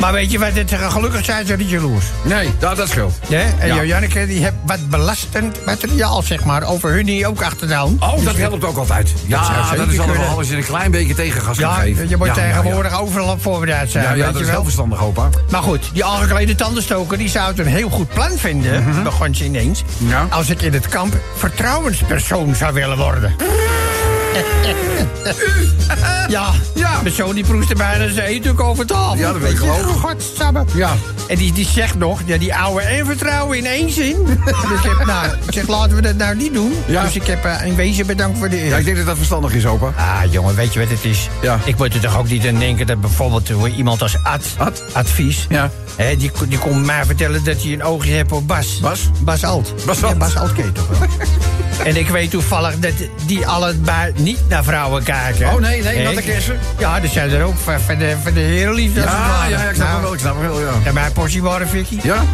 Maar 0.00 0.12
weet 0.12 0.30
je 0.32 0.38
wat, 0.38 0.52
het, 0.52 0.72
gelukkig 0.88 1.24
zijn 1.24 1.46
ze 1.46 1.56
niet 1.56 1.70
jaloers. 1.70 2.04
Nee, 2.24 2.50
nou, 2.60 2.76
dat 2.76 2.88
scheelt. 2.88 3.14
Ja? 3.28 3.40
En 3.58 3.66
Ja. 3.74 3.82
Janneke, 3.84 4.26
die 4.26 4.42
heeft 4.42 4.54
wat 4.66 4.88
belastend 4.88 5.64
materiaal, 5.66 6.22
zeg 6.22 6.44
maar, 6.44 6.62
over 6.62 6.90
hun 6.92 7.06
die 7.06 7.26
ook 7.26 7.42
achter 7.42 7.68
de 7.68 7.74
hand. 7.74 8.02
Oh, 8.02 8.14
Dus 8.14 8.24
dat 8.24 8.36
helpt 8.36 8.64
ook 8.64 8.76
altijd. 8.76 9.12
Ja, 9.26 9.74
dat, 9.76 9.88
is 9.88 9.98
allemaal 9.98 10.38
als 10.38 10.48
je 10.48 10.56
een 10.56 10.64
klein 10.64 10.90
beetje 10.90 11.14
tegengas 11.14 11.58
Ja, 11.58 11.82
je 11.82 11.94
moet 11.94 12.08
Ja, 12.08 12.16
ja, 12.18 12.26
ja. 12.26 12.32
tegenwoordig 12.32 13.00
overal 13.00 13.28
op 13.32 13.42
voorbereid 13.42 13.90
zijn, 13.90 14.04
Ja, 14.04 14.12
weet 14.12 14.22
dat 14.24 14.32
je 14.34 14.38
is 14.40 14.44
wel. 14.46 14.54
heel 14.54 14.62
verstandig, 14.64 15.02
opa. 15.02 15.28
Maar 15.50 15.62
goed, 15.62 15.90
die 15.92 16.04
aangeklede 16.04 16.54
tandenstoker 16.54 17.18
die 17.18 17.28
zou 17.28 17.48
het 17.48 17.58
een 17.58 17.66
heel 17.66 17.88
goed 17.90 18.08
plan 18.08 18.30
vinden, 18.36 19.02
begon 19.02 19.34
ze 19.34 19.44
ineens, 19.44 19.82
als 20.30 20.50
ik 20.50 20.62
in 20.62 20.72
het 20.72 20.88
kamp 20.88 21.14
vertrouwenspersoon 21.36 22.54
zou 22.54 22.72
willen 22.74 22.96
worden. 22.96 23.34
ja, 26.28 26.50
Ja. 26.74 27.02
mijn 27.02 27.14
zoon 27.14 27.34
die 27.34 27.44
proestte 27.44 27.74
bijna 27.74 28.12
zijn 28.12 28.26
eetdoek 28.26 28.60
over 28.60 28.86
tafel. 28.86 29.16
Ja, 29.16 29.32
dat 29.32 29.40
weet 29.40 29.50
ik 29.50 29.56
geloof. 29.58 30.00
Godsamme. 30.00 30.64
Ja. 30.74 30.92
En 31.28 31.36
die, 31.36 31.52
die 31.52 31.66
zegt 31.66 31.94
nog, 31.98 32.20
ja, 32.24 32.38
die 32.38 32.54
oude 32.54 32.80
en 32.82 33.06
vertrouwen 33.06 33.58
in 33.58 33.66
één 33.66 33.90
zin. 33.90 34.16
dus 34.44 34.84
ik 34.84 34.90
heb, 34.96 35.06
nou, 35.06 35.26
ik 35.46 35.52
zeg, 35.52 35.68
laten 35.68 35.96
we 35.96 36.02
dat 36.02 36.16
nou 36.16 36.36
niet 36.36 36.52
doen. 36.54 36.72
Ja. 36.86 37.02
Dus 37.04 37.14
ik 37.14 37.26
heb 37.26 37.44
eh, 37.44 37.66
in 37.66 37.74
wezen 37.74 38.06
bedankt 38.06 38.38
voor 38.38 38.48
de 38.48 38.62
eer. 38.62 38.68
Ja, 38.68 38.76
ik 38.76 38.84
denk 38.84 38.96
dat 38.96 39.06
dat 39.06 39.16
verstandig 39.16 39.52
is, 39.52 39.66
opa. 39.66 39.92
Ah, 39.96 40.32
jongen, 40.32 40.54
weet 40.54 40.72
je 40.72 40.78
wat 40.80 40.88
het 40.88 41.04
is? 41.04 41.28
Ja. 41.42 41.58
Ik 41.64 41.76
moet 41.78 41.94
er 41.94 42.00
toch 42.00 42.18
ook 42.18 42.28
niet 42.28 42.46
aan 42.46 42.58
denken 42.58 42.86
dat 42.86 43.00
bijvoorbeeld 43.00 43.50
iemand 43.76 44.02
als 44.02 44.16
Ad, 44.22 44.44
Ad? 44.56 44.82
advies... 44.92 45.46
Ja. 45.48 45.70
Hè, 45.96 46.16
die, 46.16 46.30
die 46.48 46.58
komt 46.58 46.84
mij 46.84 47.04
vertellen 47.04 47.44
dat 47.44 47.62
hij 47.62 47.72
een 47.72 47.82
oogje 47.82 48.10
heeft 48.10 48.32
op 48.32 48.46
Bas. 48.46 48.78
Bas? 48.80 49.00
Bas 49.20 49.44
Alt. 49.44 49.72
Bas 49.86 50.00
Ja, 50.00 50.06
Alt. 50.06 50.18
Bas 50.18 50.36
Alt 50.36 50.52
ken 50.52 50.64
je 50.64 50.72
toch 50.72 50.88
wel? 50.88 51.08
En 51.84 51.96
ik 51.96 52.08
weet 52.08 52.30
toevallig 52.30 52.78
dat 52.78 52.92
die 53.26 53.46
allebei 53.46 54.12
niet 54.16 54.40
naar 54.48 54.64
vrouwen 54.64 55.02
kijken. 55.02 55.46
Oh, 55.46 55.60
nee, 55.60 55.82
nee, 55.82 56.04
natte 56.04 56.22
kersen. 56.22 56.58
Ja, 56.78 57.02
er 57.02 57.08
zijn 57.08 57.30
er 57.30 57.42
ook 57.42 57.56
van, 57.56 57.80
van 57.80 57.98
de, 57.98 58.16
van 58.22 58.32
de 58.32 58.40
herenliefde. 58.40 59.00
Ja, 59.00 59.46
ja, 59.48 59.58
ja, 59.62 59.68
ik 59.68 59.74
snap 59.74 59.86
Nou, 59.86 59.92
hem 59.92 60.02
wel, 60.02 60.12
ik 60.12 60.18
snap 60.18 60.40
wel, 60.40 60.60
ja. 60.60 60.72
En 60.84 60.94
mijn 60.94 61.12
portie 61.12 61.42
waren, 61.42 61.68
Vicky. 61.68 61.98
Ja? 62.02 62.24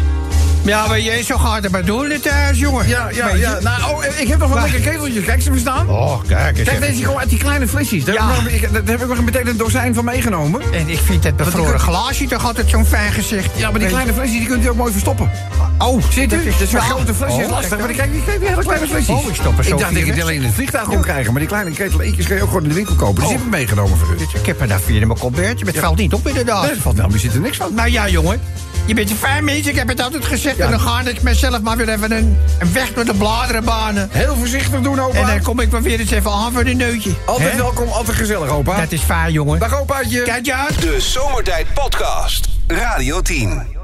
Ja, 0.67 0.87
maar 0.87 0.99
jij 0.99 1.23
zo 1.23 1.37
het 1.39 1.71
maar 1.71 1.85
door 1.85 2.05
het 2.09 2.21
thuis, 2.21 2.59
jongen. 2.59 2.87
Ja, 2.87 3.09
ja, 3.13 3.29
ja. 3.29 3.57
Nou, 3.61 3.81
oh, 3.93 4.03
ik 4.19 4.27
heb 4.27 4.39
nog 4.39 4.53
wel 4.53 4.61
lekker 4.61 4.79
keteltjes. 4.79 5.23
Kijk, 5.25 5.41
ze 5.41 5.51
verstaan. 5.51 5.89
Oh, 5.89 6.19
kijk 6.27 6.57
eens. 6.57 6.69
Kijk, 6.69 6.81
deze 6.81 7.03
gewoon 7.03 7.19
uit 7.19 7.29
die 7.29 7.37
kleine 7.39 7.67
flesjes. 7.67 8.03
Daar, 8.03 8.15
Ja. 8.15 8.27
heb 8.27 8.37
ik 8.37 8.43
nog- 8.43 8.53
ik, 8.53 8.73
daar 8.73 8.97
heb 8.99 9.01
ik 9.01 9.07
nog 9.15 9.23
meteen 9.25 9.47
een 9.47 9.57
dozijn 9.57 9.93
van 9.93 10.05
meegenomen. 10.05 10.61
En 10.73 10.89
ik 10.89 10.99
vind 10.99 11.23
dat 11.23 11.35
bevroren 11.35 11.79
glaasje 11.79 12.25
toch 12.27 12.45
altijd 12.45 12.69
zo'n 12.69 12.85
fijn 12.85 13.11
gezicht. 13.11 13.49
Ja, 13.57 13.71
maar 13.71 13.79
die 13.79 13.89
kleine 13.89 14.13
flesjes 14.13 14.37
die 14.37 14.47
kunt 14.47 14.63
u 14.65 14.69
ook 14.69 14.75
mooi 14.75 14.91
verstoppen. 14.91 15.31
Oh, 15.77 16.03
Ziet 16.09 16.33
u? 16.33 16.43
dat 16.43 16.61
is 16.61 16.71
ja. 16.71 16.79
grote 16.79 17.13
flesje 17.13 17.39
is 17.39 17.45
Oh, 17.45 17.51
lastig. 17.51 17.77
Maar 17.79 17.87
kijk, 17.87 18.11
die, 18.11 18.21
hele 18.47 18.61
kleine 18.61 18.87
flesjes. 18.87 19.15
Oh, 19.15 19.27
ik 19.27 19.35
stop 19.35 19.57
er 19.57 19.63
zo 19.63 19.73
Ik 19.73 19.79
dacht 19.79 19.93
dat 19.93 20.01
ik 20.03 20.09
het 20.09 20.21
alleen 20.21 20.35
in 20.35 20.43
het 20.43 20.53
vliegtuig 20.53 20.87
kon 20.87 21.01
krijgen. 21.01 21.31
Maar 21.31 21.39
die 21.39 21.49
kleine 21.49 21.71
ketel 21.71 22.01
eetjes 22.01 22.25
kun 22.25 22.35
je 22.35 22.41
ook 22.41 22.47
gewoon 22.47 22.63
in 22.63 22.69
de 22.69 22.75
winkel 22.75 22.95
kopen. 22.95 23.15
Dus 23.15 23.23
die 23.23 23.33
Oh. 23.33 23.37
heb 23.43 23.45
ik 23.53 23.57
meegenomen 23.57 23.97
voor 23.97 24.15
u. 24.19 24.39
Ik 24.39 24.45
heb 24.45 24.61
er 24.61 24.67
daar 24.67 24.79
vier 24.79 25.01
in 25.01 25.07
mijn 25.07 25.19
colbertje, 25.19 25.65
maar 25.65 25.73
het 25.73 25.83
valt 25.83 25.97
niet 25.97 26.13
op 26.13 26.27
inderdaad. 26.27 26.61
Nee, 26.61 26.71
dat 26.73 26.81
valt 26.81 26.95
nou, 26.95 27.13
er 27.13 27.19
zit 27.19 27.33
er 27.33 27.39
niks 27.39 27.57
van. 27.57 27.73
Nou 27.73 27.89
ja, 27.89 28.09
jongen. 28.09 28.41
Je 28.87 28.93
bent 28.93 29.09
een 29.09 29.15
fijn 29.15 29.43
mens, 29.43 29.67
ik 29.67 29.75
heb 29.75 29.87
het 29.87 30.01
altijd 30.01 30.25
gezegd. 30.25 30.57
Ja. 30.57 30.65
En 30.65 30.71
dan 30.71 30.79
ga 30.79 31.01
ik 31.01 31.21
mezelf 31.21 31.61
maar 31.61 31.77
weer 31.77 31.89
even 31.89 32.11
een, 32.11 32.37
een 32.59 32.73
weg 32.73 32.93
door 32.93 33.05
de 33.05 33.13
bladerenbanen. 33.13 34.09
Heel 34.11 34.35
voorzichtig 34.35 34.81
doen, 34.81 34.99
opa. 34.99 35.17
En 35.17 35.27
dan 35.27 35.41
kom 35.41 35.59
ik 35.59 35.71
maar 35.71 35.81
weer 35.81 35.99
eens 35.99 36.11
even 36.11 36.31
aan 36.31 36.51
voor 36.51 36.65
een 36.65 36.77
neutje. 36.77 37.11
Altijd 37.25 37.55
welkom, 37.55 37.87
altijd 37.87 38.17
gezellig, 38.17 38.49
opa. 38.49 38.79
Dat 38.79 38.91
is 38.91 39.01
fijn, 39.01 39.31
jongen. 39.31 39.59
Dag, 39.59 39.79
opaatje. 39.79 40.21
Kijk 40.21 40.45
je 40.45 40.55
uit. 40.55 40.81
De 40.81 40.99
Zomertijd 40.99 41.67
Podcast. 41.73 42.47
Radio 42.67 43.21
10. 43.21 43.76